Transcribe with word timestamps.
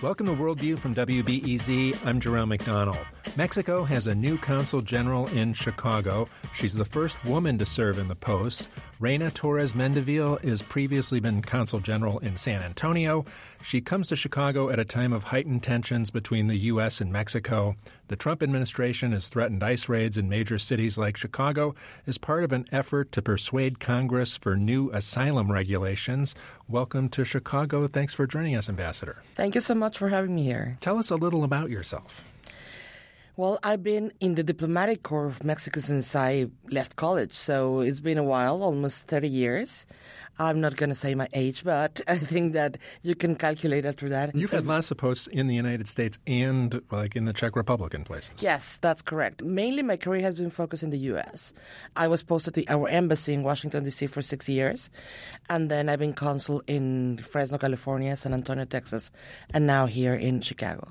Welcome 0.00 0.26
to 0.26 0.32
Worldview 0.32 0.78
from 0.78 0.94
WBEZ. 0.94 2.06
I'm 2.06 2.20
Jerome 2.20 2.50
McDonnell. 2.50 3.04
Mexico 3.36 3.82
has 3.82 4.06
a 4.06 4.14
new 4.14 4.38
consul 4.38 4.80
general 4.80 5.26
in 5.28 5.52
Chicago. 5.54 6.28
She's 6.54 6.72
the 6.72 6.84
first 6.84 7.22
woman 7.24 7.58
to 7.58 7.66
serve 7.66 7.98
in 7.98 8.06
the 8.06 8.14
post. 8.14 8.68
Reyna 9.00 9.30
Torres 9.30 9.74
Mendivil 9.74 10.42
has 10.42 10.60
previously 10.60 11.20
been 11.20 11.40
consul 11.40 11.78
general 11.78 12.18
in 12.18 12.36
San 12.36 12.62
Antonio. 12.62 13.24
She 13.62 13.80
comes 13.80 14.08
to 14.08 14.16
Chicago 14.16 14.70
at 14.70 14.80
a 14.80 14.84
time 14.84 15.12
of 15.12 15.22
heightened 15.22 15.62
tensions 15.62 16.10
between 16.10 16.48
the 16.48 16.56
U.S. 16.56 17.00
and 17.00 17.12
Mexico. 17.12 17.76
The 18.08 18.16
Trump 18.16 18.42
administration 18.42 19.12
has 19.12 19.28
threatened 19.28 19.62
ICE 19.62 19.88
raids 19.88 20.16
in 20.16 20.28
major 20.28 20.58
cities 20.58 20.98
like 20.98 21.16
Chicago 21.16 21.76
as 22.08 22.18
part 22.18 22.42
of 22.42 22.50
an 22.50 22.66
effort 22.72 23.12
to 23.12 23.22
persuade 23.22 23.78
Congress 23.78 24.36
for 24.36 24.56
new 24.56 24.90
asylum 24.90 25.52
regulations. 25.52 26.34
Welcome 26.66 27.08
to 27.10 27.24
Chicago. 27.24 27.86
Thanks 27.86 28.14
for 28.14 28.26
joining 28.26 28.56
us, 28.56 28.68
Ambassador. 28.68 29.22
Thank 29.36 29.54
you 29.54 29.60
so 29.60 29.76
much 29.76 29.96
for 29.96 30.08
having 30.08 30.34
me 30.34 30.42
here. 30.42 30.76
Tell 30.80 30.98
us 30.98 31.10
a 31.10 31.16
little 31.16 31.44
about 31.44 31.70
yourself. 31.70 32.24
Well, 33.38 33.60
I've 33.62 33.84
been 33.84 34.12
in 34.18 34.34
the 34.34 34.42
diplomatic 34.42 35.04
corps 35.04 35.26
of 35.26 35.44
Mexico 35.44 35.78
since 35.78 36.16
I 36.16 36.48
left 36.72 36.96
college, 36.96 37.34
so 37.34 37.78
it's 37.78 38.00
been 38.00 38.18
a 38.18 38.24
while, 38.24 38.64
almost 38.64 39.06
30 39.06 39.28
years. 39.28 39.86
I'm 40.40 40.60
not 40.60 40.74
going 40.74 40.88
to 40.88 40.96
say 40.96 41.14
my 41.14 41.28
age, 41.32 41.62
but 41.62 42.00
I 42.08 42.18
think 42.18 42.54
that 42.54 42.78
you 43.02 43.14
can 43.14 43.36
calculate 43.36 43.84
after 43.86 44.08
that. 44.08 44.34
You've 44.34 44.50
had 44.50 44.66
lots 44.66 44.90
of 44.90 44.96
posts 44.96 45.28
in 45.28 45.46
the 45.46 45.54
United 45.54 45.86
States 45.86 46.18
and 46.26 46.82
like 46.90 47.14
in 47.14 47.26
the 47.26 47.32
Czech 47.32 47.54
Republic 47.54 47.94
in 47.94 48.02
places. 48.02 48.32
Yes, 48.40 48.78
that's 48.78 49.02
correct. 49.02 49.44
Mainly 49.44 49.84
my 49.84 49.96
career 49.96 50.22
has 50.22 50.34
been 50.34 50.50
focused 50.50 50.82
in 50.82 50.90
the 50.90 50.98
U.S. 51.14 51.52
I 51.94 52.08
was 52.08 52.24
posted 52.24 52.54
to 52.54 52.66
our 52.66 52.88
embassy 52.88 53.34
in 53.34 53.44
Washington, 53.44 53.84
D.C. 53.84 54.08
for 54.08 54.20
six 54.20 54.48
years. 54.48 54.90
And 55.48 55.70
then 55.70 55.88
I've 55.88 56.00
been 56.00 56.12
consul 56.12 56.64
in 56.66 57.18
Fresno, 57.18 57.56
California, 57.56 58.16
San 58.16 58.34
Antonio, 58.34 58.64
Texas, 58.64 59.12
and 59.54 59.64
now 59.64 59.86
here 59.86 60.14
in 60.14 60.40
Chicago. 60.40 60.88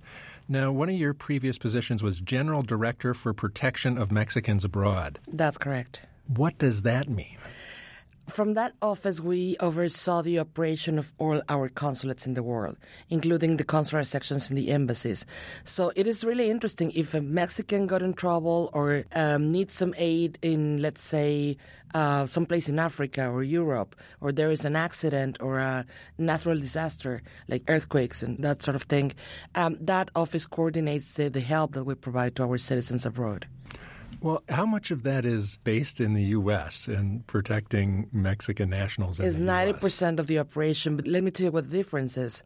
Now, 0.49 0.71
one 0.71 0.87
of 0.87 0.95
your 0.95 1.13
previous 1.13 1.57
positions 1.57 2.01
was 2.01 2.21
General 2.21 2.61
Director 2.61 3.13
for 3.13 3.33
Protection 3.33 3.97
of 3.97 4.13
Mexicans 4.13 4.63
Abroad. 4.63 5.19
That's 5.27 5.57
correct. 5.57 6.01
What 6.27 6.57
does 6.57 6.83
that 6.83 7.09
mean? 7.09 7.37
From 8.29 8.53
that 8.53 8.73
office, 8.81 9.19
we 9.19 9.57
oversaw 9.59 10.21
the 10.21 10.39
operation 10.39 10.99
of 10.99 11.13
all 11.17 11.41
our 11.49 11.67
consulates 11.67 12.25
in 12.25 12.33
the 12.33 12.43
world, 12.43 12.77
including 13.09 13.57
the 13.57 13.65
consular 13.65 14.05
sections 14.05 14.49
in 14.49 14.55
the 14.55 14.69
embassies. 14.71 15.25
So 15.65 15.91
it 15.95 16.07
is 16.07 16.23
really 16.23 16.49
interesting 16.49 16.91
if 16.91 17.13
a 17.13 17.21
Mexican 17.21 17.87
got 17.87 18.01
in 18.01 18.13
trouble 18.13 18.69
or 18.73 19.03
um, 19.15 19.51
needs 19.51 19.75
some 19.75 19.93
aid 19.97 20.37
in, 20.41 20.81
let's 20.81 21.01
say, 21.01 21.57
uh, 21.93 22.25
someplace 22.25 22.69
in 22.69 22.79
Africa 22.79 23.29
or 23.29 23.43
Europe, 23.43 23.95
or 24.21 24.31
there 24.31 24.51
is 24.51 24.65
an 24.65 24.75
accident 24.75 25.37
or 25.41 25.59
a 25.59 25.85
natural 26.17 26.57
disaster 26.59 27.21
like 27.47 27.63
earthquakes 27.67 28.23
and 28.23 28.37
that 28.39 28.63
sort 28.63 28.75
of 28.75 28.83
thing. 28.83 29.13
Um, 29.55 29.77
that 29.79 30.09
office 30.15 30.45
coordinates 30.45 31.19
uh, 31.19 31.29
the 31.29 31.41
help 31.41 31.73
that 31.73 31.83
we 31.83 31.95
provide 31.95 32.35
to 32.35 32.43
our 32.43 32.57
citizens 32.57 33.05
abroad. 33.05 33.47
Well, 34.19 34.41
how 34.49 34.65
much 34.65 34.89
of 34.89 35.03
that 35.03 35.25
is 35.25 35.59
based 35.63 36.01
in 36.01 36.13
the 36.13 36.23
U.S. 36.23 36.87
and 36.87 37.25
protecting 37.27 38.09
Mexican 38.11 38.69
nationals? 38.69 39.19
It's 39.19 39.37
ninety 39.37 39.73
percent 39.73 40.19
of 40.19 40.25
the 40.25 40.39
operation. 40.39 40.95
But 40.95 41.05
let 41.05 41.23
me 41.23 41.29
tell 41.29 41.45
you 41.45 41.51
what 41.51 41.69
the 41.69 41.77
difference 41.77 42.17
is. 42.17 42.41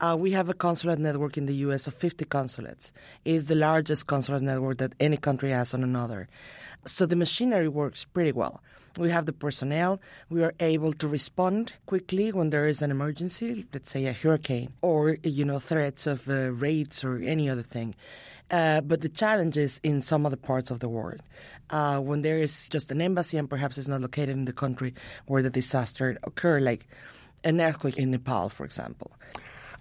Uh, 0.00 0.16
we 0.18 0.32
have 0.32 0.50
a 0.50 0.54
consulate 0.54 0.98
network 0.98 1.38
in 1.38 1.46
the 1.46 1.54
U.S. 1.66 1.86
of 1.86 1.94
fifty 1.94 2.26
consulates. 2.26 2.92
It's 3.24 3.48
the 3.48 3.54
largest 3.54 4.06
consulate 4.06 4.42
network 4.42 4.76
that 4.78 4.92
any 5.00 5.16
country 5.16 5.50
has 5.50 5.72
on 5.72 5.82
another. 5.82 6.28
So 6.84 7.06
the 7.06 7.16
machinery 7.16 7.68
works 7.68 8.04
pretty 8.04 8.32
well. 8.32 8.60
We 8.96 9.10
have 9.10 9.26
the 9.26 9.32
personnel. 9.32 10.00
We 10.30 10.44
are 10.44 10.54
able 10.60 10.92
to 10.94 11.08
respond 11.08 11.72
quickly 11.86 12.30
when 12.30 12.50
there 12.50 12.66
is 12.66 12.80
an 12.80 12.90
emergency, 12.90 13.66
let's 13.72 13.90
say 13.90 14.06
a 14.06 14.12
hurricane, 14.12 14.72
or 14.82 15.16
you 15.22 15.44
know 15.44 15.58
threats 15.58 16.06
of 16.06 16.28
uh, 16.28 16.52
raids 16.52 17.02
or 17.02 17.18
any 17.18 17.50
other 17.50 17.62
thing. 17.62 17.94
Uh, 18.50 18.80
but 18.82 19.00
the 19.00 19.08
challenge 19.08 19.56
is 19.56 19.80
in 19.82 20.00
some 20.00 20.26
other 20.26 20.36
parts 20.36 20.70
of 20.70 20.80
the 20.80 20.88
world. 20.88 21.20
Uh, 21.70 21.98
when 21.98 22.22
there 22.22 22.38
is 22.38 22.68
just 22.68 22.90
an 22.90 23.00
embassy 23.00 23.38
and 23.38 23.48
perhaps 23.48 23.78
it's 23.78 23.88
not 23.88 24.00
located 24.00 24.30
in 24.30 24.44
the 24.44 24.52
country 24.52 24.94
where 25.26 25.42
the 25.42 25.50
disaster 25.50 26.18
occurred, 26.22 26.62
like 26.62 26.86
an 27.42 27.60
earthquake 27.60 27.98
in 27.98 28.10
Nepal, 28.10 28.48
for 28.48 28.64
example. 28.64 29.10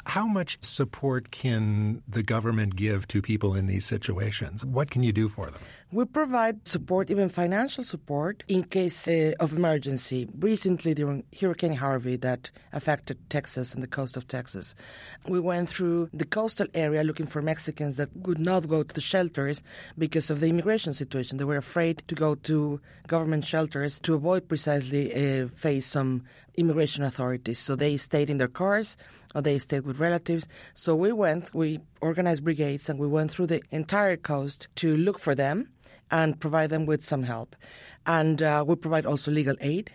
How 0.06 0.28
much 0.28 0.58
support 0.62 1.32
can 1.32 2.04
the 2.08 2.24
government 2.24 2.76
give 2.76 3.08
to 3.10 3.22
people 3.22 3.56
in 3.56 3.68
these 3.68 3.86
situations? 3.86 4.66
What 4.66 4.92
can 4.92 5.02
you 5.02 5.14
do 5.14 5.30
for 5.30 5.46
them? 5.46 5.62
We 5.94 6.06
provide 6.06 6.68
support, 6.68 7.12
even 7.12 7.30
financial 7.30 7.84
support, 7.84 8.42
in 8.48 8.64
case 8.64 9.08
uh, 9.08 9.34
of 9.40 9.54
emergency. 9.54 10.28
Recently, 10.40 10.96
during 10.96 11.24
Hurricane 11.40 11.76
Harvey 11.76 12.16
that 12.16 12.50
affected 12.72 13.20
Texas 13.30 13.76
and 13.76 13.84
the 13.84 13.88
coast 13.88 14.18
of 14.18 14.28
Texas, 14.28 14.74
we 15.28 15.40
went 15.40 15.70
through 15.70 16.10
the 16.12 16.26
coastal 16.26 16.66
area 16.74 17.04
looking 17.04 17.28
for 17.28 17.44
Mexicans 17.44 17.98
that 17.98 18.10
would 18.16 18.40
not 18.40 18.68
go 18.68 18.82
to 18.82 18.96
the 18.96 19.02
shelters 19.02 19.62
because 19.96 20.32
of 20.32 20.40
the 20.40 20.48
immigration 20.48 20.94
situation. 20.94 21.38
They 21.38 21.44
were 21.44 21.58
afraid 21.58 22.02
to 22.08 22.16
go 22.16 22.34
to 22.50 22.82
government 23.06 23.46
shelters 23.46 24.00
to 24.00 24.16
avoid 24.16 24.48
precisely 24.48 25.14
uh, 25.14 25.48
face 25.50 25.86
some 25.86 26.24
immigration 26.56 27.04
authorities. 27.04 27.60
So 27.60 27.76
they 27.76 27.98
stayed 27.98 28.32
in 28.32 28.40
their 28.40 28.48
cars 28.48 28.98
or 29.36 29.44
they 29.44 29.60
stayed 29.60 29.86
with 29.86 30.00
relatives. 30.00 30.48
So 30.74 30.96
we 30.96 31.12
went, 31.12 31.54
we 31.54 31.82
organized 32.02 32.44
brigades 32.44 32.90
and 32.90 32.98
we 32.98 33.08
went 33.08 33.30
through 33.30 33.48
the 33.48 33.62
entire 33.70 34.18
coast 34.18 34.70
to 34.78 34.98
look 34.98 35.20
for 35.20 35.36
them 35.36 35.70
and 36.14 36.40
provide 36.40 36.70
them 36.70 36.86
with 36.86 37.04
some 37.04 37.24
help. 37.24 37.56
And 38.06 38.42
uh, 38.42 38.64
we 38.66 38.76
provide 38.76 39.06
also 39.06 39.32
legal 39.32 39.56
aid. 39.60 39.92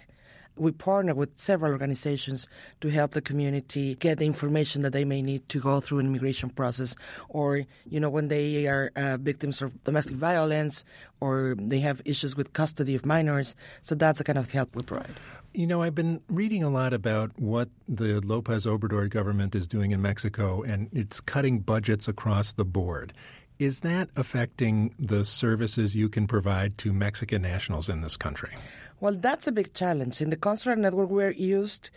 We 0.57 0.73
partner 0.73 1.15
with 1.15 1.31
several 1.37 1.71
organizations 1.71 2.49
to 2.81 2.89
help 2.89 3.13
the 3.13 3.21
community 3.21 3.95
get 3.95 4.19
the 4.19 4.27
information 4.27 4.83
that 4.83 4.93
they 4.93 5.05
may 5.05 5.23
need 5.23 5.49
to 5.51 5.61
go 5.61 5.79
through 5.79 6.01
an 6.01 6.07
immigration 6.07 6.51
process, 6.51 6.97
or 7.29 7.63
you 7.89 8.01
know 8.01 8.11
when 8.11 8.27
they 8.27 8.67
are 8.67 8.91
uh, 8.97 9.19
victims 9.19 9.63
of 9.63 9.71
domestic 9.85 10.17
violence, 10.17 10.85
or 11.21 11.55
they 11.57 11.79
have 11.79 12.03
issues 12.05 12.35
with 12.37 12.55
custody 12.55 12.97
of 12.97 13.07
minors. 13.07 13.55
So 13.83 13.95
that's 13.95 14.19
the 14.19 14.25
kind 14.25 14.37
of 14.37 14.51
help 14.51 14.75
we 14.75 14.83
provide. 14.83 15.15
You 15.55 15.69
know, 15.69 15.83
I've 15.83 15.95
been 15.95 16.21
reading 16.29 16.65
a 16.65 16.71
lot 16.71 16.93
about 16.93 17.31
what 17.39 17.69
the 17.89 18.21
Lopez 18.21 18.67
Obrador 18.67 19.09
government 19.09 19.55
is 19.55 19.69
doing 19.69 19.93
in 19.93 20.03
Mexico, 20.03 20.63
and 20.63 20.89
it's 20.93 21.21
cutting 21.21 21.61
budgets 21.61 22.09
across 22.09 22.53
the 22.53 22.65
board. 22.65 23.13
Is 23.59 23.81
that 23.81 24.09
affecting 24.15 24.95
the 25.01 25.25
services 25.25 25.97
you 25.97 26.09
can 26.09 26.29
provide 26.29 26.79
to 26.79 26.93
Mexican 26.93 27.43
nationals 27.43 27.89
in 27.89 28.03
this 28.03 28.17
country? 28.17 28.51
Well, 29.01 29.15
that's 29.15 29.49
a 29.49 29.53
big 29.53 29.75
challenge. 29.75 30.21
In 30.21 30.31
the 30.31 30.37
consular 30.37 30.77
network, 30.77 31.11
we're 31.11 31.31
used 31.31 31.91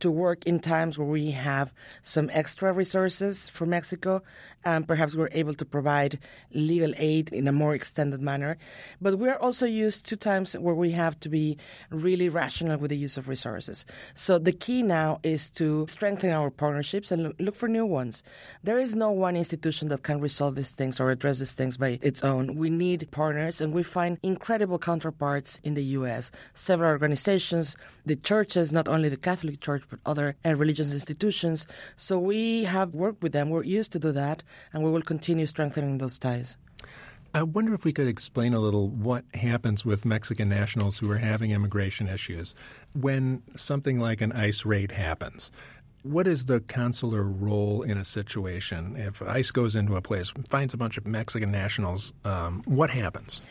to 0.00 0.10
work 0.10 0.46
in 0.46 0.60
times 0.60 0.98
where 0.98 1.08
we 1.08 1.30
have 1.30 1.72
some 2.02 2.30
extra 2.32 2.72
resources 2.72 3.48
for 3.48 3.66
Mexico, 3.66 4.22
and 4.64 4.86
perhaps 4.86 5.14
we're 5.14 5.28
able 5.32 5.54
to 5.54 5.64
provide 5.64 6.18
legal 6.52 6.92
aid 6.96 7.32
in 7.32 7.46
a 7.48 7.52
more 7.52 7.74
extended 7.74 8.20
manner. 8.20 8.56
But 9.00 9.18
we're 9.18 9.36
also 9.36 9.66
used 9.66 10.06
to 10.06 10.16
times 10.16 10.54
where 10.54 10.74
we 10.74 10.90
have 10.92 11.18
to 11.20 11.28
be 11.28 11.58
really 11.90 12.28
rational 12.28 12.78
with 12.78 12.90
the 12.90 12.96
use 12.96 13.16
of 13.16 13.28
resources. 13.28 13.84
So 14.14 14.38
the 14.38 14.52
key 14.52 14.82
now 14.82 15.20
is 15.22 15.50
to 15.50 15.86
strengthen 15.86 16.30
our 16.30 16.50
partnerships 16.50 17.12
and 17.12 17.34
look 17.38 17.54
for 17.54 17.68
new 17.68 17.86
ones. 17.86 18.22
There 18.62 18.78
is 18.78 18.94
no 18.94 19.10
one 19.10 19.36
institution 19.36 19.88
that 19.88 20.02
can 20.02 20.20
resolve 20.20 20.54
these 20.54 20.72
things 20.72 21.00
or 21.00 21.10
address 21.10 21.38
these 21.38 21.54
things 21.54 21.76
by 21.76 21.98
its 22.02 22.24
own. 22.24 22.56
We 22.56 22.70
need 22.70 23.08
partners, 23.10 23.60
and 23.60 23.72
we 23.72 23.82
find 23.82 24.18
incredible 24.22 24.78
counterparts 24.78 25.60
in 25.62 25.74
the 25.74 25.84
U.S. 25.98 26.30
Several 26.54 26.90
organizations, 26.90 27.76
the 28.06 28.16
churches, 28.16 28.72
not 28.72 28.88
only 28.88 29.08
the 29.08 29.16
Catholic 29.16 29.60
Church, 29.60 29.83
but 29.88 29.98
other 30.06 30.36
uh, 30.44 30.54
religious 30.54 30.92
institutions. 30.92 31.66
So 31.96 32.18
we 32.18 32.64
have 32.64 32.94
worked 32.94 33.22
with 33.22 33.32
them. 33.32 33.50
We're 33.50 33.64
used 33.64 33.92
to 33.92 33.98
do 33.98 34.12
that, 34.12 34.42
and 34.72 34.82
we 34.82 34.90
will 34.90 35.02
continue 35.02 35.46
strengthening 35.46 35.98
those 35.98 36.18
ties. 36.18 36.56
I 37.36 37.42
wonder 37.42 37.74
if 37.74 37.84
we 37.84 37.92
could 37.92 38.06
explain 38.06 38.54
a 38.54 38.60
little 38.60 38.88
what 38.88 39.24
happens 39.34 39.84
with 39.84 40.04
Mexican 40.04 40.48
nationals 40.48 40.98
who 40.98 41.10
are 41.10 41.18
having 41.18 41.50
immigration 41.50 42.06
issues 42.06 42.54
when 42.92 43.42
something 43.56 43.98
like 43.98 44.20
an 44.20 44.30
ICE 44.30 44.64
raid 44.64 44.92
happens. 44.92 45.50
What 46.04 46.28
is 46.28 46.44
the 46.44 46.60
consular 46.60 47.24
role 47.24 47.82
in 47.82 47.98
a 47.98 48.04
situation 48.04 48.94
if 48.96 49.20
ICE 49.20 49.50
goes 49.50 49.74
into 49.74 49.96
a 49.96 50.02
place, 50.02 50.32
finds 50.48 50.74
a 50.74 50.76
bunch 50.76 50.96
of 50.96 51.08
Mexican 51.08 51.50
nationals? 51.50 52.12
Um, 52.24 52.62
what 52.66 52.90
happens? 52.90 53.42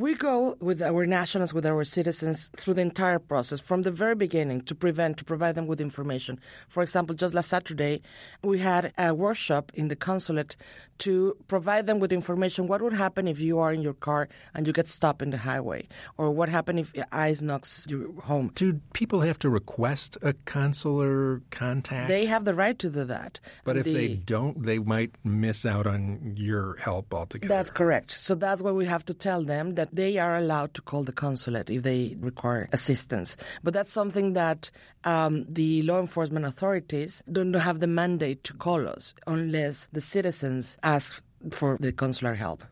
We 0.00 0.14
go 0.14 0.56
with 0.60 0.80
our 0.80 1.06
nationals, 1.06 1.52
with 1.52 1.66
our 1.66 1.82
citizens 1.82 2.50
through 2.56 2.74
the 2.74 2.82
entire 2.82 3.18
process 3.18 3.58
from 3.58 3.82
the 3.82 3.90
very 3.90 4.14
beginning 4.14 4.60
to 4.66 4.74
prevent, 4.76 5.16
to 5.16 5.24
provide 5.24 5.56
them 5.56 5.66
with 5.66 5.80
information. 5.80 6.38
For 6.68 6.84
example, 6.84 7.16
just 7.16 7.34
last 7.34 7.48
Saturday, 7.48 8.02
we 8.44 8.60
had 8.60 8.92
a 8.96 9.12
workshop 9.12 9.72
in 9.74 9.88
the 9.88 9.96
consulate 9.96 10.54
to 11.00 11.36
provide 11.48 11.86
them 11.86 11.98
with 11.98 12.12
information. 12.12 12.68
What 12.68 12.80
would 12.82 12.92
happen 12.92 13.26
if 13.26 13.40
you 13.40 13.58
are 13.58 13.72
in 13.72 13.82
your 13.82 13.94
car 13.94 14.28
and 14.54 14.66
you 14.66 14.72
get 14.72 14.86
stopped 14.86 15.20
in 15.20 15.30
the 15.30 15.38
highway? 15.38 15.88
Or 16.16 16.30
what 16.30 16.48
happened 16.48 16.78
if 16.78 16.92
ICE 17.10 17.42
knocks 17.42 17.86
your 17.88 18.12
home? 18.22 18.52
Do 18.54 18.80
people 18.92 19.20
have 19.22 19.38
to 19.40 19.50
request 19.50 20.16
a 20.22 20.32
consular 20.44 21.42
contact? 21.50 22.08
They 22.08 22.26
have 22.26 22.44
the 22.44 22.54
right 22.54 22.78
to 22.78 22.88
do 22.88 23.04
that. 23.04 23.40
But 23.64 23.76
if 23.76 23.84
the, 23.84 23.94
they 23.94 24.08
don't, 24.14 24.64
they 24.64 24.78
might 24.78 25.12
miss 25.24 25.66
out 25.66 25.86
on 25.86 26.34
your 26.36 26.76
help 26.76 27.12
altogether. 27.12 27.52
That's 27.52 27.70
correct. 27.70 28.12
So 28.12 28.36
that's 28.36 28.62
why 28.62 28.70
we 28.70 28.86
have 28.86 29.04
to 29.06 29.14
tell 29.14 29.42
them 29.42 29.74
that 29.74 29.88
that 29.88 29.96
they 29.96 30.18
are 30.18 30.36
allowed 30.36 30.74
to 30.74 30.82
call 30.82 31.04
the 31.04 31.12
consulate 31.12 31.70
if 31.70 31.82
they 31.82 32.16
require 32.20 32.68
assistance. 32.72 33.36
But 33.62 33.74
that's 33.74 33.92
something 33.92 34.34
that 34.34 34.70
um, 35.04 35.44
the 35.48 35.82
law 35.82 36.00
enforcement 36.00 36.44
authorities 36.44 37.22
don't 37.30 37.54
have 37.54 37.80
the 37.80 37.86
mandate 37.86 38.44
to 38.44 38.54
call 38.54 38.88
us 38.88 39.14
unless 39.26 39.88
the 39.92 40.00
citizens 40.00 40.76
ask 40.94 41.22
for 41.50 41.76
the 41.80 41.92
consular 41.92 42.34
help. 42.34 42.64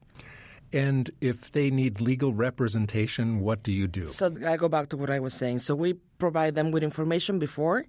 And 0.72 1.10
if 1.20 1.52
they 1.52 1.70
need 1.70 2.00
legal 2.00 2.32
representation, 2.32 3.40
what 3.40 3.62
do 3.62 3.72
you 3.72 3.86
do? 3.86 4.08
So 4.08 4.34
I 4.46 4.56
go 4.56 4.68
back 4.68 4.88
to 4.90 4.96
what 4.96 5.10
I 5.10 5.20
was 5.20 5.32
saying. 5.32 5.60
So 5.60 5.74
we 5.74 5.94
provide 6.18 6.54
them 6.54 6.70
with 6.72 6.82
information 6.82 7.38
before 7.38 7.86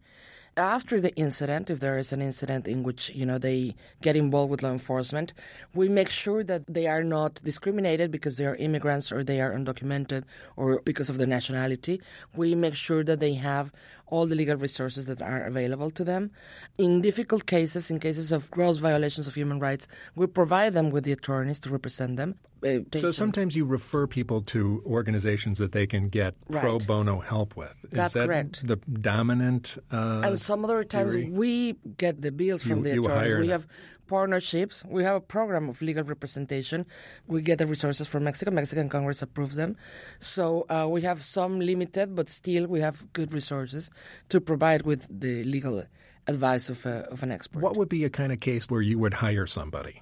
after 0.57 0.99
the 0.99 1.15
incident, 1.15 1.69
if 1.69 1.79
there 1.79 1.97
is 1.97 2.11
an 2.11 2.21
incident 2.21 2.67
in 2.67 2.83
which 2.83 3.11
you 3.13 3.25
know 3.25 3.37
they 3.37 3.75
get 4.01 4.15
involved 4.15 4.49
with 4.49 4.63
law 4.63 4.71
enforcement, 4.71 5.33
we 5.73 5.87
make 5.87 6.09
sure 6.09 6.43
that 6.43 6.63
they 6.67 6.87
are 6.87 7.03
not 7.03 7.35
discriminated 7.43 8.11
because 8.11 8.37
they 8.37 8.45
are 8.45 8.55
immigrants 8.55 9.11
or 9.11 9.23
they 9.23 9.39
are 9.39 9.53
undocumented 9.53 10.23
or 10.55 10.81
because 10.81 11.09
of 11.09 11.17
their 11.17 11.27
nationality. 11.27 12.01
We 12.35 12.55
make 12.55 12.75
sure 12.75 13.03
that 13.03 13.19
they 13.19 13.35
have 13.35 13.71
all 14.07 14.25
the 14.25 14.35
legal 14.35 14.55
resources 14.55 15.05
that 15.05 15.21
are 15.21 15.43
available 15.43 15.91
to 15.91 16.03
them. 16.03 16.31
In 16.77 17.01
difficult 17.01 17.45
cases, 17.45 17.89
in 17.91 17.99
cases 17.99 18.31
of 18.31 18.49
gross 18.51 18.77
violations 18.77 19.27
of 19.27 19.35
human 19.35 19.59
rights, 19.59 19.87
we 20.15 20.27
provide 20.27 20.73
them 20.73 20.89
with 20.89 21.03
the 21.03 21.11
attorneys 21.11 21.59
to 21.61 21.69
represent 21.69 22.17
them. 22.17 22.35
Uh, 22.65 22.79
so 22.93 23.11
sometimes 23.11 23.55
you 23.55 23.65
refer 23.65 24.07
people 24.07 24.41
to 24.41 24.81
organizations 24.85 25.59
that 25.59 25.73
they 25.73 25.85
can 25.85 26.09
get 26.09 26.33
right. 26.49 26.61
pro 26.61 26.79
bono 26.79 27.19
help 27.19 27.55
with. 27.55 27.77
Is 27.83 27.91
That's 27.91 28.13
that 28.15 28.25
correct. 28.25 28.65
The 28.65 28.77
dominant. 28.77 29.77
Uh, 29.91 30.21
and 30.23 30.39
some 30.39 30.63
other 30.65 30.83
times 30.83 31.13
theory? 31.13 31.29
we 31.29 31.75
get 31.97 32.21
the 32.21 32.31
bills 32.31 32.63
from 32.63 32.85
You- 32.85 33.01
the 33.01 33.01
attorneys. 33.03 33.35
We 33.35 33.49
have 33.49 33.67
partnerships. 34.07 34.83
We 34.85 35.03
have 35.03 35.15
a 35.15 35.21
program 35.21 35.69
of 35.69 35.81
legal 35.81 36.03
representation. 36.03 36.85
We 37.27 37.41
get 37.41 37.57
the 37.57 37.67
resources 37.67 38.07
from 38.07 38.23
Mexico. 38.23 38.51
Mexican 38.51 38.89
Congress 38.89 39.21
approves 39.21 39.55
them. 39.55 39.75
So 40.19 40.65
uh, 40.69 40.87
we 40.89 41.01
have 41.03 41.23
some 41.23 41.59
limited, 41.59 42.15
but 42.15 42.29
still 42.29 42.67
we 42.67 42.79
have 42.81 43.11
good 43.13 43.33
resources 43.33 43.89
to 44.29 44.39
provide 44.39 44.83
with 44.83 45.05
the 45.09 45.43
legal 45.43 45.83
advice 46.27 46.69
of, 46.69 46.85
a, 46.85 47.07
of 47.11 47.23
an 47.23 47.31
expert. 47.31 47.61
what 47.61 47.77
would 47.77 47.89
be 47.89 48.03
a 48.03 48.09
kind 48.09 48.31
of 48.31 48.39
case 48.39 48.69
where 48.69 48.81
you 48.81 48.99
would 48.99 49.13
hire 49.15 49.47
somebody? 49.47 50.01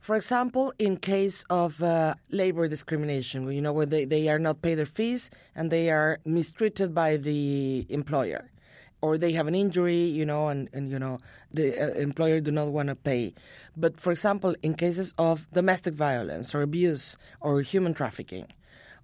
For 0.00 0.14
example, 0.14 0.72
in 0.78 0.98
case 0.98 1.44
of 1.50 1.82
uh, 1.82 2.14
labor 2.30 2.68
discrimination, 2.68 3.50
you 3.50 3.60
know, 3.60 3.72
where 3.72 3.86
they, 3.86 4.04
they 4.04 4.28
are 4.28 4.38
not 4.38 4.62
paid 4.62 4.76
their 4.76 4.86
fees 4.86 5.30
and 5.56 5.70
they 5.70 5.90
are 5.90 6.20
mistreated 6.24 6.94
by 6.94 7.16
the 7.16 7.86
employer, 7.88 8.48
or 9.00 9.18
they 9.18 9.32
have 9.32 9.46
an 9.46 9.54
injury, 9.54 10.04
you 10.04 10.24
know, 10.24 10.48
and, 10.48 10.68
and 10.72 10.90
you 10.90 10.98
know, 10.98 11.18
the 11.52 11.78
uh, 11.78 11.94
employer 11.98 12.40
do 12.40 12.50
not 12.50 12.68
want 12.68 12.88
to 12.88 12.94
pay. 12.94 13.34
But 13.76 14.00
for 14.00 14.10
example, 14.10 14.54
in 14.62 14.74
cases 14.74 15.14
of 15.18 15.46
domestic 15.52 15.94
violence 15.94 16.54
or 16.54 16.62
abuse 16.62 17.16
or 17.40 17.60
human 17.60 17.94
trafficking, 17.94 18.46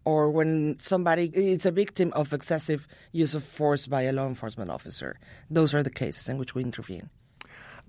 or 0.05 0.31
when 0.31 0.79
somebody 0.79 1.31
is 1.35 1.65
a 1.67 1.71
victim 1.71 2.13
of 2.15 2.33
excessive 2.33 2.89
use 3.13 3.35
of 3.35 3.45
force 3.45 3.87
by 3.87 4.03
a 4.03 4.13
law 4.13 4.27
enforcement 4.27 4.71
officer, 4.71 5.19
those 5.51 5.75
are 5.75 5.83
the 5.83 5.91
cases 5.91 6.29
in 6.29 6.39
which 6.39 6.55
we 6.55 6.63
intervene. 6.63 7.09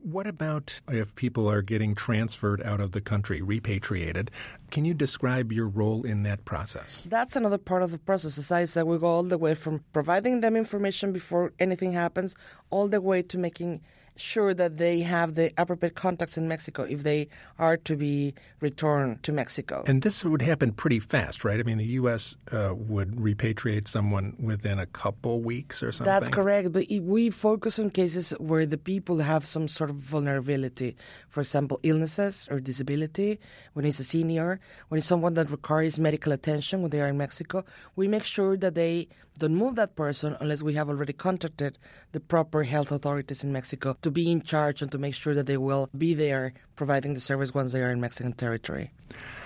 What 0.03 0.27
about 0.27 0.81
if 0.89 1.15
people 1.15 1.49
are 1.49 1.61
getting 1.61 1.95
transferred 1.95 2.61
out 2.61 2.81
of 2.81 2.91
the 2.91 2.99
country, 2.99 3.41
repatriated? 3.41 4.31
Can 4.69 4.83
you 4.83 4.93
describe 4.93 5.53
your 5.53 5.69
role 5.69 6.03
in 6.03 6.23
that 6.23 6.43
process? 6.43 7.05
That's 7.07 7.37
another 7.37 7.57
part 7.57 7.83
of 7.83 7.91
the 7.91 7.97
process. 7.97 8.37
As 8.37 8.51
I 8.51 8.65
said, 8.65 8.83
we 8.83 8.97
go 8.97 9.07
all 9.07 9.23
the 9.23 9.37
way 9.37 9.55
from 9.55 9.81
providing 9.93 10.41
them 10.41 10.57
information 10.57 11.13
before 11.13 11.53
anything 11.57 11.93
happens, 11.93 12.35
all 12.69 12.89
the 12.89 12.99
way 12.99 13.21
to 13.21 13.37
making 13.37 13.79
sure 14.15 14.53
that 14.53 14.77
they 14.77 15.01
have 15.01 15.35
the 15.35 15.51
appropriate 15.57 15.95
contacts 15.95 16.37
in 16.37 16.47
Mexico 16.47 16.83
if 16.83 17.03
they 17.03 17.27
are 17.57 17.77
to 17.77 17.95
be 17.95 18.33
returned 18.59 19.23
to 19.23 19.31
Mexico. 19.31 19.83
And 19.87 20.01
this 20.01 20.23
would 20.23 20.41
happen 20.41 20.71
pretty 20.71 20.99
fast, 20.99 21.43
right? 21.43 21.59
I 21.59 21.63
mean, 21.63 21.77
the 21.77 21.97
U.S. 22.01 22.35
Uh, 22.51 22.73
would 22.75 23.15
repatriate 23.15 23.87
someone 23.87 24.35
within 24.39 24.79
a 24.79 24.85
couple 24.85 25.41
weeks 25.41 25.81
or 25.81 25.91
something. 25.91 26.11
That's 26.11 26.29
correct. 26.29 26.71
But 26.71 26.87
we 26.89 27.29
focus 27.29 27.79
on 27.79 27.89
cases 27.89 28.31
where 28.39 28.65
the 28.65 28.77
people 28.77 29.19
have 29.19 29.45
some 29.45 29.67
sort 29.67 29.89
of 29.89 29.97
vulnerability. 29.97 30.95
For 31.29 31.41
example, 31.41 31.79
illnesses 31.83 32.47
or 32.51 32.59
disability, 32.59 33.39
when 33.73 33.85
it's 33.85 33.99
a 33.99 34.03
senior, 34.03 34.59
when 34.89 34.97
it's 34.97 35.07
someone 35.07 35.33
that 35.35 35.49
requires 35.49 35.99
medical 35.99 36.31
attention 36.31 36.81
when 36.81 36.91
they 36.91 37.01
are 37.01 37.07
in 37.07 37.17
Mexico. 37.17 37.65
We 37.95 38.07
make 38.07 38.23
sure 38.23 38.57
that 38.57 38.75
they 38.75 39.07
don't 39.37 39.55
move 39.55 39.75
that 39.75 39.95
person 39.95 40.35
unless 40.39 40.61
we 40.61 40.73
have 40.75 40.89
already 40.89 41.13
contacted 41.13 41.77
the 42.11 42.19
proper 42.19 42.63
health 42.63 42.91
authorities 42.91 43.43
in 43.43 43.51
Mexico 43.51 43.97
to 44.01 44.11
be 44.11 44.31
in 44.31 44.41
charge 44.41 44.81
and 44.81 44.91
to 44.91 44.97
make 44.97 45.15
sure 45.15 45.33
that 45.33 45.45
they 45.47 45.57
will 45.57 45.89
be 45.97 46.13
there 46.13 46.53
providing 46.75 47.13
the 47.13 47.19
service 47.19 47.53
once 47.53 47.71
they 47.71 47.81
are 47.81 47.91
in 47.91 47.99
Mexican 48.01 48.33
territory. 48.33 48.91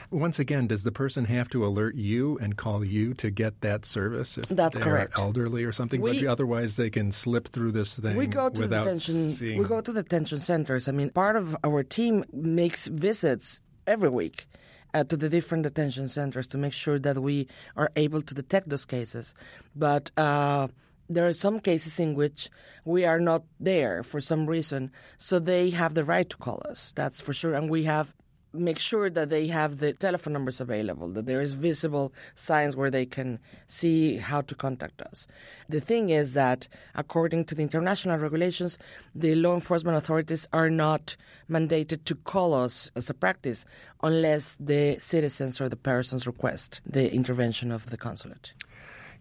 Once 0.09 0.39
again, 0.39 0.67
does 0.67 0.83
the 0.83 0.91
person 0.91 1.25
have 1.25 1.49
to 1.49 1.65
alert 1.65 1.95
you 1.95 2.37
and 2.39 2.55
call 2.55 2.83
you 2.83 3.13
to 3.13 3.29
get 3.29 3.59
that 3.59 3.83
service 3.85 4.37
if 4.37 4.47
That's 4.47 4.77
they 4.77 4.83
correct. 4.83 5.17
are 5.17 5.21
elderly 5.21 5.65
or 5.65 5.73
something? 5.73 5.99
We- 5.99 6.21
but 6.21 6.27
otherwise, 6.29 6.77
they 6.77 6.89
can 6.89 7.11
slip 7.11 7.49
through 7.49 7.73
this 7.73 7.97
thing 7.97 8.15
we 8.15 8.25
go 8.27 8.47
to 8.47 8.55
the 8.55 8.61
without 8.61 8.83
detention. 8.85 9.31
seeing. 9.31 9.57
We 9.59 9.65
go 9.65 9.81
to 9.81 9.91
the 9.91 10.03
detention 10.03 10.39
centers. 10.39 10.87
I 10.87 10.93
mean, 10.93 11.09
part 11.09 11.35
of 11.35 11.57
our 11.65 11.83
team 11.83 12.23
makes 12.31 12.87
visits 12.87 13.61
every 13.85 14.07
week 14.09 14.47
uh, 14.93 15.03
to 15.05 15.17
the 15.17 15.29
different 15.29 15.63
detention 15.63 16.07
centers 16.07 16.47
to 16.47 16.57
make 16.57 16.73
sure 16.73 16.99
that 16.99 17.21
we 17.21 17.47
are 17.75 17.91
able 17.95 18.21
to 18.21 18.33
detect 18.33 18.69
those 18.69 18.85
cases. 18.85 19.33
But 19.75 20.11
uh, 20.17 20.67
there 21.09 21.27
are 21.27 21.33
some 21.33 21.59
cases 21.59 21.99
in 21.99 22.15
which 22.15 22.49
we 22.85 23.05
are 23.05 23.19
not 23.19 23.43
there 23.59 24.03
for 24.03 24.19
some 24.21 24.45
reason, 24.45 24.91
so 25.17 25.39
they 25.39 25.69
have 25.71 25.93
the 25.93 26.03
right 26.03 26.29
to 26.29 26.37
call 26.37 26.61
us. 26.69 26.93
That's 26.95 27.21
for 27.21 27.33
sure, 27.33 27.53
and 27.53 27.69
we 27.69 27.83
have 27.83 28.13
make 28.53 28.79
sure 28.79 29.09
that 29.09 29.29
they 29.29 29.47
have 29.47 29.77
the 29.77 29.94
telephone 29.94 30.33
numbers 30.33 30.59
available, 30.59 31.09
that 31.09 31.25
there 31.25 31.41
is 31.41 31.53
visible 31.53 32.13
signs 32.35 32.75
where 32.75 32.89
they 32.89 33.05
can 33.05 33.39
see 33.67 34.17
how 34.17 34.41
to 34.41 34.55
contact 34.55 35.01
us. 35.01 35.27
The 35.69 35.81
thing 35.81 36.09
is 36.09 36.33
that, 36.33 36.67
according 36.95 37.45
to 37.45 37.55
the 37.55 37.63
international 37.63 38.17
regulations, 38.17 38.77
the 39.13 39.35
law 39.35 39.53
enforcement 39.53 39.97
authorities 39.97 40.47
are 40.53 40.69
not 40.69 41.15
mandated 41.49 42.05
to 42.05 42.15
call 42.15 42.53
us 42.53 42.91
as 42.95 43.09
a 43.09 43.13
practice 43.13 43.65
unless 44.03 44.55
the 44.59 44.97
citizens 44.99 45.59
or 45.59 45.69
the 45.69 45.75
persons 45.75 46.27
request 46.27 46.81
the 46.85 47.11
intervention 47.11 47.71
of 47.71 47.89
the 47.89 47.97
consulate. 47.97 48.53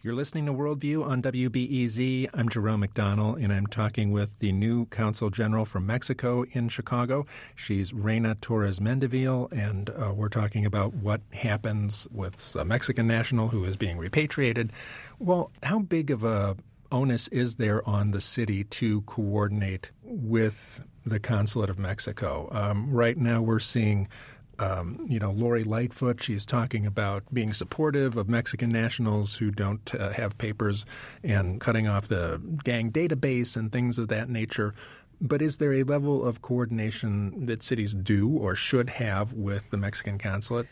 You're 0.03 0.15
listening 0.15 0.47
to 0.47 0.53
Worldview 0.53 1.05
on 1.05 1.23
WBEZ. 1.23 2.29
I'm 2.35 2.49
Jerome 2.49 2.85
McDonnell, 2.85 3.43
and 3.43 3.53
I'm 3.53 3.67
talking 3.67 4.13
with 4.13 4.39
the 4.39 4.53
new 4.53 4.87
Consul 4.87 5.31
General 5.31 5.65
from 5.65 5.87
Mexico 5.87 6.45
in 6.53 6.69
Chicago. 6.69 7.27
She's 7.55 7.93
Reyna 7.93 8.37
Torres 8.37 8.79
Mendivil, 8.79 9.51
and 9.51 9.91
uh, 9.91 10.13
we're 10.15 10.29
talking 10.29 10.65
about 10.67 10.95
what 10.95 11.23
happens 11.33 12.07
with 12.13 12.55
a 12.57 12.65
Mexican 12.65 13.07
national 13.07 13.49
who 13.49 13.65
is 13.65 13.77
being 13.77 13.97
repatriated. 13.99 14.71
Well, 15.19 15.51
how 15.63 15.81
big 15.81 16.11
of 16.11 16.23
a 16.23 16.57
onus 16.93 17.27
is 17.29 17.57
there 17.57 17.87
on 17.89 18.13
the 18.13 18.21
city 18.21 18.65
to 18.65 19.01
coordinate 19.03 19.91
with 20.03 20.83
the 21.05 21.19
consulate 21.19 21.71
of 21.71 21.79
Mexico? 21.79 22.49
Um, 22.53 22.91
right 22.91 23.17
now, 23.17 23.43
we're 23.43 23.59
seeing 23.59 24.09
um, 24.59 25.05
you 25.09 25.19
know, 25.19 25.31
Lori 25.31 25.65
Lightfoot, 25.65 26.23
she's 26.23 26.47
talking 26.47 26.87
about 26.87 27.23
being 27.33 27.53
supportive 27.53 28.17
of 28.17 28.29
Mexican 28.29 28.71
nationals 28.71 29.37
who 29.37 29.51
don't 29.51 29.95
uh, 29.95 30.11
have 30.13 30.39
papers 30.39 30.87
and 31.23 31.61
cutting 31.61 31.87
off 31.87 32.09
the 32.09 32.41
gang 32.65 32.91
database 32.91 33.57
and 33.57 33.71
things 33.71 33.99
of 33.99 34.09
that 34.09 34.29
nature. 34.29 34.75
But 35.21 35.41
is 35.41 35.57
there 35.57 35.73
a 35.73 35.83
level 35.83 36.25
of 36.25 36.43
coordination 36.43 37.47
that 37.47 37.63
cities 37.63 37.95
do 37.95 38.29
or 38.29 38.55
should 38.55 38.91
have 38.91 39.33
with 39.33 39.71
the 39.71 39.77
Mexican 39.77 40.19
consulate? 40.19 40.67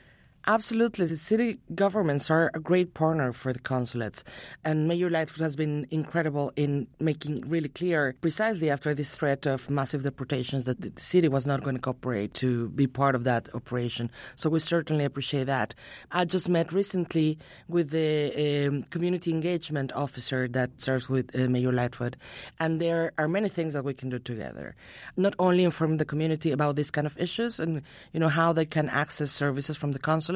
Absolutely. 0.47 1.07
The 1.07 1.17
city 1.17 1.59
governments 1.75 2.31
are 2.31 2.51
a 2.53 2.61
great 2.61 2.93
partner 2.93 3.33
for 3.33 3.55
the 3.55 3.59
consulates. 3.59 4.23
And 4.63 4.87
Mayor 4.87 5.09
Lightfoot 5.09 5.41
has 5.41 5.57
been 5.57 5.87
incredible 5.91 6.53
in 6.55 6.87
making 7.01 7.49
really 7.49 7.71
clear, 7.71 8.15
precisely 8.21 8.69
after 8.69 8.93
this 8.93 9.17
threat 9.17 9.47
of 9.47 9.71
massive 9.71 10.03
deportations, 10.03 10.67
that 10.67 10.83
the 10.83 10.93
city 11.01 11.29
was 11.29 11.47
not 11.47 11.63
going 11.63 11.77
to 11.77 11.81
cooperate 11.81 12.35
to 12.35 12.69
be 12.71 12.87
part 12.87 13.15
of 13.15 13.25
that 13.25 13.49
operation. 13.55 14.11
So 14.37 14.51
we 14.51 14.59
certainly 14.59 15.07
appreciate 15.07 15.45
that. 15.45 15.73
I 16.13 16.27
just 16.27 16.51
met 16.51 16.75
recently 16.75 17.39
with 17.67 17.89
the 17.89 18.67
um, 18.69 18.83
community 18.91 19.31
engagement 19.31 19.93
officer 19.95 20.47
that 20.49 20.79
serves 20.79 21.09
with 21.09 21.35
uh, 21.35 21.49
Mayor 21.49 21.73
Lightfoot. 21.73 22.17
And 22.61 22.83
there 22.83 23.13
are 23.17 23.29
many 23.29 23.49
things 23.49 23.73
that 23.73 23.85
we 23.85 23.95
can 23.95 24.11
do 24.11 24.19
together. 24.19 24.77
Not 25.17 25.35
only 25.39 25.65
informing 25.65 25.97
the 25.97 26.05
community 26.05 26.51
about 26.53 26.77
these 26.77 26.91
kind 26.91 27.07
of 27.07 27.19
issues 27.19 27.59
and, 27.59 27.81
you 28.13 28.21
know, 28.21 28.29
how 28.29 28.53
they 28.53 28.67
can 28.67 28.91
access 28.91 29.33
services 29.33 29.79
from 29.79 29.93
the 29.93 29.99
consulate, 29.99 30.34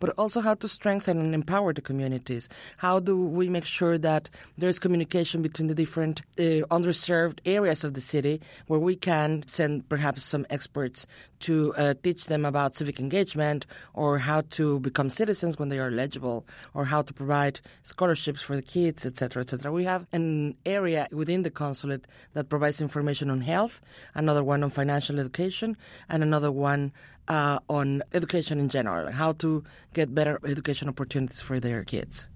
but 0.00 0.10
also 0.18 0.40
how 0.40 0.54
to 0.54 0.68
strengthen 0.68 1.18
and 1.18 1.34
empower 1.34 1.72
the 1.72 1.80
communities. 1.80 2.48
How 2.76 3.00
do 3.00 3.16
we 3.16 3.48
make 3.48 3.64
sure 3.64 3.98
that 3.98 4.28
there's 4.58 4.78
communication 4.78 5.42
between 5.42 5.68
the 5.68 5.74
different 5.74 6.22
uh, 6.38 6.66
underserved 6.70 7.38
areas 7.44 7.84
of 7.84 7.94
the 7.94 8.00
city 8.00 8.40
where 8.66 8.80
we 8.80 8.96
can 8.96 9.44
send 9.46 9.88
perhaps 9.88 10.24
some 10.24 10.46
experts 10.50 11.06
to 11.40 11.74
uh, 11.74 11.94
teach 12.02 12.26
them 12.26 12.44
about 12.44 12.76
civic 12.76 12.98
engagement 13.00 13.66
or 13.94 14.18
how 14.18 14.42
to 14.50 14.80
become 14.80 15.10
citizens 15.10 15.58
when 15.58 15.68
they 15.68 15.78
are 15.78 15.88
eligible 15.88 16.46
or 16.74 16.84
how 16.84 17.02
to 17.02 17.12
provide 17.12 17.60
scholarships 17.82 18.42
for 18.42 18.56
the 18.56 18.62
kids, 18.62 19.04
etc., 19.04 19.42
etc. 19.42 19.70
We 19.72 19.84
have 19.84 20.06
an 20.12 20.56
area 20.64 21.08
within 21.12 21.42
the 21.42 21.50
consulate 21.50 22.06
that 22.34 22.48
provides 22.48 22.80
information 22.80 23.30
on 23.30 23.40
health, 23.40 23.80
another 24.14 24.42
one 24.42 24.62
on 24.62 24.70
financial 24.70 25.20
education, 25.20 25.76
and 26.08 26.22
another 26.22 26.50
one 26.50 26.92
uh, 27.28 27.58
on 27.68 28.02
education 28.12 28.58
in 28.58 28.68
general, 28.68 29.10
how 29.10 29.32
to 29.32 29.64
get 29.94 30.14
better 30.14 30.40
education 30.44 30.88
opportunities 30.88 31.40
for 31.40 31.60
their 31.60 31.84
kids. 31.84 32.28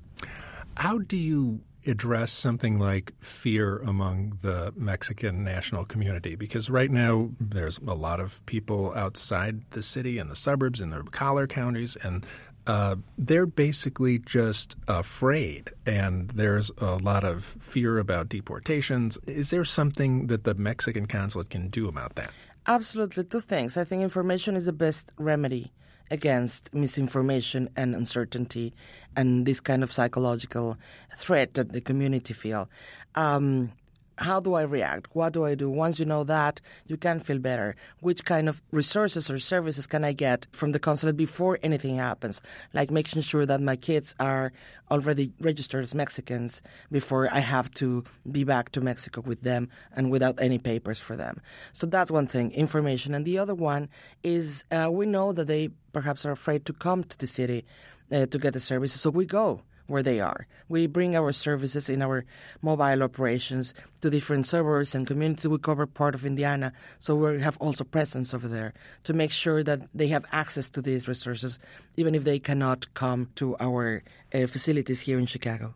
How 0.76 0.98
do 0.98 1.16
you 1.16 1.60
address 1.86 2.30
something 2.30 2.78
like 2.78 3.12
fear 3.20 3.78
among 3.78 4.38
the 4.42 4.72
Mexican 4.76 5.42
national 5.44 5.84
community? 5.84 6.34
Because 6.34 6.68
right 6.68 6.90
now 6.90 7.30
there's 7.40 7.78
a 7.78 7.94
lot 7.94 8.20
of 8.20 8.44
people 8.46 8.92
outside 8.94 9.62
the 9.70 9.82
city 9.82 10.18
and 10.18 10.30
the 10.30 10.36
suburbs 10.36 10.80
in 10.80 10.90
the 10.90 11.02
collar 11.02 11.46
counties, 11.46 11.96
and 12.02 12.26
uh, 12.66 12.96
they're 13.16 13.46
basically 13.46 14.18
just 14.18 14.76
afraid, 14.86 15.70
and 15.86 16.28
there's 16.30 16.70
a 16.78 16.96
lot 16.96 17.24
of 17.24 17.44
fear 17.44 17.98
about 17.98 18.28
deportations. 18.28 19.18
Is 19.26 19.50
there 19.50 19.64
something 19.64 20.26
that 20.26 20.44
the 20.44 20.54
Mexican 20.54 21.06
consulate 21.06 21.50
can 21.50 21.68
do 21.68 21.88
about 21.88 22.14
that? 22.16 22.30
Absolutely, 22.66 23.24
two 23.24 23.40
things. 23.40 23.76
I 23.76 23.84
think 23.84 24.02
information 24.02 24.56
is 24.56 24.66
the 24.66 24.72
best 24.72 25.12
remedy 25.18 25.72
against 26.10 26.74
misinformation 26.74 27.68
and 27.76 27.94
uncertainty 27.94 28.74
and 29.16 29.46
this 29.46 29.60
kind 29.60 29.82
of 29.82 29.92
psychological 29.92 30.76
threat 31.16 31.54
that 31.54 31.72
the 31.72 31.80
community 31.80 32.34
feel. 32.34 32.68
Um, 33.14 33.72
how 34.20 34.38
do 34.38 34.54
I 34.54 34.62
react? 34.62 35.08
What 35.14 35.32
do 35.32 35.44
I 35.44 35.54
do? 35.54 35.70
Once 35.70 35.98
you 35.98 36.04
know 36.04 36.24
that, 36.24 36.60
you 36.86 36.96
can 36.96 37.20
feel 37.20 37.38
better. 37.38 37.74
Which 38.00 38.24
kind 38.24 38.48
of 38.48 38.62
resources 38.70 39.30
or 39.30 39.38
services 39.38 39.86
can 39.86 40.04
I 40.04 40.12
get 40.12 40.46
from 40.52 40.72
the 40.72 40.78
consulate 40.78 41.16
before 41.16 41.58
anything 41.62 41.96
happens? 41.96 42.42
Like 42.74 42.90
making 42.90 43.22
sure 43.22 43.46
that 43.46 43.62
my 43.62 43.76
kids 43.76 44.14
are 44.20 44.52
already 44.90 45.32
registered 45.40 45.84
as 45.84 45.94
Mexicans 45.94 46.60
before 46.92 47.32
I 47.32 47.38
have 47.38 47.70
to 47.74 48.04
be 48.30 48.44
back 48.44 48.72
to 48.72 48.80
Mexico 48.80 49.22
with 49.22 49.40
them 49.40 49.68
and 49.96 50.10
without 50.10 50.38
any 50.40 50.58
papers 50.58 51.00
for 51.00 51.16
them. 51.16 51.40
So 51.72 51.86
that's 51.86 52.10
one 52.10 52.26
thing, 52.26 52.52
information. 52.52 53.14
And 53.14 53.24
the 53.24 53.38
other 53.38 53.54
one 53.54 53.88
is 54.22 54.64
uh, 54.70 54.90
we 54.92 55.06
know 55.06 55.32
that 55.32 55.46
they 55.46 55.70
perhaps 55.92 56.26
are 56.26 56.32
afraid 56.32 56.66
to 56.66 56.74
come 56.74 57.04
to 57.04 57.18
the 57.18 57.26
city 57.26 57.64
uh, 58.12 58.26
to 58.26 58.38
get 58.38 58.52
the 58.52 58.60
services, 58.60 59.00
so 59.00 59.08
we 59.08 59.24
go 59.24 59.62
where 59.90 60.02
they 60.02 60.20
are. 60.20 60.46
We 60.68 60.86
bring 60.86 61.16
our 61.16 61.32
services 61.32 61.88
in 61.88 62.00
our 62.00 62.24
mobile 62.62 63.02
operations 63.02 63.74
to 64.00 64.08
different 64.08 64.46
suburbs 64.46 64.94
and 64.94 65.06
communities. 65.06 65.48
We 65.48 65.58
cover 65.58 65.86
part 65.86 66.14
of 66.14 66.24
Indiana, 66.24 66.72
so 66.98 67.16
we 67.16 67.42
have 67.42 67.58
also 67.58 67.84
presence 67.84 68.32
over 68.32 68.48
there 68.48 68.72
to 69.04 69.12
make 69.12 69.32
sure 69.32 69.62
that 69.64 69.88
they 69.94 70.08
have 70.08 70.24
access 70.32 70.70
to 70.70 70.80
these 70.80 71.08
resources, 71.08 71.58
even 71.96 72.14
if 72.14 72.24
they 72.24 72.38
cannot 72.38 72.92
come 72.94 73.28
to 73.34 73.56
our 73.58 74.02
uh, 74.32 74.46
facilities 74.46 75.00
here 75.02 75.18
in 75.18 75.26
Chicago. 75.26 75.74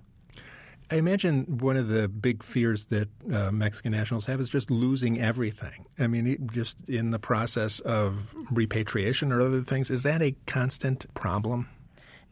I 0.90 0.97
imagine 0.97 1.59
one 1.59 1.76
of 1.76 1.88
the 1.88 2.09
big 2.09 2.42
fears 2.42 2.87
that 2.87 3.09
uh, 3.33 3.50
Mexican 3.50 3.92
nationals 3.92 4.26
have 4.26 4.38
is 4.40 4.50
just 4.50 4.71
losing 4.71 5.21
everything. 5.21 5.87
I 5.99 6.06
mean, 6.06 6.49
just 6.52 6.76
in 6.87 7.11
the 7.11 7.18
process 7.18 7.80
of 7.80 8.35
repatriation 8.50 9.33
or 9.33 9.40
other 9.40 9.62
things, 9.62 9.90
is 9.90 10.02
that 10.02 10.21
a 10.21 10.37
constant 10.47 11.12
problem? 11.14 11.68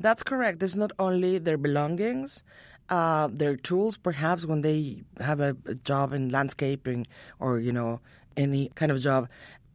That's 0.01 0.23
correct. 0.23 0.63
It's 0.63 0.77
not 0.77 0.93
only 0.99 1.39
their 1.39 1.59
belongings, 1.59 2.43
uh, 2.89 3.29
their 3.33 3.57
tools, 3.57 3.97
perhaps 3.97 4.45
when 4.45 4.63
they 4.63 5.03
have 5.21 5.41
a, 5.41 5.57
a 5.67 5.75
job 5.75 6.13
in 6.13 6.31
landscaping 6.31 7.07
or, 7.39 7.59
you 7.59 7.73
know, 7.73 8.01
any 8.37 8.71
kind 8.75 8.93
of 8.93 9.01
job. 9.01 9.29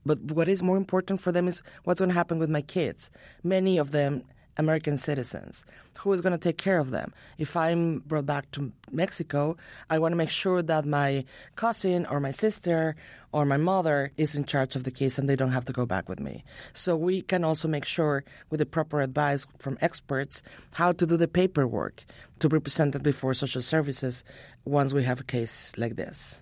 But 0.06 0.20
what 0.20 0.48
is 0.48 0.64
more 0.64 0.78
important 0.78 1.20
for 1.20 1.32
them 1.32 1.48
is 1.48 1.64
what's 1.84 2.00
going 2.00 2.10
to 2.10 2.16
happen 2.16 2.40
with 2.40 2.50
my 2.50 2.62
kids. 2.62 3.10
Many 3.44 3.78
of 3.78 3.92
them 3.92 4.24
American 4.58 4.98
citizens. 4.98 5.64
Who 6.00 6.14
is 6.14 6.22
going 6.22 6.34
to 6.34 6.38
take 6.38 6.58
care 6.58 6.80
of 6.80 6.92
them? 6.92 7.14
If 7.38 7.56
I'm 7.56 8.00
brought 8.00 8.26
back 8.26 8.52
to 8.52 8.72
Mexico, 8.92 9.58
I 9.90 10.00
want 10.00 10.12
to 10.14 10.18
make 10.18 10.30
sure 10.30 10.62
that 10.62 10.86
my 10.86 11.26
cousin 11.56 12.06
or 12.08 12.20
my 12.20 12.32
sister 12.32 12.96
or 13.38 13.46
my 13.46 13.56
mother 13.56 14.12
is 14.18 14.34
in 14.34 14.46
charge 14.46 14.76
of 14.76 14.82
the 14.82 14.90
case 14.90 15.20
and 15.20 15.30
they 15.30 15.36
don't 15.36 15.52
have 15.52 15.66
to 15.66 15.72
go 15.72 15.86
back 15.86 16.10
with 16.10 16.20
me. 16.20 16.44
So 16.74 16.98
we 16.98 17.22
can 17.22 17.44
also 17.44 17.68
make 17.68 17.86
sure, 17.86 18.24
with 18.50 18.58
the 18.58 18.66
proper 18.66 19.00
advice 19.00 19.46
from 19.60 19.78
experts, 19.80 20.42
how 20.74 20.92
to 20.94 21.06
do 21.06 21.18
the 21.18 21.28
paperwork 21.28 22.04
to 22.40 22.50
be 22.50 22.60
presented 22.60 23.04
before 23.04 23.36
social 23.36 23.62
services 23.62 24.24
once 24.66 24.92
we 24.92 25.04
have 25.04 25.20
a 25.20 25.24
case 25.24 25.72
like 25.78 25.98
this. 25.98 26.42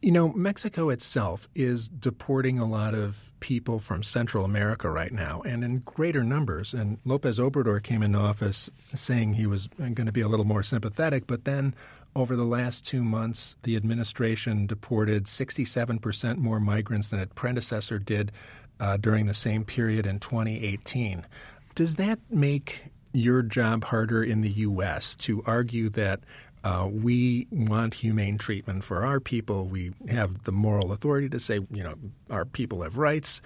You 0.00 0.12
know, 0.12 0.32
Mexico 0.34 0.88
itself 0.90 1.48
is 1.56 1.88
deporting 1.88 2.60
a 2.60 2.64
lot 2.64 2.94
of 2.94 3.32
people 3.40 3.80
from 3.80 4.04
Central 4.04 4.44
America 4.44 4.88
right 4.88 5.12
now 5.12 5.42
and 5.44 5.64
in 5.64 5.78
greater 5.80 6.22
numbers. 6.22 6.74
And 6.74 6.98
Lopez 7.04 7.40
Obrador 7.40 7.82
came 7.82 8.04
into 8.04 8.20
office 8.20 8.70
saying 8.94 9.34
he 9.34 9.48
was 9.48 9.66
going 9.78 9.96
to 9.96 10.12
be 10.12 10.20
a 10.20 10.28
little 10.28 10.46
more 10.46 10.62
sympathetic, 10.62 11.26
but 11.26 11.44
then 11.44 11.74
over 12.16 12.34
the 12.34 12.44
last 12.44 12.84
two 12.86 13.04
months, 13.04 13.56
the 13.62 13.76
administration 13.76 14.66
deported 14.66 15.24
67% 15.26 16.38
more 16.38 16.58
migrants 16.58 17.10
than 17.10 17.20
its 17.20 17.32
predecessor 17.34 17.98
did 17.98 18.32
uh, 18.80 18.96
during 18.96 19.26
the 19.26 19.34
same 19.34 19.64
period 19.64 20.06
in 20.06 20.18
2018. 20.18 21.26
Does 21.74 21.96
that 21.96 22.18
make 22.30 22.86
your 23.12 23.42
job 23.42 23.84
harder 23.84 24.24
in 24.24 24.40
the 24.40 24.50
U.S. 24.50 25.14
to 25.16 25.42
argue 25.46 25.90
that 25.90 26.20
uh, 26.64 26.88
we 26.90 27.46
want 27.50 27.94
humane 27.94 28.38
treatment 28.38 28.82
for 28.82 29.04
our 29.04 29.20
people. 29.20 29.66
We 29.66 29.92
have 30.08 30.42
the 30.42 30.52
moral 30.52 30.92
authority 30.92 31.28
to 31.28 31.38
say, 31.38 31.60
you 31.70 31.82
know, 31.82 31.94
our 32.28 32.44
people 32.44 32.82
have 32.82 32.96
rights. 32.96 33.40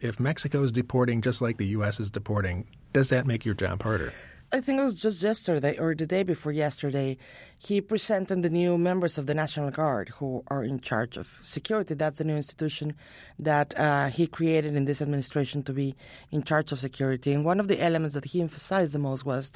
If 0.00 0.18
Mexico 0.18 0.62
is 0.64 0.72
deporting 0.72 1.22
just 1.22 1.40
like 1.40 1.56
the 1.56 1.66
U.S. 1.68 2.00
is 2.00 2.10
deporting, 2.10 2.66
does 2.92 3.10
that 3.10 3.26
make 3.26 3.44
your 3.44 3.54
job 3.54 3.82
harder? 3.82 4.12
I 4.54 4.60
think 4.60 4.78
it 4.78 4.84
was 4.84 4.94
just 4.94 5.20
yesterday 5.20 5.76
or 5.78 5.96
the 5.96 6.06
day 6.06 6.22
before 6.22 6.52
yesterday, 6.52 7.18
he 7.58 7.80
presented 7.80 8.42
the 8.42 8.50
new 8.50 8.78
members 8.78 9.18
of 9.18 9.26
the 9.26 9.34
National 9.34 9.72
Guard 9.72 10.10
who 10.10 10.44
are 10.46 10.62
in 10.62 10.78
charge 10.78 11.16
of 11.16 11.40
security. 11.42 11.94
That's 11.94 12.18
the 12.18 12.24
new 12.24 12.36
institution 12.36 12.94
that 13.40 13.76
uh, 13.76 14.10
he 14.10 14.28
created 14.28 14.76
in 14.76 14.84
this 14.84 15.02
administration 15.02 15.64
to 15.64 15.72
be 15.72 15.96
in 16.30 16.44
charge 16.44 16.70
of 16.70 16.78
security. 16.78 17.32
And 17.32 17.44
one 17.44 17.58
of 17.58 17.66
the 17.66 17.80
elements 17.80 18.14
that 18.14 18.26
he 18.26 18.40
emphasized 18.40 18.92
the 18.92 19.00
most 19.00 19.24
was 19.24 19.50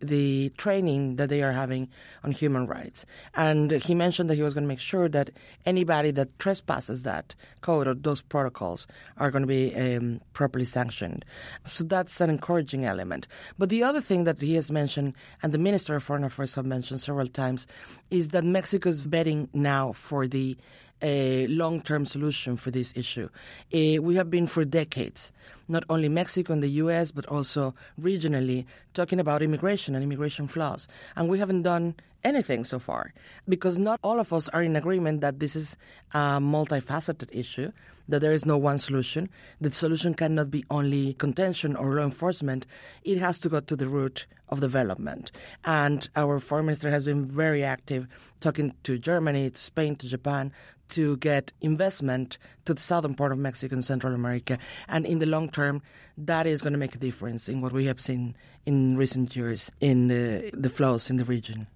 the 0.00 0.50
training 0.50 1.16
that 1.16 1.30
they 1.30 1.42
are 1.42 1.52
having 1.52 1.88
on 2.22 2.30
human 2.30 2.68
rights. 2.68 3.06
And 3.34 3.72
he 3.72 3.94
mentioned 3.96 4.30
that 4.30 4.36
he 4.36 4.42
was 4.42 4.54
going 4.54 4.64
to 4.64 4.68
make 4.68 4.78
sure 4.78 5.08
that 5.08 5.30
anybody 5.66 6.12
that 6.12 6.38
trespasses 6.38 7.02
that 7.02 7.34
code 7.62 7.88
or 7.88 7.94
those 7.94 8.20
protocols 8.20 8.86
are 9.16 9.32
going 9.32 9.42
to 9.42 9.48
be 9.48 9.74
um, 9.74 10.20
properly 10.32 10.64
sanctioned. 10.64 11.24
So 11.64 11.82
that's 11.82 12.20
an 12.20 12.30
encouraging 12.30 12.84
element. 12.84 13.26
But 13.58 13.68
the 13.68 13.82
other 13.82 14.00
thing 14.00 14.24
that 14.24 14.38
he 14.44 14.54
has 14.54 14.70
mentioned, 14.70 15.14
and 15.42 15.52
the 15.52 15.58
Minister 15.58 15.96
of 15.96 16.02
Foreign 16.02 16.24
Affairs 16.24 16.54
have 16.54 16.66
mentioned 16.66 17.00
several 17.00 17.26
times, 17.26 17.66
is 18.10 18.28
that 18.28 18.44
Mexico 18.44 18.88
is 18.88 19.06
betting 19.06 19.48
now 19.52 19.92
for 19.92 20.26
the 20.26 20.56
a 21.02 21.46
long-term 21.48 22.06
solution 22.06 22.56
for 22.56 22.70
this 22.70 22.92
issue. 22.96 23.28
Uh, 23.74 24.00
we 24.00 24.14
have 24.14 24.30
been 24.30 24.46
for 24.46 24.64
decades, 24.64 25.32
not 25.68 25.84
only 25.88 26.08
Mexico 26.08 26.52
and 26.52 26.62
the 26.62 26.68
U.S., 26.68 27.10
but 27.10 27.26
also 27.26 27.74
regionally, 28.00 28.66
talking 28.92 29.20
about 29.20 29.42
immigration 29.42 29.94
and 29.94 30.04
immigration 30.04 30.46
flaws, 30.46 30.88
and 31.16 31.28
we 31.28 31.38
haven't 31.38 31.62
done 31.62 31.94
anything 32.24 32.64
so 32.64 32.78
far 32.78 33.12
because 33.48 33.78
not 33.78 34.00
all 34.02 34.18
of 34.18 34.32
us 34.32 34.48
are 34.50 34.62
in 34.62 34.76
agreement 34.76 35.20
that 35.20 35.40
this 35.40 35.54
is 35.54 35.76
a 36.12 36.40
multifaceted 36.40 37.28
issue 37.30 37.70
that 38.08 38.20
there 38.20 38.32
is 38.32 38.44
no 38.44 38.58
one 38.58 38.78
solution. 38.78 39.28
The 39.60 39.72
solution 39.72 40.14
cannot 40.14 40.50
be 40.50 40.64
only 40.70 41.14
contention 41.14 41.74
or 41.76 41.94
law 41.94 42.02
enforcement. 42.02 42.66
It 43.02 43.18
has 43.18 43.38
to 43.40 43.48
go 43.48 43.60
to 43.60 43.76
the 43.76 43.88
root 43.88 44.26
of 44.50 44.60
development. 44.60 45.32
And 45.64 46.06
our 46.14 46.38
foreign 46.38 46.66
minister 46.66 46.90
has 46.90 47.04
been 47.04 47.24
very 47.24 47.64
active 47.64 48.06
talking 48.40 48.74
to 48.82 48.98
Germany, 48.98 49.50
to 49.50 49.56
Spain, 49.56 49.96
to 49.96 50.08
Japan 50.08 50.52
to 50.90 51.16
get 51.16 51.50
investment 51.62 52.36
to 52.66 52.74
the 52.74 52.80
southern 52.80 53.14
part 53.14 53.32
of 53.32 53.38
Mexico 53.38 53.74
and 53.74 53.84
Central 53.84 54.14
America. 54.14 54.58
And 54.86 55.06
in 55.06 55.18
the 55.18 55.26
long 55.26 55.48
term, 55.54 55.80
that 56.18 56.46
is 56.46 56.60
going 56.60 56.72
to 56.72 56.78
make 56.78 56.94
a 56.94 56.98
difference 56.98 57.48
in 57.48 57.60
what 57.60 57.72
we 57.72 57.86
have 57.86 58.00
seen 58.00 58.36
in 58.66 58.96
recent 58.96 59.34
years 59.34 59.70
in 59.80 60.08
the, 60.08 60.50
the 60.52 60.68
flows 60.68 61.08
in 61.10 61.16
the 61.16 61.24
region. 61.24 61.66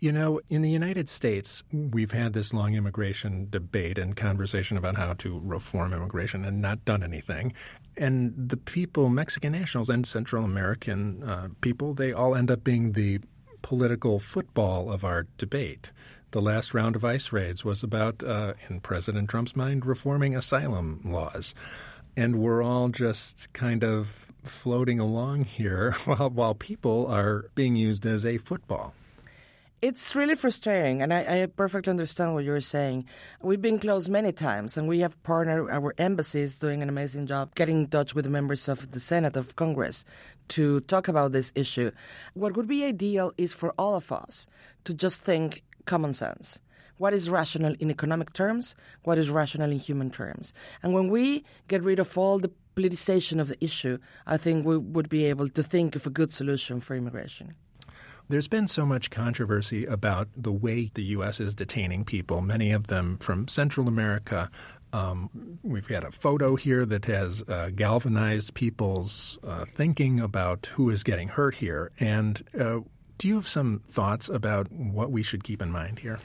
You 0.00 0.12
know, 0.12 0.40
in 0.48 0.62
the 0.62 0.70
United 0.70 1.08
States, 1.08 1.64
we've 1.72 2.12
had 2.12 2.32
this 2.32 2.54
long 2.54 2.74
immigration 2.74 3.48
debate 3.50 3.98
and 3.98 4.16
conversation 4.16 4.76
about 4.76 4.94
how 4.94 5.14
to 5.14 5.40
reform 5.42 5.92
immigration 5.92 6.44
and 6.44 6.62
not 6.62 6.84
done 6.84 7.02
anything. 7.02 7.52
And 7.96 8.32
the 8.36 8.56
people, 8.56 9.08
Mexican 9.08 9.52
nationals 9.52 9.88
and 9.88 10.06
Central 10.06 10.44
American 10.44 11.24
uh, 11.24 11.48
people, 11.62 11.94
they 11.94 12.12
all 12.12 12.36
end 12.36 12.48
up 12.48 12.62
being 12.62 12.92
the 12.92 13.18
political 13.62 14.20
football 14.20 14.88
of 14.88 15.02
our 15.02 15.26
debate. 15.36 15.90
The 16.30 16.42
last 16.42 16.74
round 16.74 16.94
of 16.94 17.04
ICE 17.04 17.32
raids 17.32 17.64
was 17.64 17.82
about, 17.82 18.22
uh, 18.22 18.52
in 18.68 18.80
President 18.80 19.28
Trump's 19.28 19.56
mind, 19.56 19.84
reforming 19.84 20.36
asylum 20.36 21.00
laws. 21.04 21.54
And 22.18 22.40
we're 22.40 22.64
all 22.64 22.88
just 22.88 23.52
kind 23.52 23.84
of 23.84 24.32
floating 24.42 24.98
along 24.98 25.44
here 25.44 25.92
while, 26.04 26.30
while 26.30 26.52
people 26.52 27.06
are 27.06 27.44
being 27.54 27.76
used 27.76 28.04
as 28.06 28.26
a 28.26 28.38
football. 28.38 28.92
It's 29.82 30.16
really 30.16 30.34
frustrating, 30.34 31.00
and 31.00 31.14
I, 31.14 31.42
I, 31.42 31.46
perfectly 31.46 31.92
understand 31.92 32.34
what 32.34 32.42
you're 32.42 32.60
saying. 32.60 33.04
We've 33.40 33.62
been 33.62 33.78
close 33.78 34.08
many 34.08 34.32
times, 34.32 34.76
and 34.76 34.88
we 34.88 34.98
have 34.98 35.22
partnered 35.22 35.70
our 35.70 35.94
embassies 35.96 36.58
doing 36.58 36.82
an 36.82 36.88
amazing 36.88 37.28
job 37.28 37.54
getting 37.54 37.82
in 37.82 37.86
touch 37.86 38.16
with 38.16 38.24
the 38.24 38.30
members 38.32 38.66
of 38.66 38.90
the 38.90 38.98
Senate 38.98 39.36
of 39.36 39.54
Congress 39.54 40.04
to 40.48 40.80
talk 40.80 41.06
about 41.06 41.30
this 41.30 41.52
issue. 41.54 41.92
What 42.34 42.56
would 42.56 42.66
be 42.66 42.84
ideal 42.84 43.32
is 43.38 43.52
for 43.52 43.72
all 43.78 43.94
of 43.94 44.10
us 44.10 44.48
to 44.86 44.92
just 44.92 45.22
think 45.22 45.62
common 45.84 46.12
sense. 46.12 46.58
What 46.98 47.14
is 47.14 47.30
rational 47.30 47.74
in 47.80 47.90
economic 47.90 48.32
terms, 48.32 48.74
what 49.04 49.18
is 49.18 49.30
rational 49.30 49.70
in 49.70 49.78
human 49.78 50.10
terms. 50.10 50.52
And 50.82 50.92
when 50.92 51.08
we 51.08 51.44
get 51.68 51.82
rid 51.82 51.98
of 51.98 52.16
all 52.18 52.38
the 52.38 52.50
politicization 52.76 53.40
of 53.40 53.48
the 53.48 53.64
issue, 53.64 53.98
I 54.26 54.36
think 54.36 54.66
we 54.66 54.76
would 54.76 55.08
be 55.08 55.24
able 55.24 55.48
to 55.48 55.62
think 55.62 55.96
of 55.96 56.06
a 56.06 56.10
good 56.10 56.32
solution 56.32 56.80
for 56.80 56.94
immigration. 56.94 57.54
There's 58.30 58.48
been 58.48 58.66
so 58.66 58.84
much 58.84 59.10
controversy 59.10 59.86
about 59.86 60.28
the 60.36 60.52
way 60.52 60.90
the 60.92 61.02
U.S. 61.16 61.40
is 61.40 61.54
detaining 61.54 62.04
people, 62.04 62.42
many 62.42 62.72
of 62.72 62.88
them 62.88 63.16
from 63.18 63.48
Central 63.48 63.88
America. 63.88 64.50
Um, 64.92 65.58
we've 65.62 65.88
got 65.88 66.04
a 66.04 66.10
photo 66.10 66.54
here 66.54 66.84
that 66.84 67.06
has 67.06 67.42
uh, 67.48 67.70
galvanized 67.74 68.52
people's 68.52 69.38
uh, 69.42 69.64
thinking 69.64 70.20
about 70.20 70.66
who 70.74 70.90
is 70.90 71.02
getting 71.02 71.28
hurt 71.28 71.54
here. 71.54 71.90
And 71.98 72.42
uh, 72.58 72.80
do 73.16 73.28
you 73.28 73.36
have 73.36 73.48
some 73.48 73.82
thoughts 73.90 74.28
about 74.28 74.70
what 74.70 75.10
we 75.10 75.22
should 75.22 75.42
keep 75.42 75.62
in 75.62 75.72
mind 75.72 76.00
here? 76.00 76.20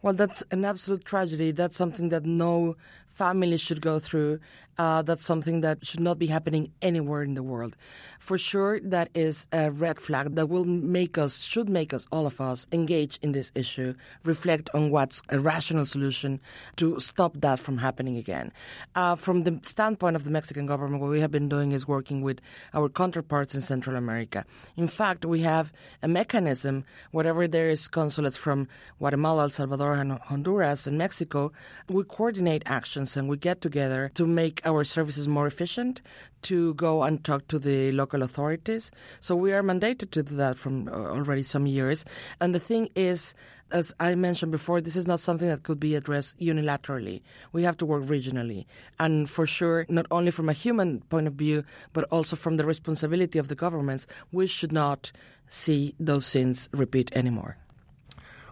Well, 0.00 0.14
that's 0.14 0.42
an 0.50 0.64
absolute 0.64 1.04
tragedy. 1.04 1.50
That's 1.50 1.76
something 1.76 2.08
that 2.10 2.24
no 2.24 2.76
family 3.08 3.56
should 3.56 3.80
go 3.80 3.98
through. 3.98 4.38
Uh, 4.78 5.02
that's 5.02 5.24
something 5.24 5.60
that 5.60 5.84
should 5.84 6.00
not 6.00 6.18
be 6.18 6.26
happening 6.26 6.70
anywhere 6.82 7.22
in 7.22 7.34
the 7.34 7.42
world. 7.42 7.76
For 8.20 8.38
sure, 8.38 8.78
that 8.80 9.08
is 9.14 9.48
a 9.52 9.70
red 9.72 9.98
flag 9.98 10.36
that 10.36 10.48
will 10.48 10.64
make 10.64 11.18
us, 11.18 11.40
should 11.40 11.68
make 11.68 11.92
us, 11.92 12.06
all 12.12 12.26
of 12.26 12.40
us, 12.40 12.66
engage 12.70 13.18
in 13.20 13.32
this 13.32 13.50
issue, 13.56 13.94
reflect 14.24 14.70
on 14.74 14.90
what's 14.90 15.20
a 15.30 15.40
rational 15.40 15.84
solution 15.84 16.40
to 16.76 17.00
stop 17.00 17.32
that 17.40 17.58
from 17.58 17.78
happening 17.78 18.16
again. 18.16 18.52
Uh, 18.94 19.16
from 19.16 19.42
the 19.42 19.58
standpoint 19.62 20.14
of 20.14 20.22
the 20.22 20.30
Mexican 20.30 20.66
government, 20.66 21.02
what 21.02 21.10
we 21.10 21.20
have 21.20 21.32
been 21.32 21.48
doing 21.48 21.72
is 21.72 21.88
working 21.88 22.22
with 22.22 22.40
our 22.72 22.88
counterparts 22.88 23.54
in 23.54 23.62
Central 23.62 23.96
America. 23.96 24.44
In 24.76 24.86
fact, 24.86 25.24
we 25.24 25.40
have 25.40 25.72
a 26.02 26.08
mechanism, 26.08 26.84
whatever 27.10 27.48
there 27.48 27.68
is 27.68 27.88
consulates 27.88 28.36
from 28.36 28.68
Guatemala, 28.98 29.42
El 29.42 29.50
Salvador, 29.50 29.94
and 29.94 30.12
Honduras, 30.12 30.86
and 30.86 30.98
Mexico, 30.98 31.50
we 31.88 32.04
coordinate 32.04 32.62
actions 32.66 33.16
and 33.16 33.28
we 33.28 33.36
get 33.36 33.60
together 33.60 34.12
to 34.14 34.26
make 34.26 34.60
our 34.68 34.84
services 34.84 35.26
more 35.26 35.46
efficient, 35.52 35.94
to 36.42 36.74
go 36.74 36.92
and 37.06 37.24
talk 37.24 37.42
to 37.48 37.58
the 37.58 37.78
local 37.92 38.22
authorities. 38.22 38.84
So 39.20 39.34
we 39.44 39.50
are 39.56 39.62
mandated 39.62 40.10
to 40.16 40.22
do 40.22 40.34
that 40.36 40.56
from 40.62 40.74
uh, 40.88 40.92
already 41.16 41.42
some 41.54 41.66
years. 41.66 42.04
And 42.40 42.54
the 42.54 42.64
thing 42.70 42.84
is, 42.94 43.34
as 43.70 43.92
I 44.00 44.14
mentioned 44.14 44.52
before, 44.52 44.80
this 44.80 44.96
is 44.96 45.06
not 45.06 45.20
something 45.20 45.48
that 45.48 45.62
could 45.62 45.80
be 45.80 45.94
addressed 45.94 46.38
unilaterally. 46.38 47.22
We 47.52 47.64
have 47.64 47.76
to 47.78 47.86
work 47.92 48.04
regionally. 48.04 48.66
And 48.98 49.28
for 49.28 49.46
sure, 49.46 49.84
not 49.88 50.06
only 50.10 50.30
from 50.30 50.48
a 50.48 50.54
human 50.64 51.00
point 51.12 51.26
of 51.26 51.34
view, 51.34 51.64
but 51.92 52.04
also 52.04 52.34
from 52.36 52.56
the 52.56 52.64
responsibility 52.64 53.38
of 53.38 53.48
the 53.48 53.54
governments, 53.54 54.06
we 54.32 54.46
should 54.46 54.72
not 54.72 55.12
see 55.48 55.94
those 55.98 56.24
sins 56.26 56.68
repeat 56.72 57.10
anymore. 57.14 57.56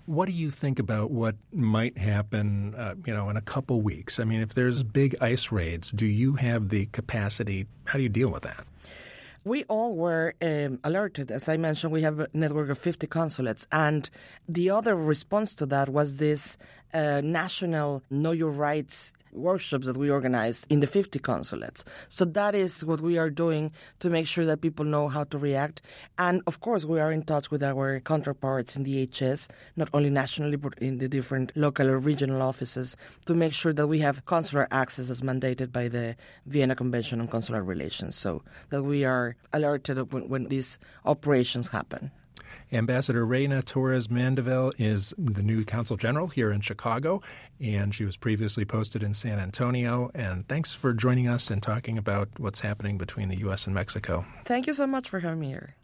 What 0.06 0.26
do 0.26 0.32
you 0.32 0.50
think 0.50 0.78
about 0.78 1.10
what 1.10 1.34
might 1.52 1.98
happen, 1.98 2.74
uh, 2.76 2.94
you 3.04 3.12
know, 3.12 3.28
in 3.28 3.36
a 3.36 3.40
couple 3.40 3.80
weeks? 3.80 4.20
I 4.20 4.24
mean, 4.24 4.40
if 4.40 4.54
there's 4.54 4.82
big 4.82 5.16
ice 5.20 5.50
raids, 5.50 5.90
do 5.90 6.06
you 6.06 6.34
have 6.34 6.68
the 6.68 6.86
capacity? 6.86 7.66
How 7.84 7.98
do 7.98 8.02
you 8.04 8.08
deal 8.08 8.30
with 8.30 8.44
that? 8.44 8.64
We 9.44 9.64
all 9.64 9.94
were 9.94 10.34
um, 10.42 10.80
alerted. 10.82 11.30
As 11.30 11.48
I 11.48 11.56
mentioned, 11.56 11.92
we 11.92 12.02
have 12.02 12.20
a 12.20 12.28
network 12.32 12.68
of 12.68 12.78
50 12.78 13.06
consulates. 13.06 13.66
And 13.70 14.08
the 14.48 14.70
other 14.70 14.96
response 14.96 15.54
to 15.56 15.66
that 15.66 15.88
was 15.88 16.16
this 16.16 16.56
uh, 16.92 17.20
national 17.22 18.02
Know 18.10 18.32
Your 18.32 18.50
Rights 18.50 19.12
workshops 19.36 19.86
that 19.86 19.96
we 19.96 20.10
organize 20.10 20.66
in 20.70 20.80
the 20.80 20.86
50 20.86 21.18
consulates. 21.18 21.84
So 22.08 22.24
that 22.24 22.54
is 22.54 22.84
what 22.84 23.00
we 23.00 23.18
are 23.18 23.30
doing 23.30 23.72
to 24.00 24.10
make 24.10 24.26
sure 24.26 24.44
that 24.46 24.60
people 24.60 24.84
know 24.84 25.08
how 25.08 25.24
to 25.24 25.38
react. 25.38 25.82
And 26.18 26.42
of 26.46 26.60
course, 26.60 26.84
we 26.84 27.00
are 27.00 27.12
in 27.12 27.22
touch 27.22 27.50
with 27.50 27.62
our 27.62 28.00
counterparts 28.00 28.76
in 28.76 28.84
the 28.84 29.06
HS, 29.06 29.48
not 29.76 29.88
only 29.92 30.10
nationally, 30.10 30.56
but 30.56 30.74
in 30.78 30.98
the 30.98 31.08
different 31.08 31.52
local 31.56 31.88
or 31.88 31.98
regional 31.98 32.42
offices 32.42 32.96
to 33.26 33.34
make 33.34 33.52
sure 33.52 33.72
that 33.72 33.86
we 33.86 33.98
have 34.00 34.24
consular 34.26 34.68
access 34.70 35.10
as 35.10 35.20
mandated 35.20 35.72
by 35.72 35.88
the 35.88 36.16
Vienna 36.46 36.74
Convention 36.74 37.20
on 37.20 37.28
Consular 37.28 37.62
Relations 37.62 38.16
so 38.16 38.42
that 38.70 38.82
we 38.82 39.04
are 39.04 39.36
alerted 39.52 40.12
when, 40.12 40.28
when 40.28 40.44
these 40.44 40.78
operations 41.04 41.68
happen. 41.68 42.10
Ambassador 42.72 43.24
Reyna 43.24 43.62
Torres 43.62 44.08
Mendivil 44.08 44.72
is 44.78 45.14
the 45.16 45.42
new 45.42 45.64
consul 45.64 45.96
general 45.96 46.28
here 46.28 46.50
in 46.50 46.60
Chicago, 46.60 47.22
and 47.60 47.94
she 47.94 48.04
was 48.04 48.16
previously 48.16 48.64
posted 48.64 49.02
in 49.02 49.14
San 49.14 49.38
Antonio. 49.38 50.10
And 50.14 50.46
thanks 50.48 50.72
for 50.72 50.92
joining 50.92 51.28
us 51.28 51.50
and 51.50 51.62
talking 51.62 51.96
about 51.98 52.28
what's 52.38 52.60
happening 52.60 52.98
between 52.98 53.28
the 53.28 53.38
U.S. 53.38 53.66
and 53.66 53.74
Mexico. 53.74 54.24
Thank 54.44 54.66
you 54.66 54.74
so 54.74 54.86
much 54.86 55.08
for 55.08 55.20
having 55.20 55.40
me 55.40 55.48
here. 55.48 55.76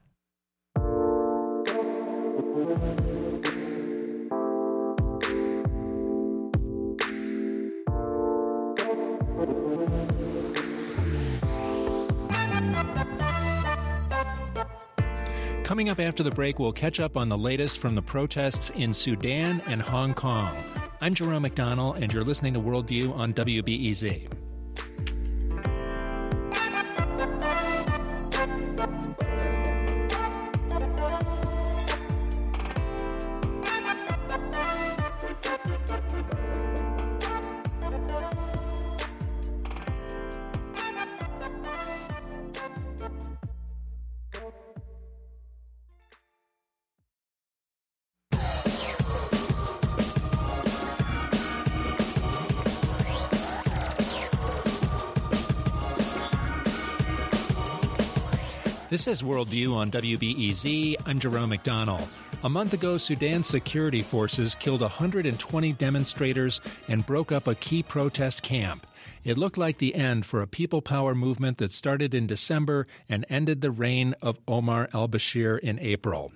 Coming 15.73 15.89
up 15.89 16.01
after 16.01 16.23
the 16.23 16.31
break, 16.31 16.59
we'll 16.59 16.71
catch 16.71 17.01
up 17.01 17.17
on 17.17 17.31
the 17.31 17.39
latest 17.39 17.79
from 17.79 17.95
the 17.95 18.03
protests 18.03 18.69
in 18.69 18.93
Sudan 18.93 19.63
and 19.67 19.81
Hong 19.81 20.13
Kong. 20.13 20.55
I'm 21.01 21.15
Jerome 21.15 21.45
McDonnell, 21.45 21.97
and 21.99 22.13
you're 22.13 22.25
listening 22.25 22.53
to 22.53 22.61
Worldview 22.61 23.17
on 23.17 23.33
WBEZ. 23.33 24.42
This 59.03 59.21
is 59.21 59.29
Worldview 59.29 59.75
on 59.75 59.91
WBEZ. 59.91 60.95
I'm 61.07 61.19
Jerome 61.19 61.51
McDonnell. 61.51 62.07
A 62.45 62.49
month 62.49 62.73
ago, 62.73 62.97
Sudan's 62.99 63.49
security 63.49 64.01
forces 64.01 64.55
killed 64.55 64.81
120 64.81 65.73
demonstrators 65.73 66.61
and 66.87 67.05
broke 67.05 67.33
up 67.33 67.49
a 67.49 67.57
key 67.57 67.83
protest 67.83 68.45
camp. 68.45 68.87
It 69.25 69.39
looked 69.39 69.59
like 69.59 69.79
the 69.79 69.95
end 69.95 70.27
for 70.27 70.43
a 70.43 70.47
people 70.47 70.83
power 70.83 71.15
movement 71.15 71.59
that 71.59 71.73
started 71.73 72.15
in 72.15 72.27
December 72.27 72.87
and 73.09 73.27
ended 73.29 73.61
the 73.61 73.71
reign 73.71 74.15
of 74.21 74.39
Omar 74.49 74.89
al 74.93 75.09
Bashir 75.09 75.59
in 75.59 75.79
April. 75.79 76.33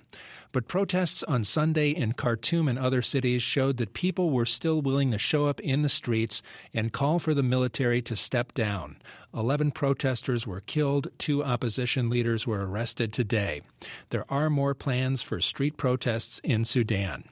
But 0.53 0.69
protests 0.69 1.23
on 1.23 1.43
Sunday 1.43 1.89
in 1.89 2.13
Khartoum 2.13 2.67
and 2.67 2.79
other 2.79 3.01
cities 3.01 3.43
showed 3.43 3.77
that 3.77 3.93
people 3.93 4.31
were 4.31 4.45
still 4.45 4.81
willing 4.81 5.11
to 5.11 5.17
show 5.17 5.45
up 5.45 5.59
in 5.59 5.81
the 5.81 5.89
streets 5.89 6.41
and 6.73 6.93
call 6.93 7.19
for 7.19 7.33
the 7.33 7.43
military 7.43 8.01
to 8.03 8.15
step 8.15 8.53
down. 8.53 8.97
Eleven 9.33 9.71
protesters 9.71 10.47
were 10.47 10.61
killed, 10.61 11.09
two 11.17 11.43
opposition 11.43 12.09
leaders 12.09 12.47
were 12.47 12.65
arrested 12.65 13.11
today. 13.11 13.61
There 14.09 14.25
are 14.29 14.49
more 14.49 14.73
plans 14.73 15.21
for 15.21 15.41
street 15.41 15.75
protests 15.75 16.39
in 16.43 16.63
Sudan. 16.63 17.25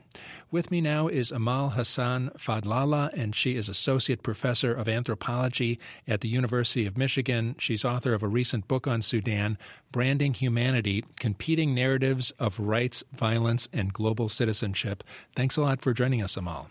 With 0.55 0.71
me 0.71 0.79
now 0.79 1.09
is 1.09 1.33
Amal 1.33 1.71
Hassan 1.71 2.31
Fadlallah, 2.37 3.11
and 3.11 3.35
she 3.35 3.57
is 3.57 3.67
Associate 3.67 4.23
Professor 4.23 4.73
of 4.73 4.87
Anthropology 4.87 5.77
at 6.07 6.21
the 6.21 6.29
University 6.29 6.85
of 6.85 6.97
Michigan. 6.97 7.57
She's 7.59 7.83
author 7.83 8.13
of 8.13 8.23
a 8.23 8.29
recent 8.29 8.69
book 8.69 8.87
on 8.87 9.01
Sudan, 9.01 9.57
Branding 9.91 10.33
Humanity 10.33 11.03
Competing 11.19 11.75
Narratives 11.75 12.31
of 12.39 12.57
Rights, 12.57 13.03
Violence, 13.11 13.67
and 13.73 13.91
Global 13.91 14.29
Citizenship. 14.29 15.03
Thanks 15.35 15.57
a 15.57 15.61
lot 15.61 15.81
for 15.81 15.93
joining 15.93 16.23
us, 16.23 16.37
Amal. 16.37 16.69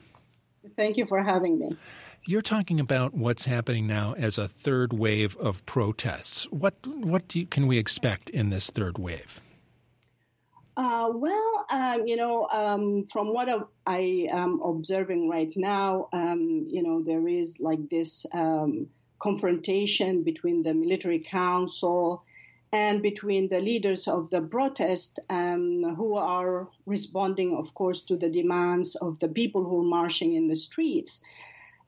Thank 0.78 0.96
you 0.96 1.04
for 1.04 1.22
having 1.22 1.58
me. 1.58 1.76
You're 2.26 2.40
talking 2.40 2.80
about 2.80 3.12
what's 3.12 3.44
happening 3.44 3.86
now 3.86 4.14
as 4.16 4.38
a 4.38 4.48
third 4.48 4.94
wave 4.94 5.36
of 5.36 5.66
protests. 5.66 6.44
What 6.50 6.74
what 6.86 7.34
you, 7.34 7.44
can 7.44 7.66
we 7.66 7.76
expect 7.76 8.30
in 8.30 8.48
this 8.48 8.70
third 8.70 8.96
wave? 8.96 9.42
Uh, 10.76 11.08
well, 11.14 11.66
um, 11.70 12.06
you 12.06 12.16
know, 12.16 12.48
um, 12.50 13.04
from 13.04 13.32
what 13.32 13.48
I 13.86 14.26
am 14.30 14.60
observing 14.60 15.28
right 15.28 15.52
now, 15.56 16.08
um, 16.12 16.66
you 16.68 16.82
know, 16.82 17.02
there 17.02 17.28
is 17.28 17.60
like 17.60 17.88
this 17.88 18.26
um, 18.32 18.88
confrontation 19.20 20.24
between 20.24 20.64
the 20.64 20.74
military 20.74 21.20
council 21.20 22.24
and 22.72 23.02
between 23.02 23.48
the 23.48 23.60
leaders 23.60 24.08
of 24.08 24.30
the 24.30 24.40
protest 24.40 25.20
um, 25.30 25.94
who 25.96 26.16
are 26.16 26.68
responding, 26.86 27.56
of 27.56 27.72
course, 27.74 28.02
to 28.02 28.16
the 28.16 28.28
demands 28.28 28.96
of 28.96 29.20
the 29.20 29.28
people 29.28 29.62
who 29.62 29.80
are 29.80 29.90
marching 30.00 30.32
in 30.32 30.46
the 30.46 30.56
streets. 30.56 31.20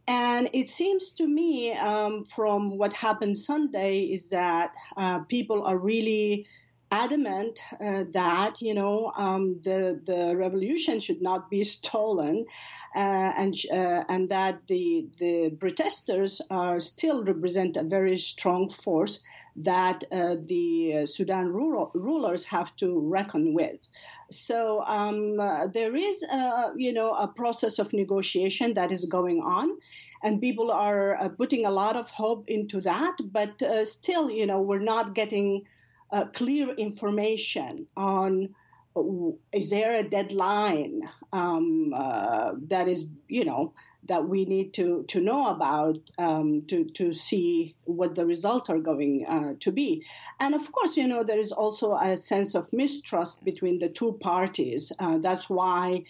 And 0.07 0.49
it 0.53 0.68
seems 0.68 1.11
to 1.18 1.27
me, 1.27 1.72
um, 1.72 2.25
from 2.25 2.79
what 2.79 2.92
happened 2.92 3.37
Sunday, 3.37 4.03
is 4.03 4.29
that 4.29 4.77
uh, 4.96 5.18
people 5.25 5.64
are 5.64 5.77
really 5.77 6.46
adamant 6.90 7.61
uh, 7.81 8.05
that 8.12 8.61
you 8.61 8.75
know 8.75 9.12
um, 9.16 9.61
the 9.62 10.01
the 10.05 10.37
revolution 10.37 11.01
should 11.01 11.20
not 11.20 11.51
be 11.51 11.64
stolen, 11.77 12.46
uh, 12.94 13.33
and 13.37 13.55
uh, 13.72 14.05
and 14.09 14.29
that 14.29 14.66
the 14.66 15.07
the 15.18 15.51
protesters 15.51 16.40
are 16.51 16.81
still 16.81 17.25
represent 17.25 17.77
a 17.77 17.83
very 17.83 18.18
strong 18.18 18.68
force 18.68 19.20
that 19.57 20.05
uh, 20.12 20.37
the 20.42 21.07
Sudan 21.07 21.49
rural, 21.49 21.90
rulers 21.94 22.44
have 22.44 22.77
to 22.77 23.01
reckon 23.01 23.55
with. 23.55 23.79
So 24.31 24.85
um, 24.85 25.40
uh, 25.40 25.68
there 25.68 25.96
is, 25.96 26.22
you 26.77 26.92
know, 26.92 27.14
a 27.14 27.27
process 27.27 27.79
of 27.79 27.94
negotiation 27.94 28.75
that 28.75 28.92
is 28.92 29.07
going 29.07 29.40
on, 29.40 29.79
and 30.22 30.40
people 30.40 30.70
are 30.70 31.16
uh, 31.16 31.29
putting 31.29 31.64
a 31.64 31.70
lot 31.70 31.96
of 31.96 32.11
hope 32.11 32.49
into 32.49 32.81
that. 32.83 33.16
But 33.33 33.62
uh, 33.62 33.85
still, 33.85 34.31
you 34.31 34.46
know, 34.46 34.61
we're 34.61 34.79
not 34.79 35.14
getting 35.14 35.66
uh, 36.11 36.25
clear 36.27 36.71
information 36.75 37.87
on 37.97 38.55
is 39.53 39.69
there 39.69 39.95
a 39.97 40.03
deadline 40.03 41.07
um, 41.33 41.90
that 42.69 42.88
is, 42.88 43.07
you 43.29 43.45
know, 43.45 43.75
that 44.09 44.29
we 44.29 44.45
need 44.45 44.75
to, 44.75 45.05
to 45.05 45.21
know 45.21 45.49
about 45.49 45.99
um, 46.19 46.62
to, 46.69 46.85
to 46.85 47.12
see 47.12 47.75
what 47.85 48.14
the 48.14 48.27
results 48.27 48.71
are 48.71 48.79
going 48.79 49.27
uh, 49.27 49.55
to 49.61 49.73
be. 49.73 50.05
And 50.40 50.55
of 50.55 50.71
course, 50.73 50.97
you 50.97 51.07
know, 51.07 51.23
there 51.23 51.38
is 51.38 51.53
also 51.53 51.95
a 51.95 52.16
sense 52.16 52.55
of 52.55 52.73
mistrust 52.73 53.45
between 53.45 53.79
the 53.79 53.88
two 53.88 54.12
parties. 54.21 54.92
Uh, 54.99 55.19
that's 55.19 55.49
why 55.49 56.05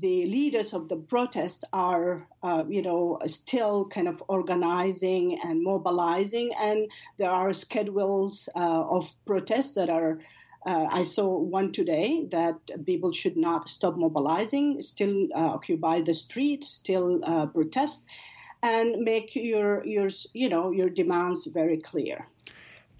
the 0.00 0.24
leaders 0.26 0.72
of 0.72 0.88
the 0.88 0.96
protest 0.96 1.64
are, 1.72 2.26
uh, 2.42 2.64
you 2.68 2.82
know, 2.82 3.18
still 3.26 3.86
kind 3.88 4.08
of 4.08 4.22
organizing 4.28 5.38
and 5.44 5.62
mobilizing, 5.62 6.52
and 6.58 6.90
there 7.18 7.30
are 7.30 7.52
schedules 7.52 8.48
uh, 8.56 8.84
of 8.88 9.10
protests 9.26 9.74
that 9.74 9.90
are 9.90 10.18
uh, 10.64 10.86
I 10.90 11.02
saw 11.04 11.38
one 11.38 11.72
today 11.72 12.26
that 12.30 12.56
people 12.86 13.12
should 13.12 13.36
not 13.36 13.68
stop 13.68 13.96
mobilizing, 13.96 14.80
still 14.82 15.28
uh, 15.34 15.38
occupy 15.38 16.02
the 16.02 16.14
streets, 16.14 16.68
still 16.68 17.20
uh, 17.24 17.46
protest, 17.46 18.04
and 18.62 19.02
make 19.02 19.34
your 19.34 19.84
your 19.84 20.08
you 20.32 20.48
know 20.48 20.70
your 20.70 20.88
demands 20.88 21.46
very 21.46 21.78
clear. 21.78 22.24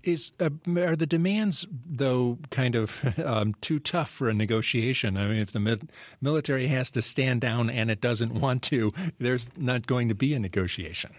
Is 0.03 0.33
uh, 0.41 0.51
are 0.77 0.97
the 0.97 1.07
demands 1.07 1.65
though 1.71 2.39
kind 2.51 2.75
of 2.75 3.19
um, 3.25 3.55
too 3.61 3.79
tough 3.79 4.11
for 4.11 4.29
a 4.29 4.35
negotiation? 4.35 5.17
I 5.17 5.29
mean, 5.29 5.39
if 5.39 5.53
the 5.53 5.61
mi- 5.61 5.89
military 6.21 6.67
has 6.67 6.91
to 6.93 7.03
stand 7.03 7.41
down 7.41 7.71
and 7.71 7.91
it 7.91 8.01
doesn't 8.01 8.35
want 8.35 8.63
to, 8.65 8.91
there's 9.19 9.51
not 9.57 9.87
going 9.87 10.09
to 10.09 10.15
be 10.15 10.35
a 10.35 10.41
negotiation. 10.41 11.15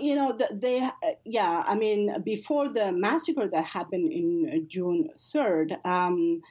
You 0.00 0.16
know, 0.16 0.38
they, 0.52 0.88
yeah, 1.24 1.64
I 1.66 1.74
mean, 1.74 2.22
before 2.22 2.68
the 2.68 2.92
massacre 2.92 3.48
that 3.48 3.64
happened 3.64 4.12
in 4.12 4.66
June 4.68 5.08
3rd, 5.18 5.84
um, 5.84 6.42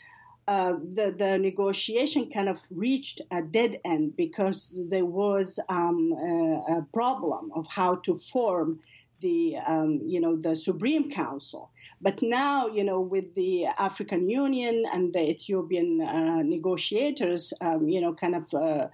uh, 0.48 0.74
the, 0.94 1.12
the 1.12 1.38
negotiation 1.40 2.30
kind 2.30 2.50
of 2.50 2.62
reached 2.72 3.22
a 3.32 3.42
dead 3.42 3.80
end 3.84 4.16
because 4.16 4.88
there 4.90 5.06
was 5.06 5.60
um, 5.70 6.14
a, 6.14 6.78
a, 6.78 6.86
problem 6.94 7.52
of 7.56 7.66
how 7.68 7.96
to 7.96 8.14
form 8.14 8.80
the 9.22 9.58
um, 9.66 10.02
you 10.06 10.20
know 10.20 10.36
the 10.36 10.56
Supreme 10.56 11.10
Council. 11.10 11.72
But 12.00 12.22
now 12.22 12.68
you 12.68 12.84
know 12.84 13.02
with 13.02 13.34
the 13.34 13.66
African 13.66 14.30
Union 14.30 14.84
and 14.94 15.14
the 15.14 15.30
Ethiopian 15.32 16.02
uh, 16.02 16.42
negotiators, 16.44 17.52
um, 17.62 17.88
you 17.90 18.02
know, 18.02 18.14
kind 18.14 18.36
of 18.36 18.54
uh, 18.54 18.88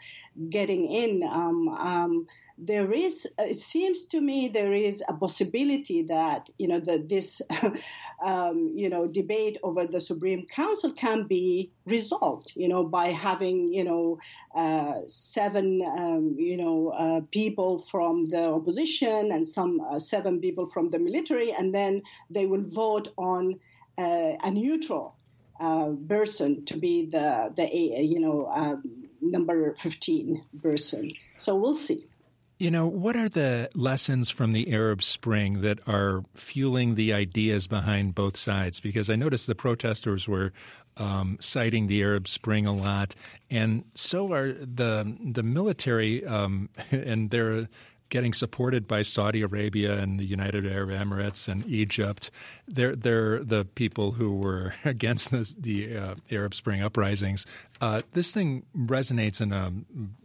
getting 0.49 0.89
in. 0.89 1.23
There 2.63 2.91
is 2.91 3.28
it 3.39 3.58
seems 3.58 4.04
to 4.12 4.21
me 4.21 4.47
there 4.47 4.71
is 4.71 5.04
a 5.08 5.13
possibility 5.15 6.04
that 6.04 6.47
you 6.60 6.67
know 6.67 6.80
that 6.80 7.10
this 7.10 7.41
um, 8.24 8.74
you 8.76 8.88
know 8.88 9.08
debate 9.08 9.58
over 9.63 9.88
the 9.88 10.00
supreme 10.00 10.45
council 10.45 10.91
can 10.91 11.24
be 11.24 11.71
resolved 11.88 12.54
you 12.56 12.67
know 12.67 12.84
by 12.84 13.08
having 13.08 13.74
you 13.74 13.84
know 13.84 14.19
uh, 14.56 14.93
seven 15.08 15.82
um, 15.97 16.36
you 16.38 16.56
know 16.56 16.89
uh, 16.89 17.21
people 17.32 17.80
from 17.80 18.26
the 18.26 18.52
opposition 18.52 19.32
and 19.32 19.47
some 19.47 19.82
uh, 19.82 19.97
seven 19.97 20.39
people 20.39 20.67
from 20.67 20.89
the 20.89 21.00
military 21.00 21.52
and 21.52 21.74
then 21.74 22.04
they 22.30 22.45
will 22.45 22.63
vote 22.63 23.08
on 23.17 23.60
uh, 23.97 24.34
a 24.43 24.52
neutral 24.52 25.15
uh, 25.60 25.89
person 26.08 26.63
to 26.65 26.78
be 26.78 27.08
the 27.08 27.52
the 27.56 27.67
you 27.74 28.19
know 28.19 28.47
um, 28.47 29.02
number 29.21 29.76
15 29.76 30.43
person. 30.62 31.12
So 31.38 31.56
we'll 31.56 31.76
see 31.76 32.08
you 32.62 32.69
know, 32.69 32.86
what 32.86 33.15
are 33.15 33.28
the 33.28 33.71
lessons 33.74 34.30
from 34.30 34.54
the 34.54 34.71
Arab 34.71 35.02
Spring 35.02 35.62
that 35.62 35.80
are 35.88 36.24
fueling 36.36 36.93
the 36.93 37.12
ideas 37.12 37.65
behind 37.65 38.13
both 38.13 38.38
sides? 38.38 38.80
Because 38.80 39.10
I 39.10 39.15
noticed 39.15 39.47
the 39.47 39.56
protesters 39.56 40.28
were 40.28 40.54
um, 40.95 41.38
citing 41.39 41.88
the 41.88 42.04
Arab 42.04 42.28
Spring 42.28 42.67
a 42.67 42.76
lot, 42.76 43.15
and 43.50 43.84
so 43.95 44.32
are 44.32 44.54
the 44.54 45.17
the 45.19 45.41
military, 45.41 46.24
um, 46.24 46.69
and 46.91 47.32
they're 47.32 47.67
getting 48.10 48.32
supported 48.32 48.88
by 48.88 49.02
Saudi 49.02 49.41
Arabia 49.41 49.97
and 49.97 50.19
the 50.19 50.26
United 50.26 50.71
Arab 50.71 50.91
Emirates 50.91 51.47
and 51.47 51.65
Egypt. 51.65 52.30
They're 52.67 52.95
they're 52.95 53.43
the 53.43 53.65
people 53.65 54.12
who 54.12 54.36
were 54.36 54.76
against 54.86 55.32
the, 55.32 55.52
the 55.58 55.97
uh, 55.97 56.15
Arab 56.30 56.54
Spring 56.54 56.84
uprisings. 56.84 57.47
Uh, 57.82 58.04
this 58.13 58.30
thing 58.30 58.67
resonates 58.78 59.41
in 59.41 59.52
a 59.52 59.74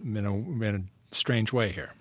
in 0.05 0.27
a, 0.27 0.35
in 0.35 0.91
a 1.11 1.15
strange 1.15 1.51
way 1.51 1.73
here. 1.73 1.93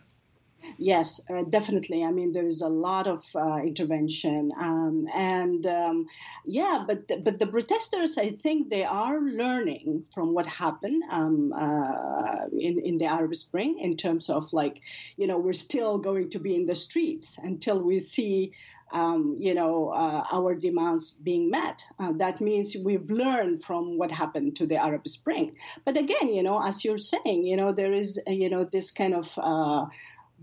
Yes, 0.77 1.21
uh, 1.29 1.43
definitely. 1.43 2.03
I 2.03 2.11
mean, 2.11 2.33
there 2.33 2.45
is 2.45 2.61
a 2.61 2.67
lot 2.67 3.07
of 3.07 3.23
uh, 3.33 3.57
intervention, 3.63 4.51
um, 4.59 5.05
and 5.15 5.65
um, 5.65 6.07
yeah, 6.43 6.83
but 6.85 7.09
but 7.23 7.39
the 7.39 7.47
protesters, 7.47 8.17
I 8.17 8.31
think, 8.31 8.69
they 8.69 8.83
are 8.83 9.21
learning 9.21 10.03
from 10.13 10.33
what 10.33 10.45
happened 10.45 11.03
um, 11.09 11.53
uh, 11.53 12.47
in 12.51 12.79
in 12.79 12.97
the 12.97 13.05
Arab 13.05 13.35
Spring 13.35 13.79
in 13.79 13.95
terms 13.95 14.29
of 14.29 14.51
like, 14.51 14.81
you 15.15 15.27
know, 15.27 15.37
we're 15.37 15.53
still 15.53 15.97
going 15.97 16.29
to 16.31 16.39
be 16.39 16.55
in 16.55 16.65
the 16.65 16.75
streets 16.75 17.37
until 17.41 17.81
we 17.81 17.99
see. 17.99 18.51
Um, 18.91 19.37
you 19.39 19.55
know, 19.55 19.89
uh, 19.89 20.23
our 20.31 20.53
demands 20.53 21.09
being 21.11 21.49
met. 21.49 21.83
Uh, 21.99 22.13
that 22.13 22.39
means 22.39 22.77
we've 22.77 23.09
learned 23.09 23.63
from 23.63 23.97
what 23.97 24.11
happened 24.11 24.55
to 24.57 24.67
the 24.67 24.75
Arab 24.75 25.07
Spring. 25.07 25.57
But 25.83 25.97
again, 25.97 26.31
you 26.31 26.43
know, 26.43 26.61
as 26.63 26.85
you're 26.85 26.99
saying, 26.99 27.45
you 27.45 27.57
know, 27.57 27.73
there 27.73 27.91
is, 27.91 28.21
you 28.27 28.47
know, 28.49 28.63
this 28.63 28.91
kind 28.91 29.15
of 29.15 29.37
uh, 29.41 29.87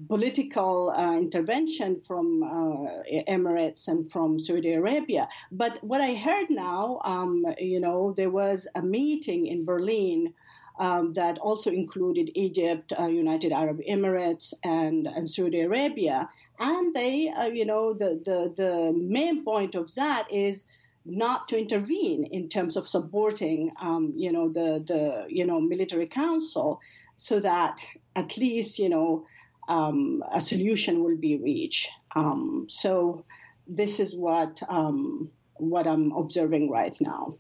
political 0.09 0.91
uh, 0.91 1.17
intervention 1.17 1.97
from 1.97 2.43
uh, 2.43 3.03
Emirates 3.29 3.89
and 3.89 4.11
from 4.11 4.39
Saudi 4.39 4.73
Arabia. 4.73 5.29
But 5.51 5.79
what 5.83 6.01
I 6.01 6.15
heard 6.15 6.51
now, 6.51 7.01
um, 7.05 7.45
you 7.59 7.81
know, 7.81 8.13
there 8.17 8.31
was 8.31 8.67
a 8.75 8.83
meeting 8.83 9.47
in 9.47 9.65
Berlin. 9.65 10.35
Um, 10.79 11.13
that 11.13 11.39
also 11.39 11.71
included 11.71 12.31
Egypt, 12.35 12.95
uh, 12.99 13.07
United 13.07 13.53
Arab 13.53 13.81
Emirates, 13.87 14.55
and, 14.65 15.07
and 15.07 15.29
Saudi 15.29 15.61
Arabia. 15.61 16.31
And 16.59 16.95
they, 16.95 17.29
uh, 17.29 17.45
you 17.45 17.67
know, 17.67 17.93
the, 17.93 18.19
the, 18.25 18.53
the 18.57 18.93
main 18.97 19.45
point 19.45 19.75
of 19.75 19.95
that 19.97 20.33
is 20.33 20.65
not 21.05 21.49
to 21.49 21.59
intervene 21.59 22.25
in 22.25 22.49
terms 22.49 22.79
of 22.79 22.89
supporting, 22.89 23.71
um, 23.83 24.15
you 24.17 24.33
know, 24.33 24.49
the, 24.49 24.83
the, 24.85 25.27
you 25.29 25.45
know, 25.45 25.61
military 25.61 26.07
council 26.07 26.81
so 27.17 27.39
that 27.39 27.85
at 28.17 28.37
least, 28.37 28.79
you 28.79 28.89
know, 28.89 29.25
um, 29.69 30.23
a 30.33 30.41
solution 30.41 31.03
will 31.03 31.17
be 31.17 31.37
reached. 31.37 31.89
Um, 32.15 32.67
so 32.69 33.25
this 33.67 34.01
is 34.01 34.15
what 34.15 34.63
um, 34.69 35.31
what 35.55 35.87
I'm 35.87 36.13
observing 36.13 36.71
right 36.71 36.95
now. 37.01 37.35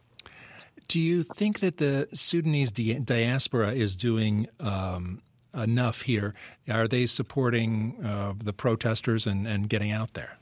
Do 0.88 1.00
you 1.00 1.22
think 1.22 1.60
that 1.60 1.78
the 1.78 2.08
Sudanese 2.12 2.70
di- 2.70 2.98
diaspora 2.98 3.72
is 3.72 3.96
doing 3.96 4.46
um, 4.60 5.22
enough 5.54 6.02
here? 6.02 6.34
Are 6.68 6.86
they 6.86 7.06
supporting 7.06 7.96
uh, 8.04 8.34
the 8.36 8.52
protesters 8.52 9.26
and, 9.26 9.46
and 9.46 9.68
getting 9.68 9.90
out 9.90 10.14
there? 10.14 10.36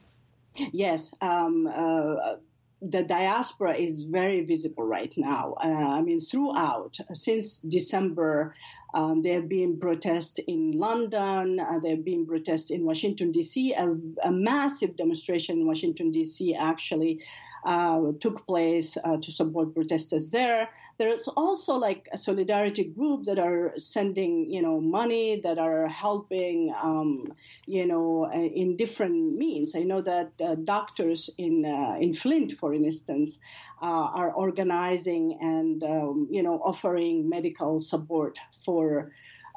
Yes. 0.73 1.14
Um, 1.21 1.69
uh, 1.73 2.37
the 2.83 3.03
diaspora 3.03 3.75
is 3.75 4.05
very 4.05 4.45
visible 4.45 4.85
right 4.85 5.12
now. 5.16 5.55
Uh, 5.62 5.69
I 5.69 6.01
mean, 6.01 6.19
throughout, 6.19 6.97
since 7.12 7.61
December, 7.61 8.55
um, 8.94 9.22
there 9.22 9.35
have 9.35 9.48
been 9.48 9.79
protests 9.79 10.40
in 10.46 10.72
London, 10.72 11.61
uh, 11.61 11.79
there 11.79 11.92
have 11.96 12.05
been 12.05 12.26
protests 12.26 12.70
in 12.70 12.85
Washington, 12.85 13.33
D.C., 13.33 13.72
a, 13.74 13.94
a, 14.24 14.33
massive 14.33 14.96
demonstration 14.96 15.61
in 15.61 15.66
Washington, 15.66 16.11
D.C. 16.11 16.55
actually 16.55 17.20
uh, 17.64 18.12
took 18.20 18.46
place 18.46 18.96
uh, 19.05 19.16
to 19.18 19.31
support 19.31 19.74
protesters 19.74 20.31
there. 20.31 20.70
There's 20.98 21.29
also 21.29 21.74
like 21.74 22.09
a 22.12 22.16
solidarity 22.16 22.85
groups 22.85 23.29
that 23.29 23.38
are 23.38 23.74
sending, 23.76 24.50
you 24.50 24.62
know, 24.62 24.81
money 24.81 25.40
that 25.40 25.59
are 25.59 25.87
helping, 25.87 26.74
um, 26.83 27.33
you 27.66 27.87
know, 27.87 28.31
uh, 28.33 28.38
in 28.38 28.76
different 28.76 29.37
means. 29.37 29.76
I 29.76 29.81
know 29.81 30.00
that 30.03 30.33
uh, 30.42 30.55
doctors 30.55 31.31
in 31.37 31.64
uh, 31.64 31.96
in 32.00 32.12
Flint, 32.14 32.53
for 32.53 32.72
instance, 32.72 33.38
are 33.83 34.33
organizing 34.33 35.38
and 35.40 35.83
um, 35.85 36.29
you 36.31 36.42
know 36.42 36.61
offering 36.64 37.29
medical 37.29 37.81
support 37.81 38.38
for. 38.64 38.80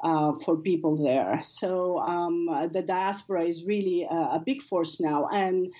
Uh, 0.02 0.34
for 0.44 0.58
people 0.58 1.02
there. 1.02 1.40
So 1.44 1.98
um, 1.98 2.68
the 2.70 2.82
diaspora 2.82 3.44
is 3.44 3.64
really 3.64 4.02
a, 4.02 4.36
a, 4.36 4.42
big 4.44 4.60
force 4.60 5.00
now. 5.00 5.28
And 5.32 5.72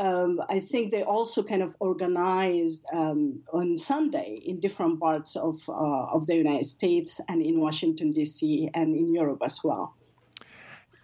um, 0.00 0.40
I 0.48 0.60
think 0.60 0.90
they 0.90 1.02
also 1.02 1.42
kind 1.42 1.62
of 1.62 1.76
organized 1.78 2.84
um, 2.92 3.42
on 3.52 3.76
Sunday 3.76 4.40
in 4.44 4.58
different 4.58 4.98
parts 4.98 5.36
of 5.36 5.60
uh, 5.68 5.72
of 6.16 6.26
the 6.26 6.34
United 6.34 6.66
States 6.66 7.20
and 7.28 7.42
in 7.42 7.60
Washington 7.60 8.10
D.C. 8.10 8.70
and 8.74 8.96
in 8.96 9.14
Europe 9.14 9.42
as 9.44 9.60
well. 9.62 9.94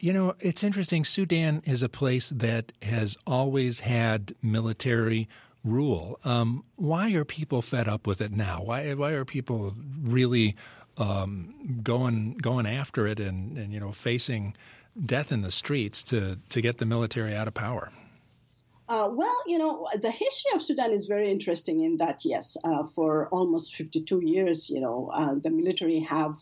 You 0.01 0.13
know, 0.13 0.35
it's 0.41 0.65
interesting. 0.65 1.05
Sudan 1.05 1.63
is 1.67 1.83
a 1.83 1.89
place 1.89 2.31
that 2.31 2.73
has 2.83 3.17
always 3.27 3.81
had 3.81 4.35
military 4.43 5.29
rule. 5.63 6.19
Um, 6.25 6.65
why 6.77 7.13
are 7.13 7.25
people 7.25 7.61
fed 7.61 7.89
up 7.89 8.07
with 8.07 8.21
it 8.23 8.33
now? 8.33 8.63
Why 8.63 8.95
why 8.95 9.11
are 9.13 9.27
people 9.27 9.75
really 10.03 10.57
um, 10.99 11.81
going 11.83 12.37
going 12.39 12.67
after 12.67 13.07
it 13.07 13.21
and, 13.21 13.57
and 13.59 13.73
you 13.73 13.81
know 13.81 13.93
facing 13.93 14.57
death 15.05 15.31
in 15.33 15.43
the 15.43 15.51
streets 15.51 16.03
to 16.05 16.39
to 16.49 16.61
get 16.61 16.79
the 16.79 16.87
military 16.87 17.35
out 17.35 17.49
of 17.49 17.55
power? 17.55 17.91
Uh, 18.89 19.09
well, 19.11 19.37
you 19.47 19.59
know, 19.59 19.89
the 20.01 20.11
history 20.11 20.53
of 20.55 20.63
Sudan 20.63 20.93
is 20.93 21.07
very 21.07 21.29
interesting 21.29 21.83
in 21.83 21.97
that, 21.97 22.25
yes, 22.25 22.57
uh, 22.63 22.85
for 22.85 23.29
almost 23.31 23.75
52 23.75 24.21
years, 24.25 24.71
you 24.71 24.81
know, 24.81 25.11
uh, 25.13 25.35
the 25.43 25.51
military 25.51 25.99
have, 26.01 26.41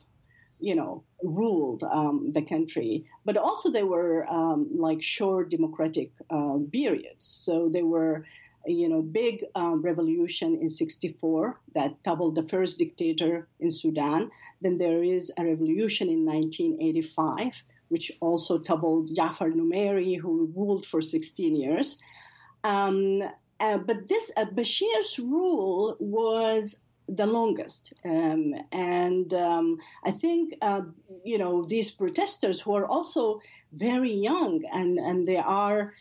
you 0.60 0.74
know, 0.74 1.02
ruled 1.22 1.82
um, 1.84 2.32
the 2.32 2.42
country, 2.42 3.06
but 3.24 3.38
also 3.38 3.70
they 3.70 3.82
were 3.82 4.30
um, 4.30 4.68
like 4.74 5.02
short 5.02 5.48
democratic 5.50 6.12
uh, 6.28 6.58
periods. 6.70 7.24
So 7.24 7.70
they 7.72 7.82
were, 7.82 8.26
you 8.66 8.88
know, 8.88 9.02
big 9.02 9.44
um, 9.54 9.82
revolution 9.82 10.58
in 10.60 10.70
64 10.70 11.60
that 11.74 12.02
toppled 12.04 12.34
the 12.34 12.42
first 12.42 12.78
dictator 12.78 13.48
in 13.60 13.70
Sudan. 13.70 14.30
Then 14.60 14.78
there 14.78 15.02
is 15.02 15.32
a 15.36 15.44
revolution 15.44 16.08
in 16.08 16.24
1985, 16.24 17.62
which 17.88 18.12
also 18.20 18.58
toppled 18.58 19.14
Jafar 19.14 19.50
Numeri, 19.50 20.18
who 20.18 20.52
ruled 20.56 20.86
for 20.86 21.00
16 21.00 21.56
years. 21.56 21.98
Um, 22.62 23.22
uh, 23.60 23.78
but 23.78 24.08
this 24.08 24.30
uh, 24.36 24.46
Bashir's 24.46 25.18
rule 25.18 25.96
was 26.00 26.76
the 27.06 27.26
longest, 27.26 27.92
um, 28.04 28.54
and 28.72 29.32
um, 29.34 29.78
I 30.04 30.10
think 30.10 30.54
uh, 30.62 30.82
you 31.22 31.36
know 31.38 31.64
these 31.64 31.90
protesters 31.90 32.60
who 32.60 32.74
are 32.74 32.86
also 32.86 33.40
very 33.72 34.12
young, 34.12 34.64
and 34.72 34.98
and 34.98 35.26
they 35.26 35.36
are 35.36 35.92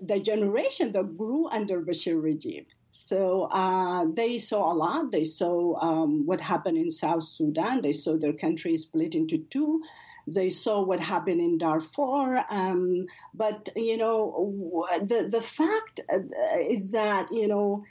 the 0.00 0.20
generation 0.20 0.92
that 0.92 1.16
grew 1.16 1.48
under 1.48 1.80
Bashir 1.80 2.20
regime. 2.22 2.66
So 2.90 3.48
uh, 3.50 4.06
they 4.12 4.38
saw 4.38 4.72
a 4.72 4.74
lot. 4.74 5.10
They 5.10 5.24
saw 5.24 5.78
um, 5.80 6.26
what 6.26 6.40
happened 6.40 6.78
in 6.78 6.90
South 6.90 7.24
Sudan. 7.24 7.82
They 7.82 7.92
saw 7.92 8.16
their 8.16 8.32
country 8.32 8.76
split 8.76 9.14
into 9.14 9.38
two. 9.38 9.82
They 10.26 10.50
saw 10.50 10.82
what 10.82 11.00
happened 11.00 11.40
in 11.40 11.58
Darfur. 11.58 12.44
Um, 12.50 13.06
but, 13.34 13.70
you 13.74 13.96
know, 13.96 14.86
the, 15.00 15.28
the 15.30 15.40
fact 15.40 16.00
uh, 16.12 16.18
is 16.58 16.92
that, 16.92 17.28
you 17.32 17.48
know, 17.48 17.84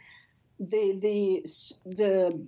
the, 0.60 0.98
the, 1.02 1.45
the 1.86 2.39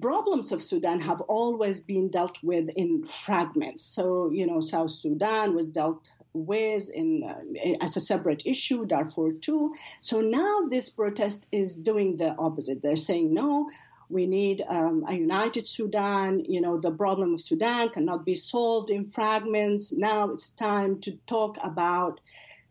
problems 0.00 0.52
of 0.52 0.62
Sudan 0.62 1.00
have 1.00 1.20
always 1.22 1.80
been 1.80 2.08
dealt 2.08 2.38
with 2.42 2.68
in 2.70 3.04
fragments. 3.04 3.82
So, 3.82 4.30
you 4.32 4.46
know, 4.46 4.60
South 4.60 4.90
Sudan 4.90 5.54
was 5.54 5.66
dealt 5.66 6.10
with 6.44 6.90
in 6.90 7.24
uh, 7.24 7.84
as 7.84 7.96
a 7.96 8.00
separate 8.00 8.42
issue, 8.44 8.84
Darfur 8.86 9.32
too. 9.32 9.74
So 10.00 10.20
now 10.20 10.62
this 10.68 10.88
protest 10.90 11.46
is 11.52 11.74
doing 11.74 12.16
the 12.16 12.34
opposite. 12.36 12.82
They're 12.82 12.96
saying 12.96 13.32
no, 13.32 13.68
we 14.08 14.26
need 14.26 14.62
um, 14.68 15.04
a 15.08 15.14
united 15.14 15.66
Sudan. 15.66 16.44
You 16.48 16.60
know, 16.60 16.78
the 16.78 16.92
problem 16.92 17.34
of 17.34 17.40
Sudan 17.40 17.88
cannot 17.88 18.24
be 18.24 18.34
solved 18.34 18.90
in 18.90 19.04
fragments. 19.06 19.92
Now 19.92 20.30
it's 20.30 20.50
time 20.50 21.00
to 21.00 21.12
talk 21.26 21.58
about 21.62 22.20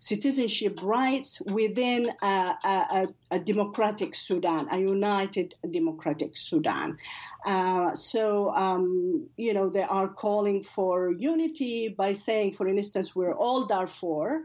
citizenship 0.06 0.80
rights 0.84 1.42
within 1.42 2.12
a, 2.22 2.54
a, 2.64 3.08
a 3.32 3.40
democratic 3.40 4.14
Sudan, 4.14 4.68
a 4.70 4.78
united 4.78 5.56
democratic 5.72 6.38
Sudan. 6.38 6.98
Uh, 7.44 7.96
so, 7.96 8.52
um, 8.54 9.28
you 9.36 9.54
know, 9.56 9.68
they 9.70 9.82
are 9.82 10.08
calling 10.08 10.62
for 10.62 11.12
unity 11.12 11.88
by 11.88 12.12
saying, 12.12 12.54
for 12.54 12.68
instance, 12.68 13.16
we're 13.16 13.34
all 13.34 13.66
Darfur. 13.66 14.44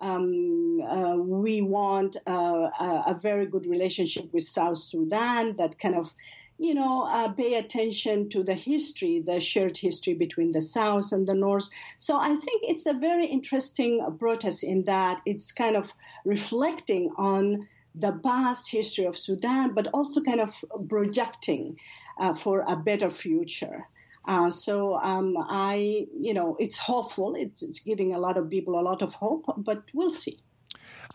Um, 0.00 0.80
uh, 0.80 1.16
we 1.16 1.60
want 1.60 2.16
uh, 2.26 2.70
a, 2.86 3.02
a, 3.08 3.18
very 3.20 3.46
good 3.46 3.66
relationship 3.66 4.32
with 4.32 4.44
South 4.44 4.78
Sudan 4.78 5.56
that 5.56 5.78
kind 5.78 5.94
of, 5.94 6.14
you 6.60 6.74
know, 6.74 7.08
uh, 7.10 7.32
pay 7.32 7.54
attention 7.54 8.28
to 8.28 8.42
the 8.42 8.52
history, 8.52 9.22
the 9.24 9.40
shared 9.40 9.78
history 9.78 10.12
between 10.12 10.52
the 10.52 10.60
South 10.60 11.10
and 11.10 11.26
the 11.26 11.34
North. 11.34 11.70
So 11.98 12.18
I 12.18 12.36
think 12.36 12.64
it's 12.64 12.84
a 12.84 12.92
very 12.92 13.26
interesting 13.26 14.04
protest 14.18 14.62
in 14.62 14.84
that 14.84 15.22
it's 15.24 15.52
kind 15.52 15.74
of 15.74 15.90
reflecting 16.26 17.12
on 17.16 17.66
the 17.94 18.12
past 18.12 18.70
history 18.70 19.06
of 19.06 19.16
Sudan, 19.16 19.72
but 19.72 19.86
also 19.94 20.20
kind 20.22 20.40
of 20.40 20.54
projecting 20.86 21.78
uh, 22.18 22.34
for 22.34 22.62
a 22.68 22.76
better 22.76 23.08
future. 23.08 23.88
Uh, 24.26 24.50
so 24.50 24.96
um, 24.96 25.36
I, 25.38 26.06
you 26.14 26.34
know, 26.34 26.56
it's 26.60 26.76
hopeful. 26.76 27.36
It's, 27.36 27.62
it's 27.62 27.80
giving 27.80 28.12
a 28.12 28.18
lot 28.18 28.36
of 28.36 28.50
people 28.50 28.78
a 28.78 28.84
lot 28.84 29.00
of 29.00 29.14
hope, 29.14 29.46
but 29.56 29.84
we'll 29.94 30.12
see. 30.12 30.38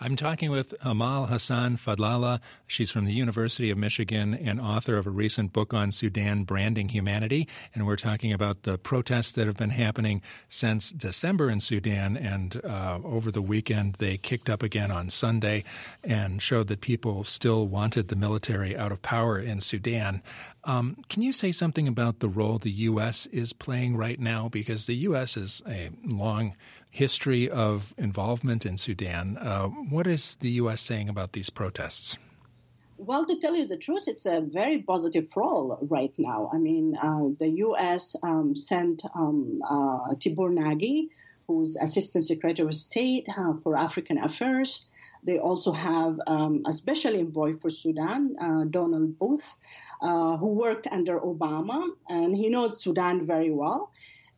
I'm 0.02 0.16
talking 0.16 0.52
with 0.52 0.74
Amal 0.82 1.28
Hassan 1.28 1.78
Fadlallah. 1.78 2.40
She's 2.68 2.92
from 2.92 3.06
the 3.06 3.14
University 3.14 3.70
of 3.72 3.78
Michigan 3.78 4.34
and 4.34 4.60
author 4.60 4.98
of 4.98 5.08
a 5.08 5.10
recent 5.10 5.54
book 5.54 5.74
on 5.74 5.92
Sudan, 5.92 6.44
Branding 6.44 6.90
Humanity. 6.90 7.48
And 7.74 7.86
we're 7.86 7.96
talking 7.96 8.34
about 8.34 8.64
the 8.64 8.78
protests 8.78 9.32
that 9.34 9.48
have 9.48 9.58
been 9.58 9.70
happening 9.70 10.22
since 10.50 10.92
December 10.92 11.50
in 11.50 11.62
Sudan. 11.62 12.18
And 12.18 12.60
uh, 12.64 13.00
over 13.04 13.32
the 13.32 13.42
weekend, 13.42 13.96
they 13.96 14.18
kicked 14.18 14.50
up 14.50 14.62
again 14.62 14.92
on 14.92 15.10
Sunday 15.10 15.64
and 16.04 16.42
showed 16.42 16.68
that 16.68 16.82
people 16.82 17.24
still 17.24 17.68
wanted 17.68 18.10
the 18.10 18.16
military 18.16 18.76
out 18.76 18.92
of 18.92 19.02
power 19.02 19.40
in 19.40 19.62
Sudan. 19.62 20.22
Um, 20.66 20.98
can 21.10 21.22
you 21.22 21.32
say 21.32 21.52
something 21.52 21.88
about 21.88 22.20
the 22.20 22.28
role 22.28 22.58
the 22.58 22.72
U.S. 22.72 23.28
is 23.28 23.54
playing 23.54 23.96
right 23.96 24.20
now? 24.20 24.50
Because 24.50 24.88
the 24.88 24.96
U.S. 24.96 25.38
is 25.38 25.62
a 25.68 25.92
long 26.04 26.56
history 26.96 27.50
of 27.50 27.94
involvement 27.98 28.66
in 28.66 28.78
Sudan. 28.78 29.38
Uh, 29.38 29.68
what 29.68 30.08
is 30.08 30.36
the 30.36 30.52
U.S. 30.62 30.82
saying 30.82 31.10
about 31.10 31.34
these 31.34 31.50
protests? 31.50 32.18
Well, 32.98 33.26
to 33.26 33.38
tell 33.38 33.54
you 33.54 33.68
the 33.68 33.76
truth, 33.76 34.08
it's 34.08 34.26
a 34.26 34.40
very 34.40 34.82
positive 34.82 35.28
role 35.36 35.78
right 35.82 36.14
now. 36.18 36.50
I 36.54 36.58
mean, 36.58 36.96
uh, 36.96 37.36
the 37.38 37.50
U.S. 37.68 38.16
Um, 38.24 38.56
sent 38.56 39.04
um, 39.14 39.62
uh, 39.70 40.16
Tibor 40.16 40.52
Nagy, 40.54 41.10
who's 41.48 41.76
Assistant 41.76 42.24
Secretary 42.24 42.66
of 42.66 42.74
State 42.74 43.28
uh, 43.28 43.56
for 43.62 43.76
African 43.76 44.18
Affairs. 44.18 44.88
They 45.22 45.38
also 45.38 45.74
have 45.74 46.22
um, 46.28 46.64
a 46.66 46.72
special 46.72 47.14
envoy 47.16 47.58
for 47.58 47.70
Sudan, 47.70 48.38
uh, 48.40 48.64
Donald 48.70 49.20
Booth, 49.20 49.50
uh, 50.02 50.38
who 50.38 50.48
worked 50.48 50.88
under 50.88 51.20
Obama, 51.20 51.90
and 52.08 52.34
he 52.34 52.48
knows 52.48 52.82
Sudan 52.82 53.26
very 53.28 53.52
well. 53.52 53.92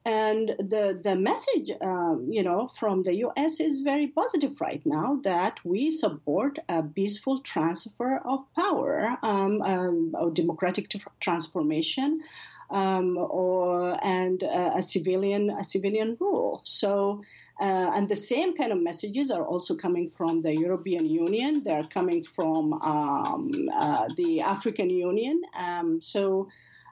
And 0.07 0.55
the 0.57 0.97
the 1.03 1.17
message, 1.17 1.69
um, 1.81 2.27
you 2.31 2.41
know, 2.41 2.69
from 2.69 3.03
the 3.03 3.13
U.S. 3.27 3.59
is 3.59 3.81
very 3.81 4.07
positive 4.07 4.61
right 4.61 4.81
now 4.85 5.19
that 5.23 5.59
we 5.65 5.91
support 5.91 6.59
a 6.69 6.81
peaceful 6.81 7.39
transfer 7.39 8.21
of 8.23 8.39
power, 8.55 9.17
um, 9.21 9.61
um, 9.63 10.15
a 10.17 10.31
democratic 10.31 10.87
t- 10.87 11.01
transformation, 11.19 12.21
um, 12.69 13.17
or 13.17 13.97
and 14.01 14.41
uh, 14.43 14.71
a 14.75 14.81
civilian 14.81 15.49
a 15.49 15.63
civilian 15.63 16.15
rule. 16.21 16.61
So. 16.63 17.21
Uh, 17.59 17.89
and 17.95 18.07
the 18.07 18.15
same 18.15 18.55
kind 18.55 18.71
of 18.71 18.79
messages 18.79 19.31
are 19.31 19.43
also 19.43 19.75
coming 19.75 20.11
from 20.11 20.43
the 20.43 20.55
European 20.55 21.07
Union. 21.07 21.63
They're 21.63 21.89
coming 21.97 22.23
from 22.23 22.73
um, 22.83 23.49
uh, 23.73 24.09
the 24.15 24.41
African 24.41 24.91
Union. 24.91 25.41
Um, 25.57 25.99
so 25.99 26.49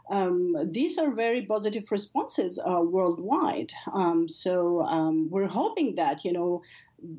um, 0.10 0.56
these 0.72 0.98
are 0.98 1.12
very 1.12 1.42
positive 1.42 1.92
responses 1.92 2.60
uh, 2.60 2.82
worldwide. 2.82 3.74
Um, 3.92 4.28
so 4.28 4.82
um, 4.82 5.30
we're 5.30 5.48
hoping 5.48 5.96
that 5.96 6.24
you 6.24 6.34
know, 6.34 6.62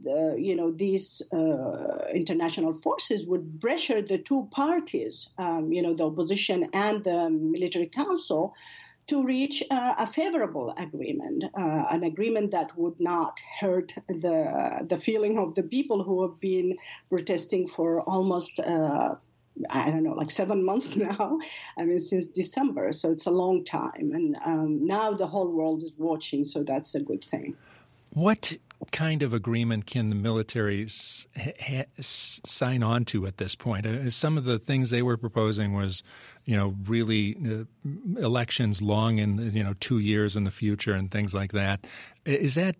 the, 0.03 0.37
you 0.39 0.57
know, 0.57 0.71
these 0.71 1.23
uh, 1.33 2.09
international 2.15 2.73
forces 2.73 3.27
would 3.27 3.61
pressure 3.61 4.03
the 4.03 4.19
two 4.19 4.49
parties, 4.51 5.29
um, 5.39 5.73
you 5.73 5.83
know, 5.83 5.95
the 5.95 6.07
opposition 6.07 6.69
and 6.73 7.03
the 7.05 7.31
military 7.31 7.87
council, 7.87 8.55
to 9.07 9.23
reach 9.23 9.63
uh, 9.71 9.95
a 9.99 10.07
favorable 10.07 10.75
agreement, 10.77 11.45
uh, 11.55 11.85
an 11.91 12.03
agreement 12.03 12.51
that 12.51 12.77
would 12.77 12.99
not 13.01 13.41
hurt 13.61 13.95
the 14.09 14.85
the 14.89 14.99
feeling 14.99 15.39
of 15.39 15.55
the 15.55 15.63
people 15.63 16.03
who 16.03 16.23
have 16.23 16.41
been 16.41 16.77
protesting 17.09 17.69
for 17.69 18.01
almost 18.01 18.59
uh, 18.59 19.15
I 19.71 19.91
don't 19.91 20.03
know, 20.03 20.13
like 20.13 20.31
seven 20.31 20.65
months 20.71 20.97
now. 20.97 21.39
I 21.77 21.85
mean, 21.85 22.01
since 22.01 22.29
December. 22.29 22.93
So 22.93 23.11
it's 23.11 23.27
a 23.27 23.31
long 23.31 23.65
time. 23.65 24.13
And 24.13 24.37
um, 24.45 24.87
now 24.87 25.13
the 25.13 25.27
whole 25.27 25.51
world 25.51 25.83
is 25.83 25.95
watching. 25.97 26.45
So 26.45 26.63
that's 26.63 26.95
a 26.95 27.01
good 27.01 27.25
thing. 27.25 27.57
What 28.11 28.57
kind 28.93 29.23
of 29.23 29.35
agreement 29.35 29.87
can 29.87 30.11
the 30.11 30.15
military 30.15 30.87
ha- 31.37 31.85
sign 31.99 32.83
on 32.83 33.05
to 33.07 33.27
at 33.27 33.39
this 33.39 33.55
point? 33.55 33.87
Uh, 33.87 34.11
some 34.11 34.39
of 34.39 34.45
the 34.45 34.59
things 34.59 34.91
they 34.91 35.03
were 35.03 35.17
proposing 35.17 35.75
was, 35.75 36.03
you 36.45 36.57
know, 36.57 36.75
really 36.87 37.37
uh, 37.37 37.65
elections 38.19 38.81
long 38.81 39.19
in, 39.19 39.51
you 39.53 39.65
know, 39.65 39.75
two 39.81 39.99
years 39.99 40.37
in 40.37 40.45
the 40.45 40.51
future 40.51 40.95
and 40.95 41.11
things 41.11 41.35
like 41.35 41.53
that. 41.53 41.87
Is 42.25 42.55
that 42.55 42.77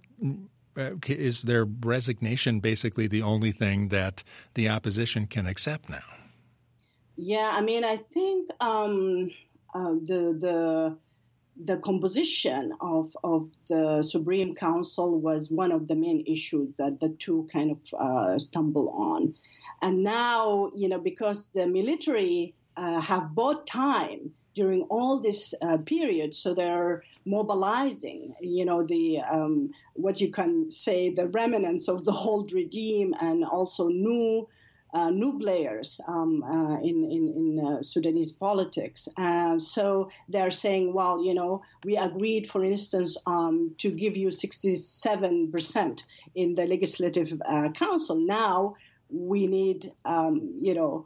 uh, 0.77 0.91
is 1.07 1.43
their 1.43 1.65
resignation 1.65 2.61
basically 2.61 3.07
the 3.07 3.23
only 3.23 3.53
thing 3.53 3.89
that 3.89 4.23
the 4.55 4.69
opposition 4.69 5.27
can 5.27 5.47
accept 5.47 5.89
now? 5.89 6.16
Yeah, 7.17 7.51
I 7.53 7.63
mean, 7.63 7.85
I 7.85 7.97
think 7.97 8.51
um, 8.61 9.31
uh, 9.75 9.95
the 10.03 10.37
the 10.39 10.97
the 11.59 11.79
composition 11.79 12.73
of, 12.81 13.17
of 13.25 13.47
the 13.69 14.03
Supreme 14.03 14.55
Council 14.55 15.19
was 15.19 15.51
one 15.51 15.73
of 15.73 15.89
the 15.89 15.95
main 15.95 16.25
issues 16.27 16.77
that 16.77 17.01
the 17.01 17.09
two 17.09 17.49
kind 17.51 17.71
of 17.71 17.79
uh, 17.99 18.39
stumble 18.39 18.91
on. 18.91 19.35
And 19.81 20.03
now, 20.03 20.71
you 20.75 20.89
know, 20.89 20.99
because 20.99 21.49
the 21.49 21.67
military 21.67 22.55
uh, 22.77 23.01
have 23.01 23.35
bought 23.35 23.67
time 23.67 24.33
during 24.55 24.83
all 24.83 25.19
this 25.19 25.55
uh, 25.63 25.79
period, 25.79 26.35
so 26.35 26.53
they're 26.53 27.03
mobilizing, 27.25 28.35
you 28.41 28.67
know, 28.67 28.83
the 28.83 29.21
um, 29.21 29.71
what 29.95 30.21
you 30.21 30.31
can 30.31 30.69
say 30.69 31.11
the 31.11 31.29
remnants 31.29 31.89
of 31.89 32.05
the 32.05 32.13
old 32.13 32.53
regime 32.53 33.15
and 33.19 33.45
also 33.45 33.89
new 33.89 34.47
uh, 34.97 35.11
new 35.11 35.39
players 35.39 36.01
um, 36.09 36.43
uh, 36.43 36.79
in 36.81 36.97
in, 37.17 37.25
in 37.41 37.67
uh, 37.67 37.83
Sudanese 37.83 38.33
politics. 38.33 39.09
Uh, 39.19 39.59
so 39.59 40.09
they're 40.31 40.51
saying, 40.51 40.95
well, 40.95 41.23
you 41.23 41.35
know, 41.35 41.63
we 41.85 41.99
agreed, 41.99 42.49
for 42.49 42.65
instance, 42.65 43.15
um, 43.27 43.75
to 43.77 43.91
give 43.91 44.17
you 44.17 44.31
67 44.31 45.53
percent 45.53 46.05
in 46.35 46.55
the 46.55 46.67
legislative 46.67 47.31
uh, 47.45 47.69
council. 47.73 48.17
Now 48.17 48.77
we 49.11 49.47
need, 49.47 49.93
um, 50.07 50.59
you 50.63 50.75
know, 50.75 51.05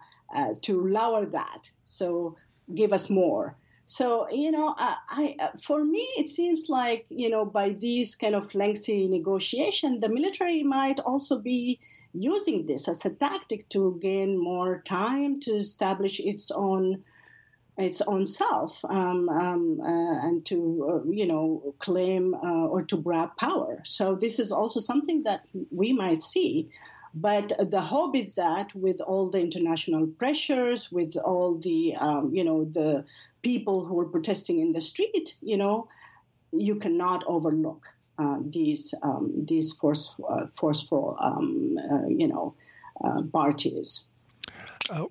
to 0.63 0.73
lower 0.81 1.27
that. 1.27 1.69
So 1.83 2.37
give 2.73 2.93
us 2.93 3.11
more. 3.11 3.57
So 3.87 4.31
you 4.31 4.53
know, 4.53 4.73
I, 4.79 4.97
I, 5.09 5.49
for 5.61 5.85
me, 5.85 6.07
it 6.17 6.29
seems 6.29 6.69
like 6.69 7.07
you 7.09 7.29
know, 7.29 7.45
by 7.45 7.71
these 7.71 8.15
kind 8.15 8.37
of 8.37 8.55
lengthy 8.55 9.09
negotiation, 9.09 9.99
the 9.99 10.09
military 10.09 10.63
might 10.63 11.01
also 11.01 11.41
be 11.41 11.81
using 12.13 12.67
this 12.67 12.89
as 12.89 13.05
a 13.05 13.11
tactic 13.11 13.69
to 13.71 13.99
gain 14.01 14.39
more 14.39 14.83
time 14.85 15.41
to 15.41 15.57
establish 15.57 16.21
its 16.21 16.51
own 16.51 17.05
its 17.79 18.01
own 18.03 18.27
self 18.27 18.85
um, 18.85 19.29
um, 19.29 19.81
uh, 19.81 20.27
and 20.27 20.45
to 20.45 20.59
uh, 20.91 21.11
you 21.11 21.27
know 21.27 21.75
claim 21.79 22.35
uh, 22.35 22.67
or 22.67 22.83
to 22.83 22.97
grab 22.97 23.37
power. 23.37 23.81
So 23.85 24.17
this 24.17 24.39
is 24.39 24.53
also 24.53 24.81
something 24.81 25.23
that 25.23 25.47
we 25.71 25.93
might 25.93 26.23
see. 26.23 26.69
But 27.13 27.53
the 27.71 27.81
hope 27.81 28.15
is 28.15 28.37
that 28.37 28.73
with 28.75 29.01
all 29.01 29.31
the 29.31 29.41
international 29.41 30.07
pressures, 30.07 30.93
with 30.93 31.17
all 31.17 31.59
the 31.59 31.97
um, 31.97 32.35
you 32.35 32.45
know 32.45 32.65
the 32.65 33.05
people 33.43 33.85
who 33.85 33.99
are 34.01 34.07
protesting 34.07 34.61
in 34.61 34.73
the 34.73 34.81
street, 34.81 35.35
you 35.41 35.57
know, 35.57 35.89
you 36.53 36.77
cannot 36.77 37.25
overlook 37.27 37.87
uh, 38.21 38.37
these 38.41 38.95
um, 39.03 39.33
these 39.49 39.73
force, 39.73 40.21
uh, 40.29 40.47
forceful 40.49 41.17
um, 41.19 41.79
uh, 41.79 42.07
you 42.07 42.29
know 42.29 42.55
parties. 43.33 44.05
Uh, 44.91 45.05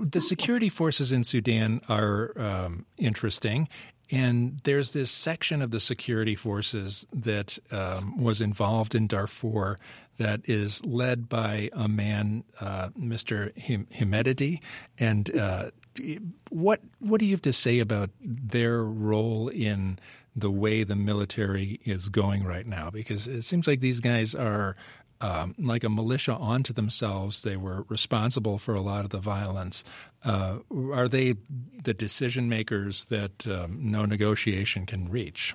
the 0.00 0.20
security 0.20 0.68
forces 0.68 1.10
in 1.10 1.24
Sudan 1.24 1.80
are 1.88 2.32
um, 2.38 2.86
interesting. 2.98 3.68
And 4.10 4.60
there's 4.64 4.92
this 4.92 5.10
section 5.10 5.62
of 5.62 5.70
the 5.70 5.80
security 5.80 6.34
forces 6.34 7.06
that 7.14 7.58
um, 7.70 8.22
was 8.22 8.42
involved 8.42 8.94
in 8.94 9.06
Darfur 9.06 9.78
that 10.18 10.42
is 10.44 10.84
led 10.84 11.30
by 11.30 11.70
a 11.72 11.88
man, 11.88 12.44
uh, 12.60 12.90
Mr. 12.90 13.56
Him- 13.56 13.86
Hemedti. 13.90 14.60
And 14.98 15.34
uh, 15.34 15.70
what 16.50 16.80
what 16.98 17.20
do 17.20 17.26
you 17.26 17.32
have 17.32 17.42
to 17.42 17.52
say 17.52 17.78
about 17.78 18.10
their 18.20 18.82
role 18.84 19.48
in 19.48 19.98
the 20.34 20.50
way 20.50 20.82
the 20.82 20.96
military 20.96 21.80
is 21.84 22.08
going 22.08 22.44
right 22.44 22.66
now 22.66 22.90
because 22.90 23.26
it 23.26 23.42
seems 23.42 23.66
like 23.66 23.80
these 23.80 24.00
guys 24.00 24.34
are 24.34 24.74
um, 25.20 25.54
like 25.58 25.84
a 25.84 25.88
militia 25.88 26.34
onto 26.34 26.72
themselves. 26.72 27.42
They 27.42 27.56
were 27.56 27.84
responsible 27.88 28.58
for 28.58 28.74
a 28.74 28.80
lot 28.80 29.04
of 29.04 29.10
the 29.10 29.18
violence. 29.18 29.84
Uh, 30.24 30.58
are 30.92 31.08
they 31.08 31.36
the 31.82 31.94
decision 31.94 32.48
makers 32.48 33.04
that 33.06 33.46
um, 33.46 33.78
no 33.80 34.04
negotiation 34.04 34.84
can 34.84 35.08
reach? 35.08 35.54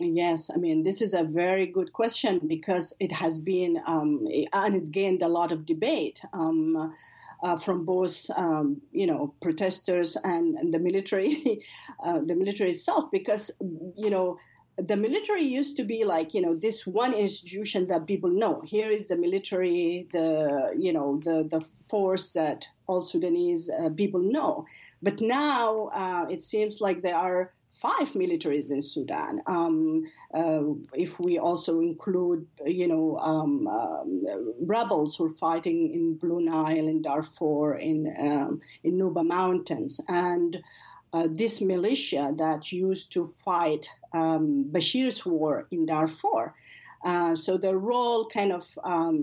Yes, 0.00 0.50
I 0.52 0.56
mean, 0.56 0.82
this 0.82 1.02
is 1.02 1.14
a 1.14 1.22
very 1.22 1.66
good 1.66 1.92
question 1.92 2.40
because 2.46 2.94
it 3.00 3.12
has 3.12 3.38
been, 3.38 3.80
um, 3.86 4.26
and 4.52 4.74
it 4.74 4.90
gained 4.90 5.22
a 5.22 5.28
lot 5.28 5.52
of 5.52 5.66
debate. 5.66 6.22
Um, 6.32 6.94
uh, 7.42 7.56
from 7.56 7.84
both, 7.84 8.26
um, 8.36 8.80
you 8.92 9.06
know, 9.06 9.34
protesters 9.40 10.16
and, 10.22 10.56
and 10.56 10.72
the 10.74 10.78
military, 10.78 11.62
uh, 12.04 12.20
the 12.24 12.34
military 12.34 12.70
itself, 12.70 13.10
because 13.10 13.50
you 13.96 14.10
know 14.10 14.38
the 14.86 14.96
military 14.96 15.42
used 15.42 15.76
to 15.76 15.84
be 15.84 16.04
like 16.04 16.32
you 16.34 16.40
know 16.40 16.54
this 16.54 16.86
one 16.86 17.12
institution 17.12 17.86
that 17.88 18.06
people 18.06 18.30
know. 18.30 18.62
Here 18.64 18.90
is 18.90 19.08
the 19.08 19.16
military 19.16 20.08
the 20.12 20.74
you 20.78 20.92
know 20.92 21.20
the 21.22 21.46
the 21.48 21.60
force 21.60 22.30
that 22.30 22.66
all 22.86 23.02
sudanese 23.02 23.70
uh, 23.70 23.90
people 23.90 24.20
know. 24.20 24.66
But 25.02 25.20
now 25.20 25.88
uh, 25.88 26.26
it 26.30 26.42
seems 26.42 26.80
like 26.80 27.02
there 27.02 27.16
are 27.16 27.52
five 27.70 28.12
militaries 28.12 28.70
in 28.70 28.82
Sudan. 28.82 29.42
Um, 29.46 30.04
uh, 30.34 30.62
if 30.92 31.18
we 31.20 31.38
also 31.38 31.80
include, 31.80 32.46
you 32.66 32.88
know, 32.88 33.16
um, 33.18 33.66
um, 33.66 34.54
rebels 34.60 35.16
who 35.16 35.26
are 35.26 35.30
fighting 35.30 35.92
in 35.94 36.14
Blue 36.14 36.40
Nile, 36.40 36.88
in 36.88 37.02
Darfur, 37.02 37.76
in 37.76 38.14
um, 38.18 38.60
in 38.82 38.98
Nuba 38.98 39.24
Mountains, 39.24 40.00
and 40.08 40.62
uh, 41.12 41.28
this 41.30 41.60
militia 41.60 42.32
that 42.36 42.72
used 42.72 43.12
to 43.12 43.26
fight 43.44 43.88
um, 44.12 44.64
Bashir's 44.64 45.24
war 45.24 45.66
in 45.70 45.86
Darfur. 45.86 46.54
Uh, 47.02 47.34
so 47.34 47.56
their 47.56 47.78
role 47.78 48.28
kind 48.28 48.52
of, 48.52 48.78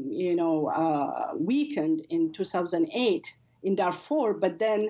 you 0.10 0.36
know, 0.36 0.65
uh, 0.67 1.33
weakened 1.36 2.05
in 2.10 2.31
2008 2.31 3.38
in 3.63 3.75
Darfur, 3.75 4.33
but 4.33 4.57
then 4.57 4.89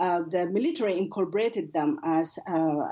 uh, 0.00 0.22
the 0.22 0.46
military 0.46 0.96
incorporated 0.96 1.74
them 1.74 1.98
as 2.02 2.38
uh, 2.48 2.88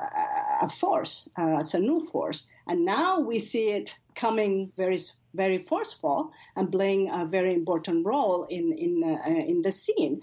a 0.61 0.69
force, 0.69 1.27
uh, 1.39 1.57
as 1.59 1.73
a 1.73 1.79
new 1.79 2.01
force. 2.01 2.47
And 2.67 2.85
now 2.85 3.21
we 3.21 3.39
see 3.39 3.71
it 3.71 3.95
coming 4.15 4.71
very, 4.77 4.99
very 5.33 5.57
forceful 5.57 6.33
and 6.55 6.71
playing 6.71 7.09
a 7.11 7.25
very 7.25 7.55
important 7.55 8.05
role 8.05 8.45
in, 8.45 8.75
in, 8.75 9.03
uh, 9.03 9.27
in 9.27 9.63
the 9.63 9.73
scene. 9.73 10.21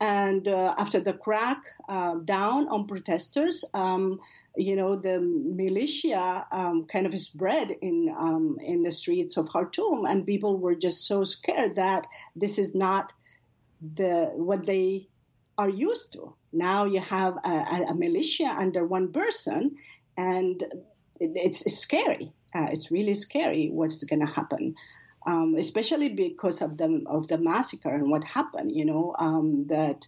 And 0.00 0.46
after 0.46 1.00
the 1.00 1.12
crack 1.12 1.60
down 2.24 2.68
on 2.68 2.86
protesters, 2.86 3.64
um, 3.74 4.20
you 4.54 4.76
know, 4.76 4.94
the 4.94 5.18
militia 5.20 6.46
um, 6.52 6.84
kind 6.84 7.04
of 7.04 7.18
spread 7.18 7.72
in 7.82 8.14
um, 8.16 8.58
in 8.60 8.82
the 8.82 8.92
streets 8.92 9.36
of 9.36 9.48
Khartoum, 9.48 10.04
and 10.04 10.24
people 10.24 10.56
were 10.56 10.76
just 10.76 11.08
so 11.08 11.24
scared 11.24 11.74
that 11.74 12.06
this 12.36 12.60
is 12.60 12.76
not 12.76 13.12
the 13.80 14.30
what 14.36 14.66
they 14.66 15.08
are 15.58 15.68
used 15.68 16.12
to. 16.12 16.34
Now 16.52 16.84
you 16.84 17.00
have 17.00 17.36
a, 17.44 17.84
a 17.88 17.94
militia 17.94 18.46
under 18.46 18.86
one 18.86 19.12
person, 19.12 19.76
and 20.16 20.62
it's, 21.20 21.66
it's 21.66 21.78
scary. 21.78 22.32
Uh, 22.54 22.68
it's 22.70 22.90
really 22.90 23.14
scary 23.14 23.68
what's 23.68 24.02
going 24.04 24.20
to 24.20 24.32
happen. 24.32 24.76
Um, 25.26 25.56
especially 25.58 26.08
because 26.10 26.62
of 26.62 26.78
the 26.78 27.04
of 27.06 27.28
the 27.28 27.36
massacre 27.36 27.94
and 27.94 28.08
what 28.08 28.24
happened. 28.24 28.72
You 28.74 28.86
know 28.86 29.14
um, 29.18 29.66
that 29.66 30.06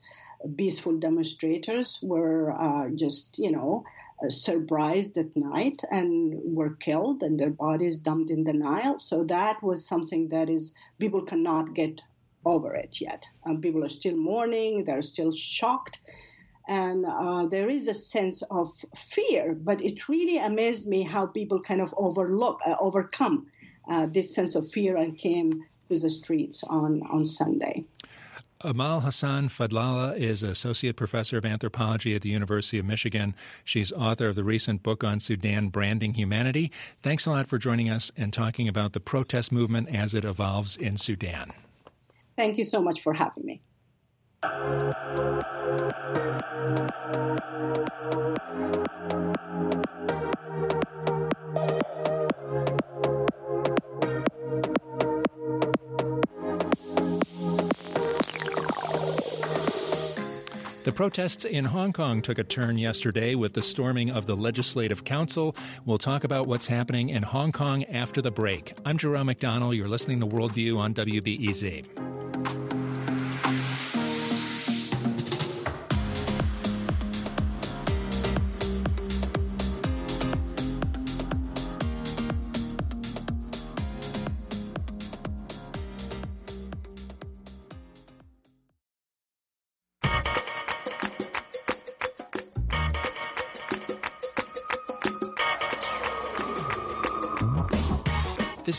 peaceful 0.57 0.97
demonstrators 0.99 1.99
were 2.03 2.53
uh, 2.53 2.89
just 2.95 3.39
you 3.39 3.51
know 3.51 3.85
uh, 4.25 4.31
surprised 4.31 5.19
at 5.19 5.37
night 5.37 5.83
and 5.91 6.57
were 6.57 6.75
killed 6.77 7.23
and 7.23 7.39
their 7.39 7.51
bodies 7.51 7.97
dumped 7.97 8.31
in 8.31 8.45
the 8.45 8.53
Nile. 8.53 8.99
So 8.99 9.25
that 9.25 9.63
was 9.63 9.87
something 9.87 10.29
that 10.29 10.49
is 10.49 10.75
people 10.99 11.23
cannot 11.23 11.75
get 11.75 12.01
over 12.45 12.75
it 12.75 13.01
yet. 13.01 13.27
People 13.61 13.85
are 13.85 13.89
still 13.89 14.17
mourning, 14.17 14.85
they're 14.85 15.03
still 15.03 15.33
shocked. 15.33 15.99
And 16.69 17.05
uh, 17.05 17.47
there 17.47 17.69
is 17.69 17.89
a 17.89 17.95
sense 17.95 18.43
of 18.43 18.71
fear, 18.95 19.55
but 19.55 19.83
it 19.83 20.09
really 20.09 20.39
amazed 20.39 20.87
me 20.87 21.03
how 21.03 21.27
people 21.27 21.61
kind 21.61 21.81
of 21.81 21.93
overlook, 21.97 22.61
uh, 22.65 22.77
overcome 22.81 23.49
uh, 23.89 24.07
this 24.07 24.35
sense 24.35 24.55
of 24.55 24.71
fear 24.71 24.97
and 24.97 25.19
came 25.19 25.65
to 25.89 25.99
the 25.99 26.11
streets 26.11 26.63
on, 26.63 27.03
on 27.11 27.25
Sunday. 27.25 27.85
Amal 28.63 29.01
Hassan 29.01 29.49
Fadlalla 29.49 30.17
is 30.17 30.43
Associate 30.43 30.95
Professor 30.95 31.39
of 31.39 31.47
Anthropology 31.47 32.15
at 32.15 32.21
the 32.23 32.29
University 32.29 32.79
of 32.79 32.85
Michigan. 32.85 33.35
She's 33.65 33.91
author 33.91 34.29
of 34.29 34.37
the 34.37 34.45
recent 34.45 34.83
book 34.83 35.03
on 35.03 35.19
Sudan, 35.19 35.69
Branding 35.69 36.15
Humanity. 36.15 36.71
Thanks 37.03 37.25
a 37.25 37.31
lot 37.31 37.47
for 37.47 37.59
joining 37.59 37.89
us 37.89 38.13
and 38.19 38.33
talking 38.33 38.69
about 38.69 38.93
the 38.93 39.01
protest 39.01 39.51
movement 39.51 39.89
as 39.95 40.15
it 40.15 40.27
evolves 40.27 40.77
in 40.77 40.99
Sudan. 40.99 41.53
Thank 42.41 42.57
you 42.57 42.65
so 42.65 42.81
much 42.81 43.03
for 43.03 43.13
having 43.13 43.45
me. 43.45 43.61
The 60.83 60.93
protests 60.95 61.45
in 61.45 61.67
Hong 61.67 61.93
Kong 61.93 62.23
took 62.23 62.39
a 62.39 62.45
turn 62.45 62.79
yesterday 62.79 63.35
with 63.35 63.53
the 63.53 63.63
storming 63.63 64.11
of 64.11 64.25
the 64.25 64.35
Legislative 64.35 65.05
Council. 65.05 65.55
We'll 65.85 65.99
talk 65.99 66.25
about 66.25 66.47
what's 66.47 66.69
happening 66.69 67.11
in 67.11 67.23
Hong 67.23 67.53
Kong 67.53 67.85
after 67.85 68.23
the 68.23 68.31
break. 68.31 68.73
I'm 68.87 68.97
Jerome 68.97 69.27
McDonnell. 69.27 69.77
You're 69.77 69.89
listening 69.89 70.21
to 70.21 70.27
Worldview 70.27 70.79
on 70.79 70.95
WBEZ. 70.95 72.20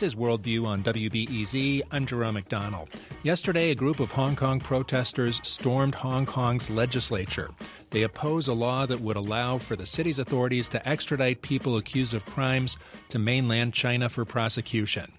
This 0.01 0.13
is 0.13 0.19
Worldview 0.19 0.65
on 0.65 0.81
WBEZ. 0.81 1.83
I'm 1.91 2.07
Jerome 2.07 2.35
McDonnell. 2.35 2.87
Yesterday, 3.21 3.69
a 3.69 3.75
group 3.75 3.99
of 3.99 4.09
Hong 4.09 4.35
Kong 4.35 4.59
protesters 4.59 5.39
stormed 5.43 5.93
Hong 5.93 6.25
Kong's 6.25 6.71
legislature. 6.71 7.51
They 7.91 8.01
oppose 8.01 8.47
a 8.47 8.53
law 8.53 8.87
that 8.87 8.99
would 8.99 9.15
allow 9.15 9.59
for 9.59 9.75
the 9.75 9.85
city's 9.85 10.17
authorities 10.17 10.69
to 10.69 10.89
extradite 10.89 11.43
people 11.43 11.77
accused 11.77 12.15
of 12.15 12.25
crimes 12.25 12.77
to 13.09 13.19
mainland 13.19 13.75
China 13.75 14.09
for 14.09 14.25
prosecution. 14.25 15.11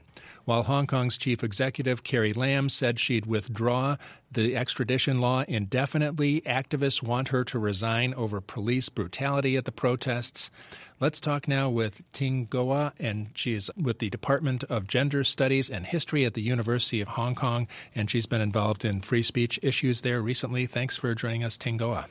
While 0.45 0.65
Hong 0.65 0.89
Kong's 0.89 1.17
chief 1.17 1.45
executive, 1.45 2.03
Carrie 2.03 2.33
Lam, 2.33 2.69
said 2.69 2.99
she'd 2.99 3.27
withdraw 3.27 3.97
the 4.31 4.57
extradition 4.57 5.19
law 5.19 5.45
indefinitely, 5.47 6.41
activists 6.43 7.03
want 7.03 7.29
her 7.29 7.45
to 7.45 7.59
resign 7.59 8.13
over 8.15 8.41
police 8.41 8.89
brutality 8.89 9.57
at 9.57 9.67
the 9.67 9.73
protests. 9.73 10.51
Let's 10.99 11.21
talk 11.21 11.47
now 11.47 11.69
with 11.69 12.03
Ting 12.13 12.47
Guo, 12.49 12.93
and 12.99 13.31
she 13.35 13.55
is 13.55 13.71
with 13.77 13.99
the 13.99 14.11
Department 14.11 14.65
of 14.65 14.87
Gender 14.87 15.23
Studies 15.25 15.71
and 15.71 15.87
History 15.87 16.25
at 16.25 16.35
the 16.35 16.43
University 16.43 17.01
of 17.01 17.09
Hong 17.09 17.35
Kong, 17.35 17.69
and 17.95 18.11
she's 18.11 18.27
been 18.27 18.41
involved 18.41 18.85
in 18.85 19.01
free 19.01 19.23
speech 19.23 19.59
issues 19.63 20.01
there 20.01 20.21
recently. 20.21 20.67
Thanks 20.67 20.97
for 20.97 21.15
joining 21.15 21.45
us, 21.45 21.57
Ting 21.57 21.79
Guo. 21.79 22.07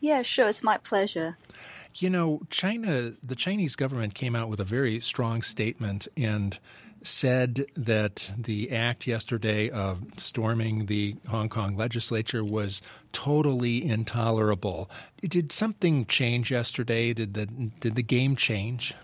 Yeah, 0.00 0.22
sure. 0.22 0.48
It's 0.48 0.62
my 0.62 0.78
pleasure. 0.78 1.36
You 1.94 2.10
know, 2.10 2.42
China, 2.50 3.14
the 3.26 3.34
Chinese 3.34 3.74
government 3.74 4.14
came 4.14 4.36
out 4.36 4.48
with 4.48 4.60
a 4.60 4.64
very 4.64 5.00
strong 5.00 5.42
statement 5.42 6.06
and 6.16 6.58
said 7.06 7.66
that 7.74 8.30
the 8.36 8.72
act 8.72 9.06
yesterday 9.06 9.70
of 9.70 10.02
storming 10.16 10.86
the 10.86 11.16
Hong 11.28 11.48
Kong 11.48 11.76
legislature 11.76 12.44
was 12.44 12.82
totally 13.12 13.84
intolerable. 13.84 14.90
Did 15.20 15.52
something 15.52 16.06
change 16.06 16.50
yesterday? 16.50 17.12
Did 17.12 17.34
the 17.34 17.46
did 17.46 17.94
the 17.94 18.02
game 18.02 18.36
change? 18.36 18.94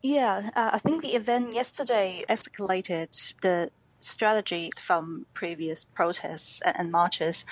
Yeah, 0.00 0.50
uh, 0.54 0.70
I 0.74 0.78
think 0.78 1.02
the 1.02 1.16
event 1.16 1.54
yesterday 1.54 2.24
escalated 2.28 3.34
the 3.42 3.70
strategy 4.00 4.70
from 4.76 5.26
previous 5.34 5.84
protests 5.84 6.62
and 6.62 6.92
marches. 6.92 7.44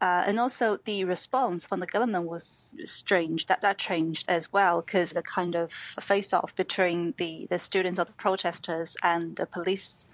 Uh, 0.00 0.24
and 0.26 0.40
also 0.40 0.78
the 0.84 1.04
response 1.04 1.66
from 1.66 1.80
the 1.80 1.86
government 1.86 2.26
was 2.26 2.74
strange. 2.84 3.46
That 3.46 3.60
that 3.60 3.78
changed 3.78 4.24
as 4.28 4.52
well 4.52 4.80
because 4.80 5.12
the 5.12 5.22
kind 5.22 5.54
of 5.54 5.70
face 5.72 6.32
off 6.32 6.54
between 6.54 7.14
the, 7.18 7.46
the 7.50 7.58
students 7.58 8.00
or 8.00 8.04
the 8.04 8.12
protesters 8.12 8.96
and 9.02 9.36
the 9.36 9.46
police 9.46 10.08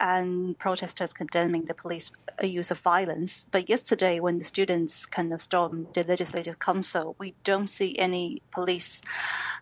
and 0.00 0.58
protesters 0.58 1.12
condemning 1.12 1.64
the 1.64 1.74
police 1.74 2.10
use 2.42 2.70
of 2.70 2.80
violence. 2.80 3.46
But 3.50 3.68
yesterday, 3.68 4.20
when 4.20 4.38
the 4.38 4.44
students 4.44 5.06
kind 5.06 5.32
of 5.32 5.40
stormed 5.40 5.88
the 5.94 6.04
legislative 6.04 6.58
council, 6.58 7.14
we 7.18 7.34
don't 7.44 7.68
see 7.68 7.96
any 7.98 8.42
police 8.50 9.02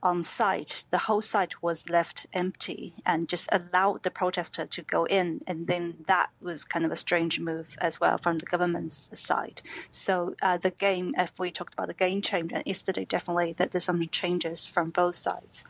on 0.03 0.23
site. 0.23 0.85
The 0.91 0.99
whole 0.99 1.21
site 1.21 1.63
was 1.63 1.89
left 1.89 2.27
empty 2.33 2.95
and 3.05 3.29
just 3.29 3.49
allowed 3.53 4.03
the 4.03 4.11
protester 4.11 4.67
to 4.67 4.83
go 4.83 5.05
in. 5.05 5.41
And 5.47 5.67
then 5.67 5.99
that 6.07 6.31
was 6.41 6.65
kind 6.65 6.85
of 6.85 6.91
a 6.91 6.97
strange 6.97 7.39
move 7.39 7.77
as 7.81 8.01
well 8.01 8.19
from 8.19 8.39
the 8.39 8.47
government's 8.47 9.11
side. 9.19 9.52
So 9.91 10.35
uh, 10.41 10.57
the 10.57 10.71
game, 10.71 11.15
if 11.19 11.39
we 11.39 11.51
talked 11.51 11.75
about 11.75 11.89
the 11.89 11.95
game 11.95 12.23
change 12.23 12.53
yesterday, 12.65 13.05
definitely 13.05 13.53
that 13.59 13.73
there's 13.73 13.85
some 13.85 14.07
changes 14.09 14.65
from 14.65 14.91
both 14.91 15.17
sides. 15.17 15.65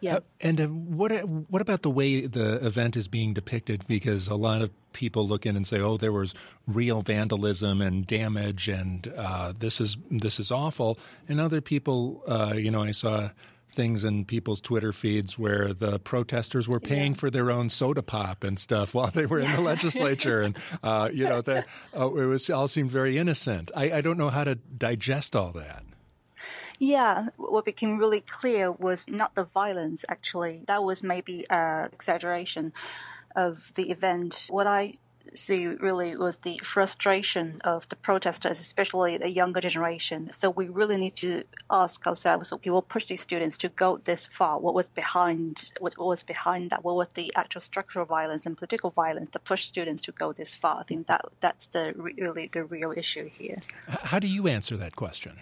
Yeah. 0.00 0.16
Uh, 0.16 0.20
and 0.40 0.60
uh, 0.60 0.66
what 0.66 1.12
uh, 1.12 1.20
what 1.22 1.62
about 1.62 1.82
the 1.82 1.90
way 1.90 2.26
the 2.26 2.64
event 2.64 2.96
is 2.96 3.08
being 3.08 3.32
depicted? 3.32 3.86
Because 3.86 4.28
a 4.28 4.34
lot 4.34 4.60
of 4.60 4.70
people 4.92 5.26
look 5.26 5.46
in 5.46 5.56
and 5.56 5.66
say, 5.66 5.80
"Oh, 5.80 5.96
there 5.96 6.12
was 6.12 6.34
real 6.66 7.00
vandalism 7.00 7.80
and 7.80 8.06
damage, 8.06 8.68
and 8.68 9.10
uh, 9.16 9.54
this 9.58 9.80
is 9.80 9.96
this 10.10 10.38
is 10.38 10.50
awful." 10.50 10.98
And 11.28 11.40
other 11.40 11.60
people, 11.60 12.22
uh, 12.26 12.54
you 12.54 12.70
know, 12.70 12.82
I 12.82 12.90
saw 12.90 13.30
things 13.74 14.04
in 14.04 14.24
people's 14.24 14.60
Twitter 14.60 14.92
feeds 14.92 15.38
where 15.38 15.74
the 15.74 15.98
protesters 15.98 16.66
were 16.66 16.80
paying 16.80 17.12
yeah. 17.12 17.18
for 17.18 17.30
their 17.30 17.50
own 17.50 17.68
soda 17.68 18.02
pop 18.02 18.44
and 18.44 18.58
stuff 18.58 18.94
while 18.94 19.10
they 19.10 19.26
were 19.26 19.40
in 19.40 19.50
the 19.52 19.60
legislature, 19.72 20.40
and 20.40 20.56
uh, 20.82 21.10
you 21.12 21.24
know, 21.24 21.42
the, 21.42 21.64
uh, 21.96 22.06
it 22.06 22.24
was 22.26 22.48
all 22.48 22.68
seemed 22.68 22.90
very 22.90 23.18
innocent. 23.18 23.70
I, 23.76 23.92
I, 23.92 24.00
don't 24.00 24.16
know 24.16 24.30
how 24.30 24.44
to 24.44 24.54
digest 24.54 25.36
all 25.36 25.52
that. 25.52 25.84
Yeah, 26.78 27.28
what 27.36 27.64
became 27.64 27.98
really 27.98 28.20
clear 28.20 28.72
was 28.72 29.08
not 29.08 29.34
the 29.34 29.44
violence, 29.44 30.04
actually. 30.08 30.62
That 30.66 30.82
was 30.82 31.02
maybe 31.02 31.44
an 31.50 31.90
exaggeration 31.92 32.72
of 33.36 33.74
the 33.74 33.90
event. 33.90 34.48
What 34.50 34.66
I 34.66 34.94
see 35.34 35.66
really 35.66 36.16
was 36.16 36.38
the 36.38 36.58
frustration 36.62 37.60
of 37.64 37.88
the 37.88 37.96
protesters, 37.96 38.60
especially 38.60 39.16
the 39.16 39.30
younger 39.30 39.60
generation. 39.60 40.30
So 40.32 40.50
we 40.50 40.68
really 40.68 40.96
need 40.96 41.16
to 41.16 41.44
ask 41.70 42.06
ourselves, 42.06 42.52
okay, 42.52 42.70
what 42.70 42.88
pushed 42.88 43.08
these 43.08 43.20
students 43.20 43.58
to 43.58 43.68
go 43.68 43.96
this 43.96 44.26
far? 44.26 44.58
What 44.58 44.74
was 44.74 44.88
behind, 44.88 45.72
what 45.80 45.96
was 45.98 46.22
behind 46.22 46.70
that? 46.70 46.84
What 46.84 46.96
was 46.96 47.08
the 47.08 47.32
actual 47.36 47.60
structural 47.60 48.06
violence 48.06 48.46
and 48.46 48.56
political 48.56 48.90
violence 48.90 49.30
that 49.30 49.44
pushed 49.44 49.68
students 49.68 50.02
to 50.02 50.12
go 50.12 50.32
this 50.32 50.54
far? 50.54 50.80
I 50.80 50.82
think 50.82 51.06
that 51.06 51.24
that's 51.40 51.68
the 51.68 51.92
really 51.96 52.50
the 52.52 52.64
real 52.64 52.92
issue 52.96 53.28
here. 53.28 53.62
How 53.88 54.18
do 54.18 54.26
you 54.26 54.48
answer 54.48 54.76
that 54.76 54.96
question? 54.96 55.38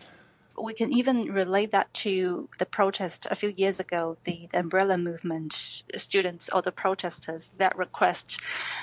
We 0.61 0.75
can 0.75 0.93
even 0.93 1.33
relate 1.33 1.73
that 1.73 1.93
to 1.95 2.49
the 2.59 2.67
protest 2.67 3.27
a 3.31 3.35
few 3.35 3.53
years 3.57 3.81
ago, 3.81 4.17
the, 4.25 4.49
the 4.51 4.59
umbrella 4.59 4.99
movement, 4.99 5.83
students 5.97 6.49
or 6.53 6.63
the 6.63 6.73
protesters. 6.73 7.53
That 7.59 7.77
request 7.77 8.41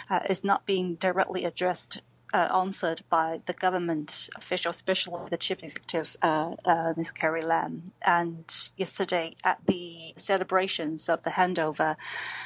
uh, 0.09 0.21
is 0.29 0.43
not 0.43 0.65
being 0.65 0.95
directly 0.95 1.45
addressed 1.45 2.01
uh, 2.33 2.47
answered 2.53 3.01
by 3.09 3.41
the 3.45 3.53
government 3.53 4.29
official, 4.35 4.69
especially 4.69 5.29
the 5.29 5.37
chief 5.37 5.63
executive, 5.63 6.15
uh, 6.21 6.55
uh, 6.65 6.93
Ms. 6.95 7.11
Carrie 7.11 7.41
Lam. 7.41 7.85
And 8.05 8.45
yesterday 8.77 9.33
at 9.43 9.59
the 9.65 10.13
celebrations 10.15 11.09
of 11.09 11.23
the 11.23 11.31
handover, 11.31 11.95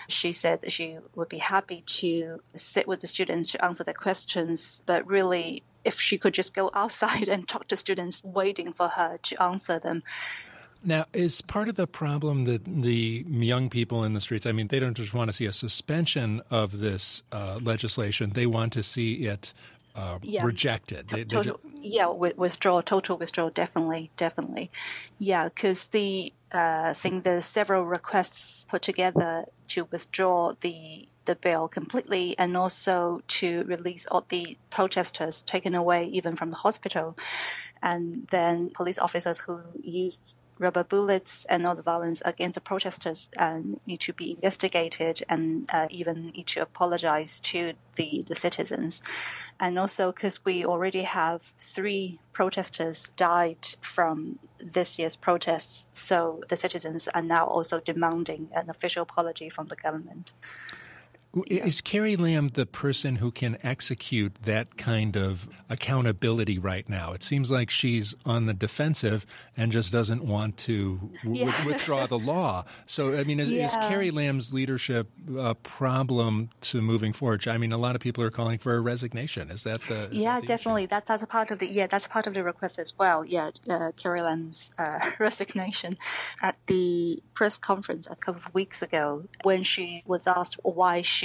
she 0.07 0.31
said 0.31 0.61
that 0.61 0.71
she 0.71 0.97
would 1.15 1.29
be 1.29 1.39
happy 1.39 1.83
to 1.85 2.41
sit 2.55 2.87
with 2.87 3.01
the 3.01 3.07
students 3.07 3.51
to 3.51 3.65
answer 3.65 3.83
their 3.83 3.93
questions, 3.93 4.81
but 4.85 5.05
really 5.07 5.63
if 5.83 5.99
she 5.99 6.17
could 6.17 6.33
just 6.33 6.53
go 6.53 6.71
outside 6.73 7.27
and 7.33 7.47
talk 7.47 7.67
to 7.69 7.77
students 7.77 8.23
waiting 8.23 8.73
for 8.73 8.89
her 8.89 9.17
to 9.23 9.41
answer 9.41 9.79
them. 9.79 10.03
Now, 10.85 11.05
is 11.13 11.41
part 11.41 11.69
of 11.69 11.75
the 11.75 11.87
problem 11.87 12.43
that 12.43 12.65
the 12.65 13.25
young 13.29 13.69
people 13.69 14.03
in 14.03 14.13
the 14.13 14.19
streets, 14.19 14.45
I 14.45 14.51
mean, 14.51 14.67
they 14.67 14.79
don't 14.79 14.95
just 14.95 15.13
want 15.13 15.29
to 15.29 15.33
see 15.33 15.45
a 15.45 15.53
suspension 15.53 16.41
of 16.51 16.79
this 16.79 17.23
uh, 17.31 17.59
legislation, 17.61 18.31
they 18.31 18.45
want 18.45 18.73
to 18.73 18.83
see 18.83 19.25
it 19.25 19.53
uh, 19.95 20.19
yeah. 20.21 20.43
rejected. 20.43 21.07
They, 21.07 21.23
total, 21.23 21.59
they 21.63 21.89
yeah, 21.89 22.07
withdraw, 22.07 22.81
total 22.81 23.17
withdrawal, 23.17 23.49
definitely, 23.49 24.11
definitely. 24.17 24.71
Yeah, 25.19 25.45
because 25.45 25.87
the 25.87 26.33
uh, 26.53 26.83
I 26.87 26.93
think 26.93 27.23
there's 27.23 27.45
several 27.45 27.85
requests 27.85 28.65
put 28.69 28.81
together 28.81 29.45
to 29.69 29.87
withdraw 29.89 30.53
the 30.61 31.07
the 31.25 31.35
bill 31.35 31.67
completely 31.67 32.37
and 32.37 32.55
also 32.57 33.21
to 33.27 33.63
release 33.63 34.05
all 34.07 34.25
the 34.29 34.57
protesters 34.69 35.41
taken 35.41 35.73
away 35.75 36.05
even 36.05 36.35
from 36.35 36.49
the 36.49 36.57
hospital 36.57 37.15
and 37.81 38.27
then 38.31 38.69
police 38.69 38.97
officers 38.97 39.39
who 39.41 39.61
used 39.81 40.35
rubber 40.59 40.83
bullets 40.83 41.45
and 41.45 41.65
all 41.65 41.75
the 41.75 41.81
violence 41.81 42.21
against 42.25 42.55
the 42.55 42.61
protesters 42.61 43.29
uh, 43.37 43.59
need 43.85 43.99
to 43.99 44.13
be 44.13 44.31
investigated 44.31 45.23
and 45.29 45.67
uh, 45.73 45.87
even 45.89 46.25
need 46.25 46.47
to 46.47 46.61
apologize 46.61 47.39
to 47.39 47.73
the, 47.95 48.23
the 48.27 48.35
citizens. 48.35 49.01
And 49.59 49.77
also 49.77 50.11
because 50.11 50.43
we 50.45 50.65
already 50.65 51.01
have 51.03 51.41
three 51.57 52.19
protesters 52.31 53.09
died 53.15 53.67
from 53.81 54.39
this 54.59 54.97
year's 54.99 55.15
protests, 55.15 55.87
so 55.91 56.43
the 56.49 56.55
citizens 56.55 57.07
are 57.09 57.21
now 57.21 57.45
also 57.45 57.79
demanding 57.79 58.49
an 58.53 58.69
official 58.69 59.03
apology 59.03 59.49
from 59.49 59.67
the 59.67 59.75
government. 59.75 60.33
Is 61.47 61.81
Carrie 61.81 62.15
Lam 62.15 62.49
the 62.49 62.67
person 62.67 63.15
who 63.15 63.31
can 63.31 63.57
execute 63.63 64.35
that 64.43 64.77
kind 64.77 65.15
of 65.15 65.49
accountability 65.67 66.59
right 66.59 66.87
now? 66.87 67.13
It 67.13 67.23
seems 67.23 67.49
like 67.49 67.71
she's 67.71 68.13
on 68.23 68.45
the 68.45 68.53
defensive 68.53 69.25
and 69.57 69.71
just 69.71 69.91
doesn't 69.91 70.23
want 70.23 70.57
to 70.57 71.09
w- 71.23 71.45
yeah. 71.45 71.65
withdraw 71.65 72.05
the 72.05 72.19
law. 72.33 72.65
So, 72.85 73.17
I 73.17 73.23
mean, 73.23 73.39
is, 73.39 73.49
yeah. 73.49 73.65
is, 73.65 73.87
Carrie 73.87 74.11
Lam's 74.11 74.53
leadership 74.53 75.09
a 75.35 75.55
problem 75.55 76.51
to 76.61 76.83
moving 76.83 77.13
forward? 77.13 77.47
I 77.47 77.57
mean, 77.57 77.71
a 77.71 77.77
lot 77.77 77.95
of 77.95 78.01
people 78.01 78.23
are 78.23 78.31
calling 78.31 78.59
for 78.59 78.75
a 78.75 78.79
resignation. 78.79 79.49
Is 79.49 79.63
that 79.63 79.81
the? 79.81 80.11
Is 80.11 80.21
yeah, 80.21 80.35
that 80.35 80.41
the 80.41 80.47
definitely. 80.47 80.85
That 80.85 81.07
that's 81.07 81.23
a 81.23 81.27
part 81.27 81.49
of 81.49 81.57
the 81.57 81.67
yeah, 81.67 81.87
that's 81.87 82.07
part 82.07 82.27
of 82.27 82.35
the 82.35 82.43
request 82.43 82.77
as 82.77 82.93
well. 82.99 83.25
Yeah, 83.25 83.49
uh, 83.67 83.91
Carrie 83.97 84.21
Lam's 84.21 84.71
uh, 84.77 84.99
resignation 85.19 85.97
at 86.43 86.57
the 86.67 87.23
press 87.33 87.57
conference 87.57 88.05
a 88.05 88.15
couple 88.15 88.41
of 88.45 88.53
weeks 88.53 88.83
ago 88.83 89.23
when 89.41 89.63
she 89.63 90.03
was 90.05 90.27
asked 90.27 90.59
why 90.61 91.01
she 91.01 91.22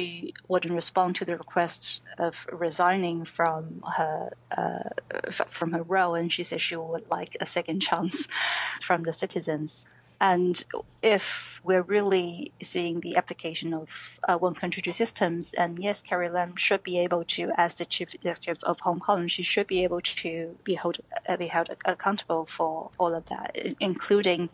wouldn't 0.49 0.75
respond 0.75 1.17
to 1.17 1.25
the 1.25 1.37
request 1.37 2.03
of 2.19 2.47
resigning 2.53 3.25
from 3.25 3.83
her 3.97 4.33
uh, 4.57 4.91
from 5.31 5.73
her 5.73 5.83
role, 5.83 6.15
and 6.15 6.33
she 6.33 6.43
said 6.43 6.61
she 6.61 6.77
would 6.77 7.09
like 7.11 7.37
a 7.41 7.47
second 7.47 7.81
chance 7.81 8.27
from 8.81 9.03
the 9.05 9.13
citizens. 9.13 9.87
And 10.21 10.65
if 11.01 11.61
we're 11.63 11.83
really 11.83 12.53
seeing 12.61 13.01
the 13.01 13.17
application 13.17 13.73
of 13.73 14.19
uh, 14.29 14.37
one 14.37 14.55
country 14.55 14.83
two 14.83 14.93
systems, 14.93 15.55
and 15.55 15.79
yes, 15.79 16.03
Carrie 16.03 16.29
Lam 16.29 16.57
should 16.57 16.83
be 16.83 16.99
able 16.99 17.23
to, 17.25 17.53
as 17.57 17.75
the 17.75 17.85
chief 17.85 18.15
executive 18.15 18.63
of 18.65 18.81
Hong 18.81 18.99
Kong, 18.99 19.29
she 19.29 19.43
should 19.43 19.69
be 19.69 19.85
able 19.85 20.01
to 20.01 20.57
be 20.65 20.75
held 20.75 20.99
uh, 21.29 21.37
be 21.37 21.47
held 21.47 21.71
accountable 21.85 22.47
for 22.47 22.91
all 22.99 23.15
of 23.15 23.27
that, 23.27 23.57
including 23.79 24.51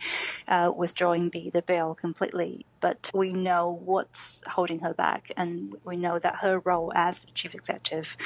uh, 0.46 0.70
withdrawing 0.74 1.26
the, 1.30 1.48
the 1.48 1.62
bill 1.62 1.94
completely. 1.94 2.66
But 2.80 3.10
we 3.14 3.32
know 3.32 3.80
what's 3.82 4.42
holding 4.46 4.80
her 4.80 4.92
back, 4.92 5.32
and 5.36 5.76
we 5.82 5.96
know 5.96 6.18
that 6.18 6.36
her 6.42 6.58
role 6.58 6.92
as 6.94 7.24
chief 7.34 7.54
executive 7.54 8.18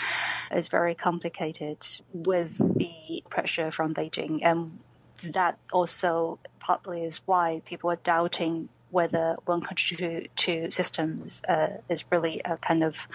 is 0.51 0.67
very 0.67 0.97
complicated 0.97 1.87
with 2.13 2.59
the 2.77 3.23
pressure 3.31 3.71
from 3.71 3.95
Beijing 3.95 4.41
and 4.43 4.81
that 5.23 5.59
also 5.73 6.39
partly 6.61 7.05
is 7.05 7.21
why 7.27 7.63
people 7.65 7.91
are 7.91 7.97
doubting 7.97 8.69
whether 8.91 9.37
one 9.45 9.61
country 9.61 10.31
two, 10.37 10.71
systems 10.71 11.43
uh, 11.49 11.79
is 11.89 12.05
really 12.11 12.41
a 12.45 12.57
kind 12.57 12.83
of, 12.83 13.07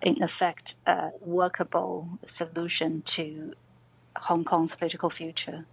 in 0.00 0.22
effect, 0.22 0.76
a 0.86 1.10
workable 1.20 2.08
solution 2.24 3.02
to 3.02 3.52
Hong 4.16 4.44
Kong's 4.44 4.74
political 4.74 5.10
future. 5.10 5.66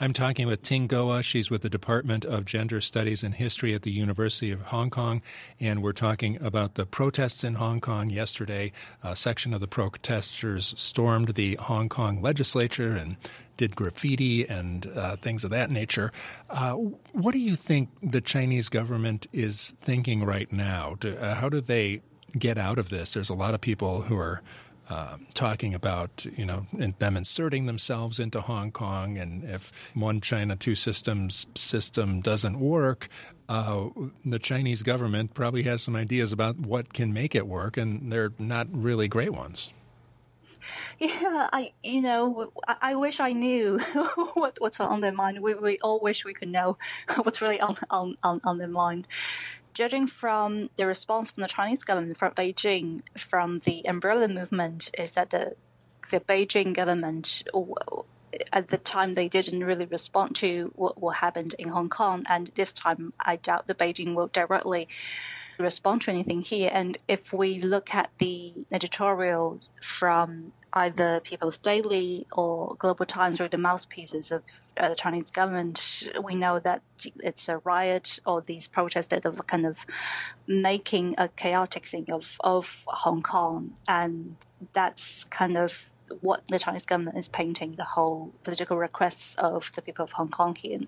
I'm 0.00 0.12
talking 0.12 0.46
with 0.46 0.62
Ting 0.62 0.86
Guo. 0.86 1.20
She's 1.24 1.50
with 1.50 1.62
the 1.62 1.68
Department 1.68 2.24
of 2.24 2.44
Gender 2.44 2.80
Studies 2.80 3.24
and 3.24 3.34
History 3.34 3.74
at 3.74 3.82
the 3.82 3.90
University 3.90 4.52
of 4.52 4.60
Hong 4.60 4.90
Kong. 4.90 5.22
And 5.58 5.82
we're 5.82 5.92
talking 5.92 6.40
about 6.40 6.76
the 6.76 6.86
protests 6.86 7.42
in 7.42 7.54
Hong 7.54 7.80
Kong 7.80 8.08
yesterday. 8.08 8.70
A 9.02 9.16
section 9.16 9.52
of 9.52 9.60
the 9.60 9.66
protesters 9.66 10.72
stormed 10.76 11.34
the 11.34 11.56
Hong 11.56 11.88
Kong 11.88 12.22
legislature 12.22 12.92
and 12.92 13.16
did 13.58 13.76
graffiti 13.76 14.48
and 14.48 14.90
uh, 14.94 15.16
things 15.16 15.44
of 15.44 15.50
that 15.50 15.70
nature. 15.70 16.10
Uh, 16.48 16.72
what 17.12 17.32
do 17.32 17.38
you 17.38 17.54
think 17.54 17.90
the 18.02 18.22
Chinese 18.22 18.70
government 18.70 19.26
is 19.34 19.74
thinking 19.82 20.24
right 20.24 20.50
now? 20.50 20.96
Do, 20.98 21.14
uh, 21.16 21.34
how 21.34 21.50
do 21.50 21.60
they 21.60 22.00
get 22.38 22.56
out 22.56 22.78
of 22.78 22.88
this? 22.88 23.12
There's 23.12 23.28
a 23.28 23.34
lot 23.34 23.52
of 23.52 23.60
people 23.60 24.02
who 24.02 24.16
are 24.16 24.40
uh, 24.88 25.18
talking 25.34 25.74
about 25.74 26.24
you 26.36 26.46
know 26.46 26.66
them 26.98 27.16
inserting 27.16 27.66
themselves 27.66 28.18
into 28.18 28.40
Hong 28.40 28.70
Kong, 28.70 29.18
and 29.18 29.44
if 29.44 29.70
one 29.92 30.22
China 30.22 30.56
two 30.56 30.74
systems 30.74 31.46
system 31.54 32.22
doesn't 32.22 32.58
work, 32.58 33.08
uh, 33.50 33.88
the 34.24 34.38
Chinese 34.38 34.82
government 34.82 35.34
probably 35.34 35.64
has 35.64 35.82
some 35.82 35.94
ideas 35.94 36.32
about 36.32 36.58
what 36.58 36.94
can 36.94 37.12
make 37.12 37.34
it 37.34 37.46
work, 37.46 37.76
and 37.76 38.10
they're 38.10 38.32
not 38.38 38.66
really 38.72 39.08
great 39.08 39.34
ones. 39.34 39.70
Yeah, 40.98 41.48
I 41.52 41.72
you 41.82 42.00
know 42.00 42.52
I, 42.66 42.76
I 42.80 42.94
wish 42.96 43.20
I 43.20 43.32
knew 43.32 43.78
what, 44.34 44.56
what's 44.58 44.80
on 44.80 45.00
their 45.00 45.12
mind. 45.12 45.40
We, 45.40 45.54
we 45.54 45.78
all 45.78 46.00
wish 46.00 46.24
we 46.24 46.34
could 46.34 46.48
know 46.48 46.76
what's 47.22 47.40
really 47.40 47.60
on 47.60 47.76
on, 47.90 48.16
on, 48.22 48.40
on 48.44 48.58
their 48.58 48.68
mind 48.68 49.06
judging 49.74 50.08
from 50.08 50.70
the 50.74 50.84
response 50.84 51.30
from 51.30 51.42
the 51.42 51.48
Chinese 51.48 51.84
government, 51.84 52.16
from 52.16 52.32
Beijing, 52.32 53.02
from 53.16 53.60
the 53.60 53.86
umbrella 53.86 54.26
movement, 54.26 54.90
is 54.98 55.12
that 55.12 55.30
the 55.30 55.54
the 56.10 56.18
Beijing 56.18 56.74
government 56.74 57.44
at 58.52 58.68
the 58.68 58.78
time 58.78 59.12
they 59.12 59.28
didn't 59.28 59.64
really 59.64 59.86
respond 59.86 60.34
to 60.36 60.72
what, 60.74 61.00
what 61.00 61.16
happened 61.16 61.54
in 61.58 61.68
Hong 61.68 61.88
Kong, 61.88 62.24
and 62.28 62.50
this 62.54 62.72
time 62.72 63.12
I 63.20 63.36
doubt 63.36 63.66
the 63.66 63.74
Beijing 63.74 64.14
will 64.14 64.26
directly 64.28 64.88
respond 65.62 66.02
to 66.02 66.10
anything 66.10 66.42
here. 66.42 66.70
And 66.72 66.98
if 67.08 67.32
we 67.32 67.60
look 67.60 67.94
at 67.94 68.10
the 68.18 68.54
editorial 68.72 69.60
from 69.80 70.52
either 70.72 71.20
People's 71.20 71.58
Daily 71.58 72.26
or 72.32 72.76
Global 72.78 73.06
Times 73.06 73.40
or 73.40 73.48
the 73.48 73.58
mouthpieces 73.58 74.30
of 74.30 74.42
uh, 74.76 74.90
the 74.90 74.94
Chinese 74.94 75.30
government, 75.30 76.08
we 76.22 76.34
know 76.34 76.58
that 76.58 76.82
it's 77.20 77.48
a 77.48 77.58
riot 77.58 78.20
or 78.26 78.40
these 78.40 78.68
protests 78.68 79.08
that 79.08 79.24
are 79.26 79.32
kind 79.32 79.66
of 79.66 79.86
making 80.46 81.14
a 81.18 81.28
chaotic 81.28 81.86
thing 81.86 82.06
of, 82.12 82.36
of 82.40 82.84
Hong 82.86 83.22
Kong. 83.22 83.74
And 83.88 84.36
that's 84.72 85.24
kind 85.24 85.56
of 85.56 85.90
what 86.20 86.42
the 86.48 86.58
Chinese 86.58 86.86
government 86.86 87.16
is 87.18 87.28
painting 87.28 87.74
the 87.76 87.84
whole 87.84 88.32
political 88.44 88.76
requests 88.76 89.34
of 89.36 89.72
the 89.74 89.82
people 89.82 90.04
of 90.04 90.12
Hong 90.12 90.28
Kong 90.28 90.54
here. 90.54 90.80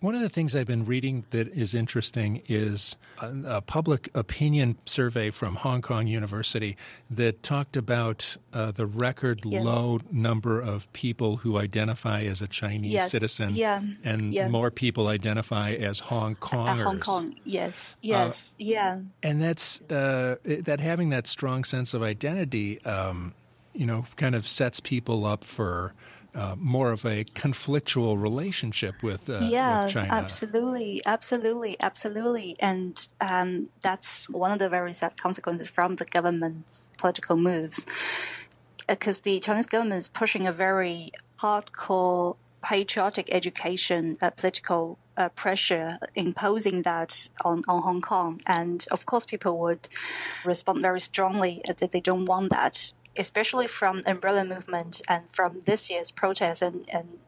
One 0.00 0.14
of 0.14 0.20
the 0.20 0.28
things 0.28 0.54
I've 0.54 0.66
been 0.66 0.84
reading 0.84 1.24
that 1.30 1.48
is 1.48 1.74
interesting 1.74 2.42
is 2.48 2.96
a, 3.20 3.32
a 3.46 3.60
public 3.62 4.10
opinion 4.14 4.76
survey 4.84 5.30
from 5.30 5.56
Hong 5.56 5.80
Kong 5.80 6.06
University 6.06 6.76
that 7.10 7.42
talked 7.42 7.76
about 7.76 8.36
uh, 8.52 8.72
the 8.72 8.86
record 8.86 9.44
low 9.46 10.00
number 10.10 10.60
of 10.60 10.92
people 10.92 11.36
who 11.38 11.56
identify 11.58 12.22
as 12.22 12.42
a 12.42 12.46
Chinese 12.46 12.92
yes. 12.92 13.10
citizen, 13.10 13.54
yeah. 13.54 13.80
and 14.04 14.34
yeah. 14.34 14.48
more 14.48 14.70
people 14.70 15.08
identify 15.08 15.72
as 15.72 15.98
Hong 15.98 16.34
Kongers. 16.34 16.80
Uh, 16.80 16.84
Hong 16.84 17.00
Kong, 17.00 17.34
yes, 17.44 17.96
yes, 18.02 18.52
uh, 18.52 18.56
yeah. 18.58 19.00
And 19.22 19.40
that's 19.40 19.80
uh, 19.82 20.36
that 20.44 20.80
having 20.80 21.08
that 21.08 21.26
strong 21.26 21.64
sense 21.64 21.94
of 21.94 22.02
identity, 22.02 22.82
um, 22.84 23.32
you 23.72 23.86
know, 23.86 24.04
kind 24.16 24.34
of 24.34 24.46
sets 24.46 24.78
people 24.78 25.24
up 25.24 25.42
for 25.42 25.94
uh, 26.36 26.54
more 26.58 26.92
of 26.92 27.04
a 27.04 27.24
conflictual 27.24 28.20
relationship 28.20 29.02
with, 29.02 29.28
uh, 29.28 29.38
yeah, 29.38 29.84
with 29.84 29.92
China. 29.92 30.12
Absolutely, 30.12 31.02
absolutely, 31.06 31.76
absolutely. 31.80 32.56
And 32.60 33.08
um, 33.20 33.68
that's 33.80 34.28
one 34.28 34.50
of 34.50 34.58
the 34.58 34.68
very 34.68 34.92
sad 34.92 35.16
consequences 35.16 35.66
from 35.66 35.96
the 35.96 36.04
government's 36.04 36.90
political 36.98 37.36
moves. 37.36 37.86
Because 38.86 39.20
uh, 39.20 39.24
the 39.24 39.40
Chinese 39.40 39.66
government 39.66 39.98
is 39.98 40.08
pushing 40.08 40.46
a 40.46 40.52
very 40.52 41.10
hardcore 41.40 42.36
patriotic 42.62 43.28
education, 43.32 44.14
uh, 44.20 44.30
political 44.30 44.98
uh, 45.16 45.28
pressure 45.30 45.98
imposing 46.14 46.82
that 46.82 47.28
on, 47.44 47.62
on 47.68 47.82
Hong 47.82 48.00
Kong. 48.00 48.40
And 48.46 48.84
of 48.90 49.06
course, 49.06 49.24
people 49.24 49.58
would 49.58 49.88
respond 50.44 50.82
very 50.82 51.00
strongly 51.00 51.62
that 51.66 51.92
they 51.92 52.00
don't 52.00 52.26
want 52.26 52.50
that 52.50 52.92
especially 53.18 53.66
from 53.66 54.02
umbrella 54.06 54.44
movement 54.44 55.00
and 55.08 55.30
from 55.30 55.60
this 55.60 55.90
year's 55.90 56.10
protests 56.10 56.62
and, 56.62 56.88
and 56.92 57.18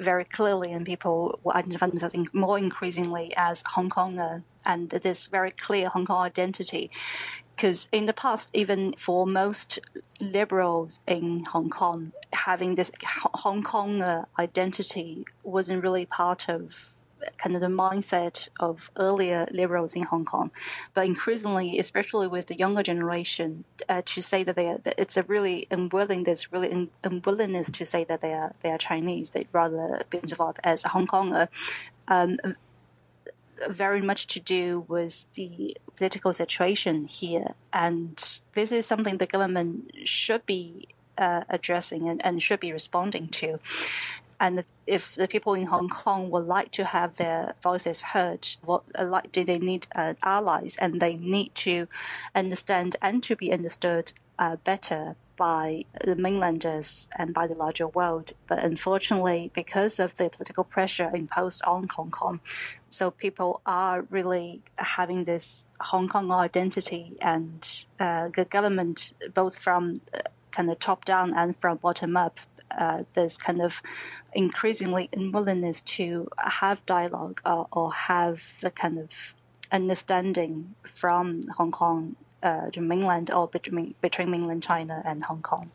very 0.00 0.24
clearly 0.24 0.72
and 0.72 0.86
people 0.86 1.38
will 1.42 1.52
identify 1.52 1.86
themselves 1.86 2.14
more 2.32 2.58
increasingly 2.58 3.32
as 3.36 3.62
Hong 3.74 3.90
Konger 3.90 4.42
and 4.64 4.90
this 4.90 5.26
very 5.26 5.50
clear 5.50 5.88
Hong 5.88 6.06
Kong 6.06 6.24
identity. 6.24 6.90
Because 7.54 7.88
in 7.92 8.06
the 8.06 8.12
past, 8.12 8.50
even 8.52 8.92
for 8.94 9.26
most 9.26 9.78
liberals 10.20 11.00
in 11.06 11.44
Hong 11.44 11.70
Kong, 11.70 12.12
having 12.32 12.74
this 12.74 12.90
Hong 13.04 13.62
Kong 13.62 14.24
identity 14.38 15.24
wasn't 15.42 15.82
really 15.82 16.06
part 16.06 16.48
of 16.48 16.96
kind 17.38 17.54
of 17.54 17.60
the 17.60 17.68
mindset 17.68 18.48
of 18.60 18.90
earlier 18.96 19.46
liberals 19.50 19.94
in 19.94 20.04
Hong 20.04 20.24
Kong, 20.24 20.50
but 20.92 21.06
increasingly, 21.06 21.78
especially 21.78 22.26
with 22.26 22.46
the 22.46 22.56
younger 22.56 22.82
generation, 22.82 23.64
uh, 23.88 24.02
to 24.06 24.22
say 24.22 24.42
that 24.44 24.56
they 24.56 24.66
are, 24.66 24.78
that 24.78 24.94
it's 24.98 25.16
a 25.16 25.22
really 25.24 25.66
unwillingness, 25.70 26.52
really 26.52 26.90
unwillingness 27.02 27.70
to 27.72 27.84
say 27.84 28.04
that 28.04 28.20
they 28.20 28.32
are 28.32 28.52
they 28.62 28.70
are 28.70 28.78
Chinese. 28.78 29.30
They 29.30 29.46
rather 29.52 30.02
be 30.10 30.18
involved 30.18 30.60
as 30.64 30.82
Hong 30.82 31.06
Konger. 31.06 31.48
Um, 32.08 32.38
very 33.68 34.02
much 34.02 34.26
to 34.26 34.40
do 34.40 34.84
with 34.88 35.32
the 35.34 35.76
political 35.96 36.32
situation 36.32 37.04
here, 37.04 37.54
and 37.72 38.42
this 38.52 38.72
is 38.72 38.84
something 38.84 39.18
the 39.18 39.26
government 39.26 39.92
should 40.04 40.44
be 40.44 40.88
uh, 41.18 41.42
addressing 41.48 42.08
and, 42.08 42.24
and 42.24 42.42
should 42.42 42.60
be 42.60 42.72
responding 42.72 43.28
to. 43.28 43.58
And 44.40 44.64
if 44.86 45.14
the 45.14 45.28
people 45.28 45.54
in 45.54 45.66
Hong 45.66 45.88
Kong 45.88 46.30
would 46.30 46.46
like 46.46 46.70
to 46.72 46.84
have 46.84 47.16
their 47.16 47.54
voices 47.62 48.02
heard, 48.02 48.46
what 48.64 48.82
like 49.00 49.32
do 49.32 49.44
they 49.44 49.58
need 49.58 49.86
uh, 49.94 50.14
allies, 50.22 50.76
and 50.78 51.00
they 51.00 51.16
need 51.16 51.54
to 51.56 51.88
understand 52.34 52.96
and 53.00 53.22
to 53.22 53.36
be 53.36 53.52
understood 53.52 54.12
uh, 54.38 54.56
better 54.56 55.16
by 55.36 55.84
the 56.04 56.14
mainlanders 56.14 57.08
and 57.18 57.34
by 57.34 57.46
the 57.46 57.56
larger 57.56 57.88
world. 57.88 58.34
But 58.46 58.62
unfortunately, 58.62 59.50
because 59.52 59.98
of 59.98 60.16
the 60.16 60.28
political 60.28 60.62
pressure 60.62 61.10
imposed 61.12 61.62
on 61.64 61.88
Hong 61.88 62.10
Kong, 62.10 62.40
So 62.94 63.10
people 63.10 63.60
are 63.66 64.02
really 64.08 64.62
having 64.78 65.24
this 65.24 65.66
Hong 65.80 66.08
Kong 66.08 66.30
identity, 66.30 67.16
and 67.20 67.86
uh, 67.98 68.28
the 68.28 68.44
government, 68.44 69.12
both 69.34 69.58
from 69.58 69.94
uh, 70.14 70.20
kind 70.52 70.70
of 70.70 70.78
top 70.78 71.04
down 71.04 71.34
and 71.34 71.56
from 71.56 71.78
bottom 71.78 72.16
up, 72.16 72.38
uh, 72.78 73.04
there's 73.14 73.36
kind 73.36 73.60
of 73.62 73.82
increasingly 74.32 75.08
unwillingness 75.12 75.80
to 75.82 76.28
have 76.38 76.84
dialogue 76.86 77.40
or, 77.44 77.68
or 77.72 77.92
have 77.92 78.54
the 78.60 78.70
kind 78.70 78.98
of 78.98 79.34
understanding 79.70 80.74
from 80.82 81.40
Hong 81.56 81.72
Kong 81.72 82.16
uh, 82.42 82.70
to 82.70 82.80
mainland 82.80 83.30
or 83.30 83.48
between, 83.48 83.94
between 84.00 84.30
mainland 84.30 84.62
China 84.62 85.02
and 85.04 85.22
Hong 85.24 85.42
Kong. 85.42 85.70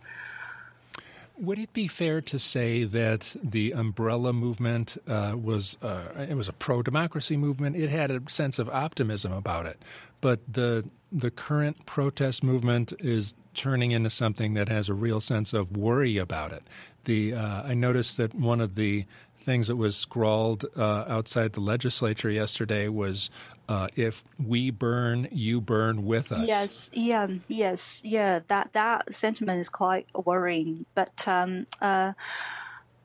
Would 1.38 1.58
it 1.58 1.72
be 1.72 1.88
fair 1.88 2.20
to 2.20 2.38
say 2.38 2.84
that 2.84 3.34
the 3.42 3.72
umbrella 3.72 4.34
movement 4.34 4.98
uh, 5.08 5.36
was 5.42 5.78
uh, 5.82 6.26
it 6.30 6.36
was 6.36 6.50
a 6.50 6.54
pro 6.54 6.82
democracy 6.82 7.38
movement? 7.38 7.78
It 7.78 7.90
had 7.90 8.12
a 8.12 8.22
sense 8.28 8.60
of 8.60 8.68
optimism 8.68 9.32
about 9.32 9.66
it, 9.66 9.82
but 10.20 10.42
the 10.52 10.84
the 11.14 11.32
current 11.32 11.86
protest 11.86 12.44
movement 12.44 12.92
is 13.00 13.36
turning 13.60 13.92
into 13.92 14.10
something 14.10 14.54
that 14.54 14.70
has 14.70 14.88
a 14.88 14.94
real 14.94 15.20
sense 15.20 15.52
of 15.52 15.76
worry 15.76 16.18
about 16.18 16.54
it. 16.54 16.64
The 17.04 17.34
uh, 17.34 17.64
I 17.64 17.74
noticed 17.74 18.16
that 18.16 18.34
one 18.34 18.62
of 18.62 18.76
the 18.76 19.06
things 19.42 19.68
that 19.68 19.76
was 19.76 19.98
scrawled 19.98 20.66
uh, 20.78 21.04
outside 21.08 21.54
the 21.54 21.60
legislature 21.60 22.30
yesterday 22.30 22.88
was 22.88 23.30
uh, 23.68 23.90
if 23.98 24.24
we 24.44 24.72
burn, 24.72 25.28
you 25.30 25.60
burn 25.60 26.06
with 26.06 26.32
us. 26.32 26.48
Yes, 26.48 26.90
yeah, 26.94 27.28
yes, 27.50 28.02
yeah. 28.06 28.40
That 28.48 28.72
that 28.74 29.14
sentiment 29.14 29.60
is 29.60 29.68
quite 29.68 30.08
worrying. 30.16 30.86
But 30.96 31.28
um, 31.28 31.66
uh, 31.82 32.14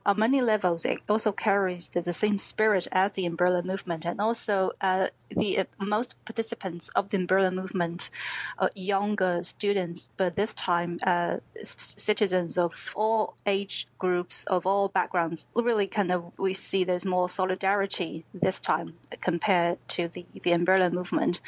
on 0.06 0.18
many 0.18 0.40
levels, 0.42 0.84
it 0.84 0.98
also 1.08 1.32
carries 1.32 1.88
the, 1.88 2.00
the, 2.00 2.12
same 2.12 2.38
spirit 2.38 2.86
as 2.92 3.12
the 3.12 3.26
umbrella 3.26 3.62
movement, 3.62 4.04
and 4.04 4.20
also 4.20 4.72
uh, 4.80 5.08
the 5.30 5.60
uh, 5.60 5.64
most 5.78 6.22
participants 6.24 6.88
of 6.90 7.08
the 7.08 7.16
umbrella 7.16 7.50
movement 7.50 8.10
are 8.58 8.70
younger 8.74 9.42
students, 9.42 10.10
but 10.16 10.36
this 10.36 10.52
time 10.54 10.98
uh, 11.06 11.38
citizens 11.62 12.58
of 12.58 12.92
all 12.94 13.34
age 13.46 13.86
groups, 13.98 14.44
of 14.44 14.66
all 14.66 14.88
backgrounds. 14.88 15.48
Really, 15.54 15.86
kind 15.86 16.12
of, 16.12 16.32
we 16.38 16.52
see 16.52 16.84
there's 16.84 17.06
more 17.06 17.28
solidarity 17.28 18.24
this 18.34 18.60
time 18.60 18.94
compared 19.20 19.78
to 19.88 20.08
the 20.08 20.26
the 20.42 20.52
umbrella 20.52 20.90
movement. 20.90 21.40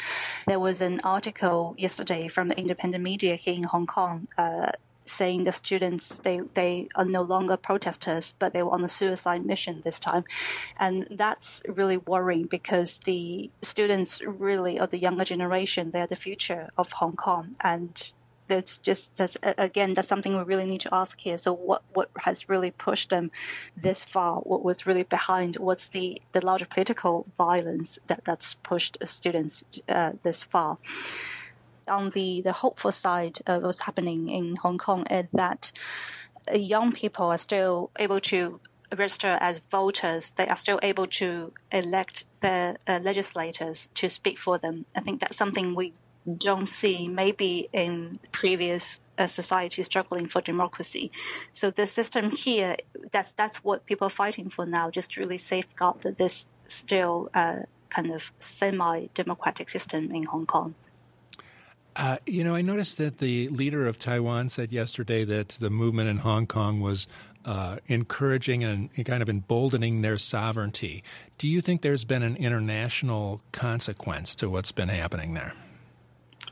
There 0.46 0.60
was 0.60 0.80
an 0.80 1.00
article 1.04 1.74
yesterday 1.76 2.28
from 2.28 2.48
the 2.48 2.58
independent 2.58 3.04
media 3.04 3.36
here 3.36 3.54
in 3.54 3.64
Hong 3.64 3.86
Kong 3.86 4.28
uh, 4.38 4.72
saying 5.06 5.44
the 5.44 5.52
students 5.52 6.16
they 6.18 6.40
they 6.54 6.88
are 6.94 7.04
no 7.04 7.22
longer 7.22 7.56
protesters, 7.56 8.34
but 8.38 8.52
they 8.52 8.62
were 8.62 8.72
on 8.72 8.84
a 8.84 8.88
suicide 8.88 9.46
mission 9.46 9.82
this 9.84 10.00
time, 10.00 10.24
and 10.78 11.06
that's 11.10 11.62
really 11.68 11.96
worrying 11.96 12.44
because 12.46 12.98
the 12.98 13.50
students 13.62 14.20
really 14.22 14.78
are 14.78 14.86
the 14.86 14.98
younger 14.98 15.24
generation. 15.24 15.90
They 15.90 16.00
are 16.00 16.06
the 16.06 16.16
future 16.16 16.70
of 16.76 16.92
Hong 16.92 17.16
Kong, 17.16 17.54
and 17.62 18.12
that's 18.48 18.78
just 18.78 19.16
that's 19.16 19.36
again 19.42 19.92
that's 19.94 20.08
something 20.08 20.36
we 20.36 20.42
really 20.42 20.66
need 20.66 20.80
to 20.80 20.94
ask 20.94 21.20
here. 21.20 21.38
So 21.38 21.52
what 21.52 21.82
what 21.92 22.10
has 22.20 22.48
really 22.48 22.70
pushed 22.70 23.10
them 23.10 23.30
this 23.76 24.04
far? 24.04 24.36
What 24.40 24.64
was 24.64 24.86
really 24.86 25.02
behind? 25.02 25.56
What's 25.56 25.88
the 25.88 26.20
the 26.32 26.44
larger 26.44 26.66
political 26.66 27.26
violence 27.36 27.98
that 28.06 28.24
that's 28.24 28.54
pushed 28.54 28.98
students 29.02 29.64
uh, 29.88 30.12
this 30.22 30.42
far? 30.42 30.78
On 31.88 32.10
the, 32.10 32.40
the 32.42 32.52
hopeful 32.52 32.92
side 32.92 33.38
of 33.46 33.62
what's 33.62 33.80
happening 33.80 34.28
in 34.28 34.56
Hong 34.56 34.78
Kong 34.78 35.06
is 35.10 35.26
that 35.32 35.72
young 36.54 36.92
people 36.92 37.26
are 37.26 37.38
still 37.38 37.90
able 37.98 38.20
to 38.20 38.60
register 38.96 39.38
as 39.40 39.60
voters. 39.70 40.30
They 40.32 40.46
are 40.46 40.56
still 40.56 40.78
able 40.82 41.06
to 41.06 41.52
elect 41.72 42.26
their 42.40 42.76
uh, 42.86 43.00
legislators 43.02 43.88
to 43.94 44.08
speak 44.08 44.38
for 44.38 44.58
them. 44.58 44.86
I 44.94 45.00
think 45.00 45.20
that's 45.20 45.36
something 45.36 45.74
we 45.74 45.94
don't 46.38 46.66
see 46.68 47.06
maybe 47.08 47.68
in 47.72 48.18
previous 48.32 49.00
uh, 49.18 49.26
societies 49.26 49.86
struggling 49.86 50.26
for 50.26 50.40
democracy. 50.40 51.10
So 51.52 51.70
the 51.70 51.86
system 51.86 52.30
here, 52.30 52.76
that's 53.12 53.32
that's 53.32 53.64
what 53.64 53.86
people 53.86 54.06
are 54.06 54.10
fighting 54.10 54.50
for 54.50 54.66
now. 54.66 54.90
Just 54.90 55.12
to 55.12 55.20
really 55.20 55.38
safeguard 55.38 56.02
that 56.02 56.18
this 56.18 56.46
still 56.68 57.30
uh, 57.34 57.60
kind 57.90 58.10
of 58.10 58.32
semi-democratic 58.40 59.68
system 59.68 60.12
in 60.12 60.24
Hong 60.24 60.46
Kong. 60.46 60.74
Uh, 61.96 62.18
you 62.26 62.44
know, 62.44 62.54
I 62.54 62.60
noticed 62.60 62.98
that 62.98 63.18
the 63.18 63.48
leader 63.48 63.86
of 63.86 63.98
Taiwan 63.98 64.50
said 64.50 64.70
yesterday 64.70 65.24
that 65.24 65.48
the 65.48 65.70
movement 65.70 66.10
in 66.10 66.18
Hong 66.18 66.46
Kong 66.46 66.80
was 66.80 67.06
uh, 67.46 67.78
encouraging 67.86 68.64
and 68.64 68.90
kind 69.06 69.22
of 69.22 69.30
emboldening 69.30 70.02
their 70.02 70.18
sovereignty. 70.18 71.02
Do 71.38 71.48
you 71.48 71.62
think 71.62 71.80
there's 71.80 72.04
been 72.04 72.22
an 72.22 72.36
international 72.36 73.40
consequence 73.52 74.34
to 74.36 74.50
what's 74.50 74.72
been 74.72 74.90
happening 74.90 75.32
there? 75.32 75.54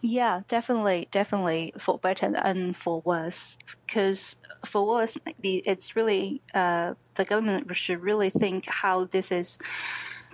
Yeah, 0.00 0.42
definitely, 0.48 1.08
definitely 1.10 1.74
for 1.76 1.98
better 1.98 2.34
and 2.36 2.74
for 2.74 3.02
worse. 3.04 3.58
Because 3.86 4.36
for 4.64 4.86
worse, 4.86 5.18
maybe 5.26 5.62
it's 5.66 5.94
really 5.94 6.40
uh, 6.54 6.94
the 7.16 7.24
government 7.26 7.74
should 7.76 8.00
really 8.00 8.30
think 8.30 8.68
how 8.68 9.04
this 9.04 9.30
is 9.30 9.58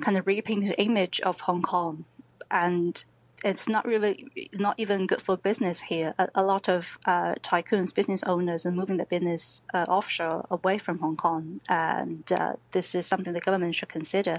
kind 0.00 0.16
of 0.16 0.26
repainting 0.26 0.68
the 0.68 0.80
image 0.80 1.20
of 1.20 1.40
Hong 1.40 1.62
Kong 1.62 2.04
and 2.50 3.04
it's 3.44 3.68
not 3.68 3.86
really 3.86 4.26
not 4.54 4.74
even 4.78 5.06
good 5.06 5.22
for 5.22 5.36
business 5.36 5.80
here. 5.80 6.14
A, 6.18 6.28
a 6.34 6.42
lot 6.42 6.68
of 6.68 6.98
uh, 7.06 7.34
tycoons, 7.42 7.94
business 7.94 8.22
owners, 8.24 8.66
are 8.66 8.72
moving 8.72 8.96
their 8.96 9.06
business 9.06 9.62
uh, 9.72 9.86
offshore 9.88 10.46
away 10.50 10.78
from 10.78 10.98
Hong 10.98 11.16
Kong, 11.16 11.60
and 11.68 12.30
uh, 12.32 12.54
this 12.72 12.94
is 12.94 13.06
something 13.06 13.32
the 13.32 13.40
government 13.40 13.74
should 13.74 13.88
consider. 13.88 14.38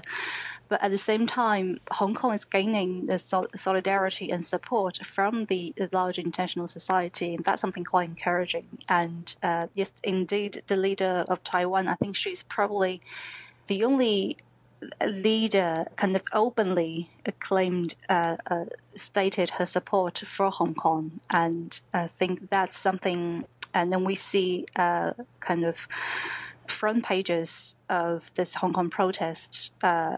But 0.68 0.82
at 0.82 0.90
the 0.90 0.98
same 0.98 1.26
time, 1.26 1.80
Hong 1.90 2.14
Kong 2.14 2.32
is 2.32 2.44
gaining 2.44 3.06
the 3.06 3.18
sol- 3.18 3.48
solidarity 3.54 4.30
and 4.30 4.44
support 4.44 4.98
from 5.04 5.46
the, 5.46 5.74
the, 5.76 5.88
large 5.92 6.18
international 6.18 6.68
society, 6.68 7.34
and 7.34 7.44
that's 7.44 7.60
something 7.60 7.84
quite 7.84 8.08
encouraging. 8.08 8.78
And 8.88 9.34
uh, 9.42 9.66
yes, 9.74 9.92
indeed, 10.02 10.62
the 10.68 10.76
leader 10.76 11.24
of 11.28 11.44
Taiwan, 11.44 11.88
I 11.88 11.94
think 11.96 12.16
she's 12.16 12.42
probably 12.42 13.00
the 13.66 13.84
only 13.84 14.36
leader 15.06 15.86
kind 15.96 16.16
of 16.16 16.22
openly 16.32 17.08
claimed, 17.40 17.94
uh, 18.08 18.36
uh, 18.50 18.64
stated 18.94 19.50
her 19.50 19.66
support 19.66 20.18
for 20.18 20.50
Hong 20.50 20.74
Kong. 20.74 21.20
And 21.30 21.80
I 21.92 22.06
think 22.06 22.50
that's 22.50 22.76
something, 22.76 23.44
and 23.74 23.92
then 23.92 24.04
we 24.04 24.14
see 24.14 24.66
uh, 24.76 25.12
kind 25.40 25.64
of 25.64 25.88
front 26.66 27.04
pages 27.04 27.76
of 27.88 28.32
this 28.34 28.56
Hong 28.56 28.72
Kong 28.72 28.90
protest 28.90 29.72
uh, 29.82 30.16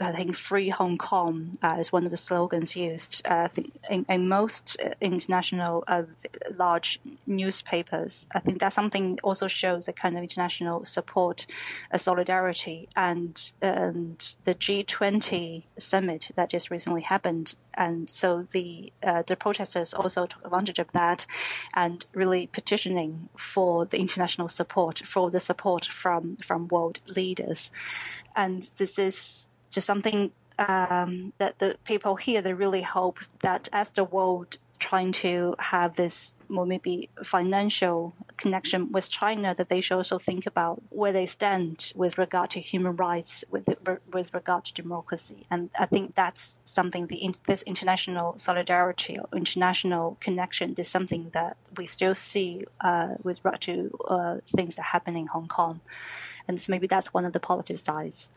I 0.00 0.12
think 0.12 0.34
"Free 0.34 0.70
Hong 0.70 0.96
Kong" 0.96 1.52
uh, 1.62 1.76
is 1.78 1.92
one 1.92 2.04
of 2.04 2.10
the 2.10 2.16
slogans 2.16 2.74
used. 2.74 3.22
Uh, 3.28 3.42
I 3.44 3.46
think 3.48 3.72
in, 3.90 4.06
in 4.08 4.28
most 4.28 4.78
international 5.00 5.84
uh, 5.86 6.04
large 6.56 7.00
newspapers, 7.26 8.26
I 8.34 8.40
think 8.40 8.60
that 8.60 8.72
something 8.72 9.18
also 9.22 9.46
shows 9.46 9.88
a 9.88 9.92
kind 9.92 10.16
of 10.16 10.22
international 10.22 10.86
support, 10.86 11.46
a 11.90 11.98
solidarity, 11.98 12.88
and 12.96 13.52
and 13.60 14.34
the 14.44 14.54
G20 14.54 15.64
summit 15.78 16.30
that 16.34 16.48
just 16.48 16.70
recently 16.70 17.02
happened, 17.02 17.56
and 17.74 18.08
so 18.08 18.46
the 18.52 18.92
uh, 19.02 19.22
the 19.26 19.36
protesters 19.36 19.92
also 19.92 20.24
took 20.24 20.44
advantage 20.44 20.78
of 20.78 20.90
that, 20.92 21.26
and 21.74 22.06
really 22.14 22.46
petitioning 22.46 23.28
for 23.36 23.84
the 23.84 23.98
international 23.98 24.48
support, 24.48 25.00
for 25.00 25.30
the 25.30 25.40
support 25.40 25.84
from 25.84 26.36
from 26.36 26.68
world 26.68 27.00
leaders, 27.14 27.70
and 28.34 28.70
this 28.78 28.98
is 28.98 29.49
just 29.70 29.86
something 29.86 30.32
um, 30.58 31.32
that 31.38 31.58
the 31.58 31.76
people 31.84 32.16
here 32.16 32.42
they 32.42 32.52
really 32.52 32.82
hope 32.82 33.20
that 33.42 33.68
as 33.72 33.90
the 33.92 34.04
world 34.04 34.58
trying 34.80 35.12
to 35.12 35.54
have 35.58 35.94
this 35.96 36.34
more 36.48 36.66
maybe 36.66 37.08
financial 37.22 38.14
connection 38.36 38.90
with 38.90 39.08
China, 39.10 39.54
that 39.54 39.68
they 39.68 39.80
should 39.80 39.94
also 39.94 40.18
think 40.18 40.46
about 40.46 40.82
where 40.88 41.12
they 41.12 41.26
stand 41.26 41.92
with 41.94 42.18
regard 42.18 42.50
to 42.50 42.60
human 42.60 42.96
rights, 42.96 43.44
with 43.50 43.68
with 44.12 44.34
regard 44.34 44.64
to 44.64 44.72
democracy, 44.72 45.46
and 45.50 45.70
I 45.78 45.86
think 45.86 46.14
that's 46.14 46.58
something 46.64 47.06
the 47.06 47.34
this 47.46 47.62
international 47.62 48.36
solidarity 48.38 49.18
or 49.18 49.28
international 49.36 50.16
connection 50.20 50.74
is 50.76 50.88
something 50.88 51.30
that 51.32 51.56
we 51.76 51.86
still 51.86 52.14
see 52.14 52.64
uh, 52.80 53.14
with 53.22 53.44
regard 53.44 53.60
to 53.62 53.96
uh, 54.08 54.36
things 54.48 54.74
that 54.76 54.86
happen 54.86 55.14
in 55.14 55.26
Hong 55.26 55.46
Kong, 55.46 55.80
and 56.48 56.60
maybe 56.68 56.86
that's 56.86 57.14
one 57.14 57.26
of 57.26 57.32
the 57.32 57.40
positive 57.40 57.78
sides. 57.78 58.30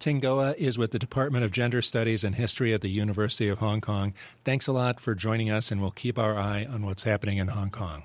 Ting 0.00 0.20
Guo 0.22 0.56
is 0.56 0.78
with 0.78 0.92
the 0.92 0.98
Department 0.98 1.44
of 1.44 1.52
Gender 1.52 1.82
Studies 1.82 2.24
and 2.24 2.34
History 2.34 2.72
at 2.72 2.80
the 2.80 2.88
University 2.88 3.48
of 3.48 3.58
Hong 3.58 3.82
Kong. 3.82 4.14
Thanks 4.44 4.66
a 4.66 4.72
lot 4.72 4.98
for 4.98 5.14
joining 5.14 5.50
us, 5.50 5.70
and 5.70 5.80
we'll 5.80 5.90
keep 5.90 6.18
our 6.18 6.38
eye 6.38 6.64
on 6.64 6.86
what's 6.86 7.02
happening 7.02 7.36
in 7.36 7.48
Hong 7.48 7.68
Kong. 7.68 8.04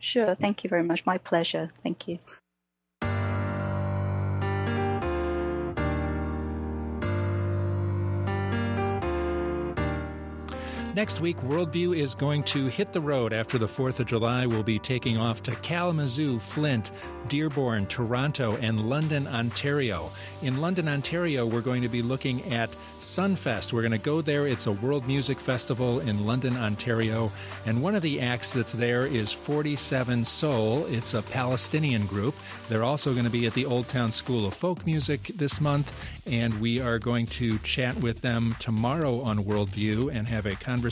Sure. 0.00 0.34
Thank 0.34 0.64
you 0.64 0.70
very 0.70 0.82
much. 0.82 1.06
My 1.06 1.18
pleasure. 1.18 1.70
Thank 1.84 2.08
you. 2.08 2.18
Next 11.00 11.22
week, 11.22 11.38
Worldview 11.38 11.96
is 11.96 12.14
going 12.14 12.42
to 12.42 12.66
hit 12.66 12.92
the 12.92 13.00
road 13.00 13.32
after 13.32 13.56
the 13.56 13.66
4th 13.66 14.00
of 14.00 14.06
July. 14.06 14.44
We'll 14.44 14.62
be 14.62 14.78
taking 14.78 15.16
off 15.16 15.42
to 15.44 15.52
Kalamazoo, 15.52 16.38
Flint, 16.38 16.90
Dearborn, 17.28 17.86
Toronto, 17.86 18.58
and 18.60 18.86
London, 18.86 19.26
Ontario. 19.26 20.10
In 20.42 20.60
London, 20.60 20.88
Ontario, 20.88 21.46
we're 21.46 21.62
going 21.62 21.80
to 21.80 21.88
be 21.88 22.02
looking 22.02 22.52
at 22.52 22.68
Sunfest. 23.00 23.72
We're 23.72 23.80
going 23.80 23.92
to 23.92 23.98
go 23.98 24.20
there. 24.20 24.46
It's 24.46 24.66
a 24.66 24.72
world 24.72 25.06
music 25.06 25.40
festival 25.40 26.00
in 26.00 26.26
London, 26.26 26.54
Ontario. 26.58 27.32
And 27.64 27.82
one 27.82 27.94
of 27.94 28.02
the 28.02 28.20
acts 28.20 28.52
that's 28.52 28.72
there 28.72 29.06
is 29.06 29.32
47 29.32 30.26
Soul. 30.26 30.84
It's 30.84 31.14
a 31.14 31.22
Palestinian 31.22 32.04
group. 32.04 32.34
They're 32.68 32.84
also 32.84 33.12
going 33.12 33.24
to 33.24 33.30
be 33.30 33.46
at 33.46 33.54
the 33.54 33.64
Old 33.64 33.88
Town 33.88 34.12
School 34.12 34.46
of 34.46 34.52
Folk 34.52 34.84
Music 34.84 35.22
this 35.28 35.62
month. 35.62 35.96
And 36.30 36.60
we 36.60 36.78
are 36.78 36.98
going 36.98 37.24
to 37.26 37.56
chat 37.60 37.96
with 37.96 38.20
them 38.20 38.54
tomorrow 38.58 39.22
on 39.22 39.42
Worldview 39.44 40.14
and 40.14 40.28
have 40.28 40.44
a 40.44 40.56
conversation 40.56 40.89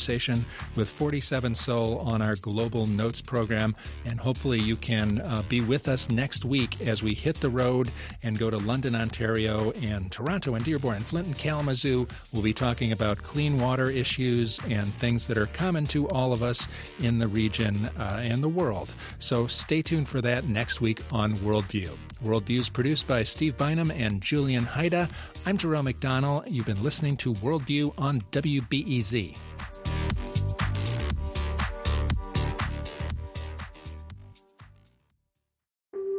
with 0.76 0.88
47 0.88 1.54
Soul 1.54 1.98
on 1.98 2.22
our 2.22 2.36
Global 2.36 2.86
Notes 2.86 3.20
program. 3.20 3.74
And 4.04 4.18
hopefully 4.18 4.60
you 4.60 4.76
can 4.76 5.20
uh, 5.20 5.42
be 5.48 5.60
with 5.60 5.88
us 5.88 6.08
next 6.10 6.44
week 6.44 6.80
as 6.86 7.02
we 7.02 7.14
hit 7.14 7.36
the 7.36 7.48
road 7.48 7.90
and 8.22 8.38
go 8.38 8.50
to 8.50 8.58
London, 8.58 8.94
Ontario, 8.94 9.72
and 9.82 10.10
Toronto 10.10 10.54
and 10.54 10.64
Dearborn 10.64 10.96
and 10.96 11.06
Flint 11.06 11.26
and 11.26 11.38
Kalamazoo. 11.38 12.06
We'll 12.32 12.42
be 12.42 12.54
talking 12.54 12.92
about 12.92 13.18
clean 13.18 13.58
water 13.58 13.90
issues 13.90 14.58
and 14.68 14.86
things 14.94 15.26
that 15.26 15.38
are 15.38 15.46
common 15.46 15.84
to 15.86 16.08
all 16.08 16.32
of 16.32 16.42
us 16.42 16.68
in 17.00 17.18
the 17.18 17.28
region 17.28 17.88
uh, 17.98 18.20
and 18.22 18.42
the 18.42 18.48
world. 18.48 18.92
So 19.18 19.46
stay 19.46 19.82
tuned 19.82 20.08
for 20.08 20.20
that 20.22 20.44
next 20.44 20.80
week 20.80 21.00
on 21.12 21.34
Worldview. 21.36 21.96
Worldview 22.24 22.58
is 22.58 22.68
produced 22.68 23.06
by 23.06 23.22
Steve 23.22 23.56
Bynum 23.56 23.90
and 23.92 24.20
Julian 24.20 24.64
Hayda. 24.64 25.08
I'm 25.46 25.56
Jerome 25.56 25.86
McDonnell. 25.86 26.44
You've 26.50 26.66
been 26.66 26.82
listening 26.82 27.16
to 27.18 27.32
Worldview 27.34 27.94
on 27.96 28.22
WBEZ. 28.32 29.36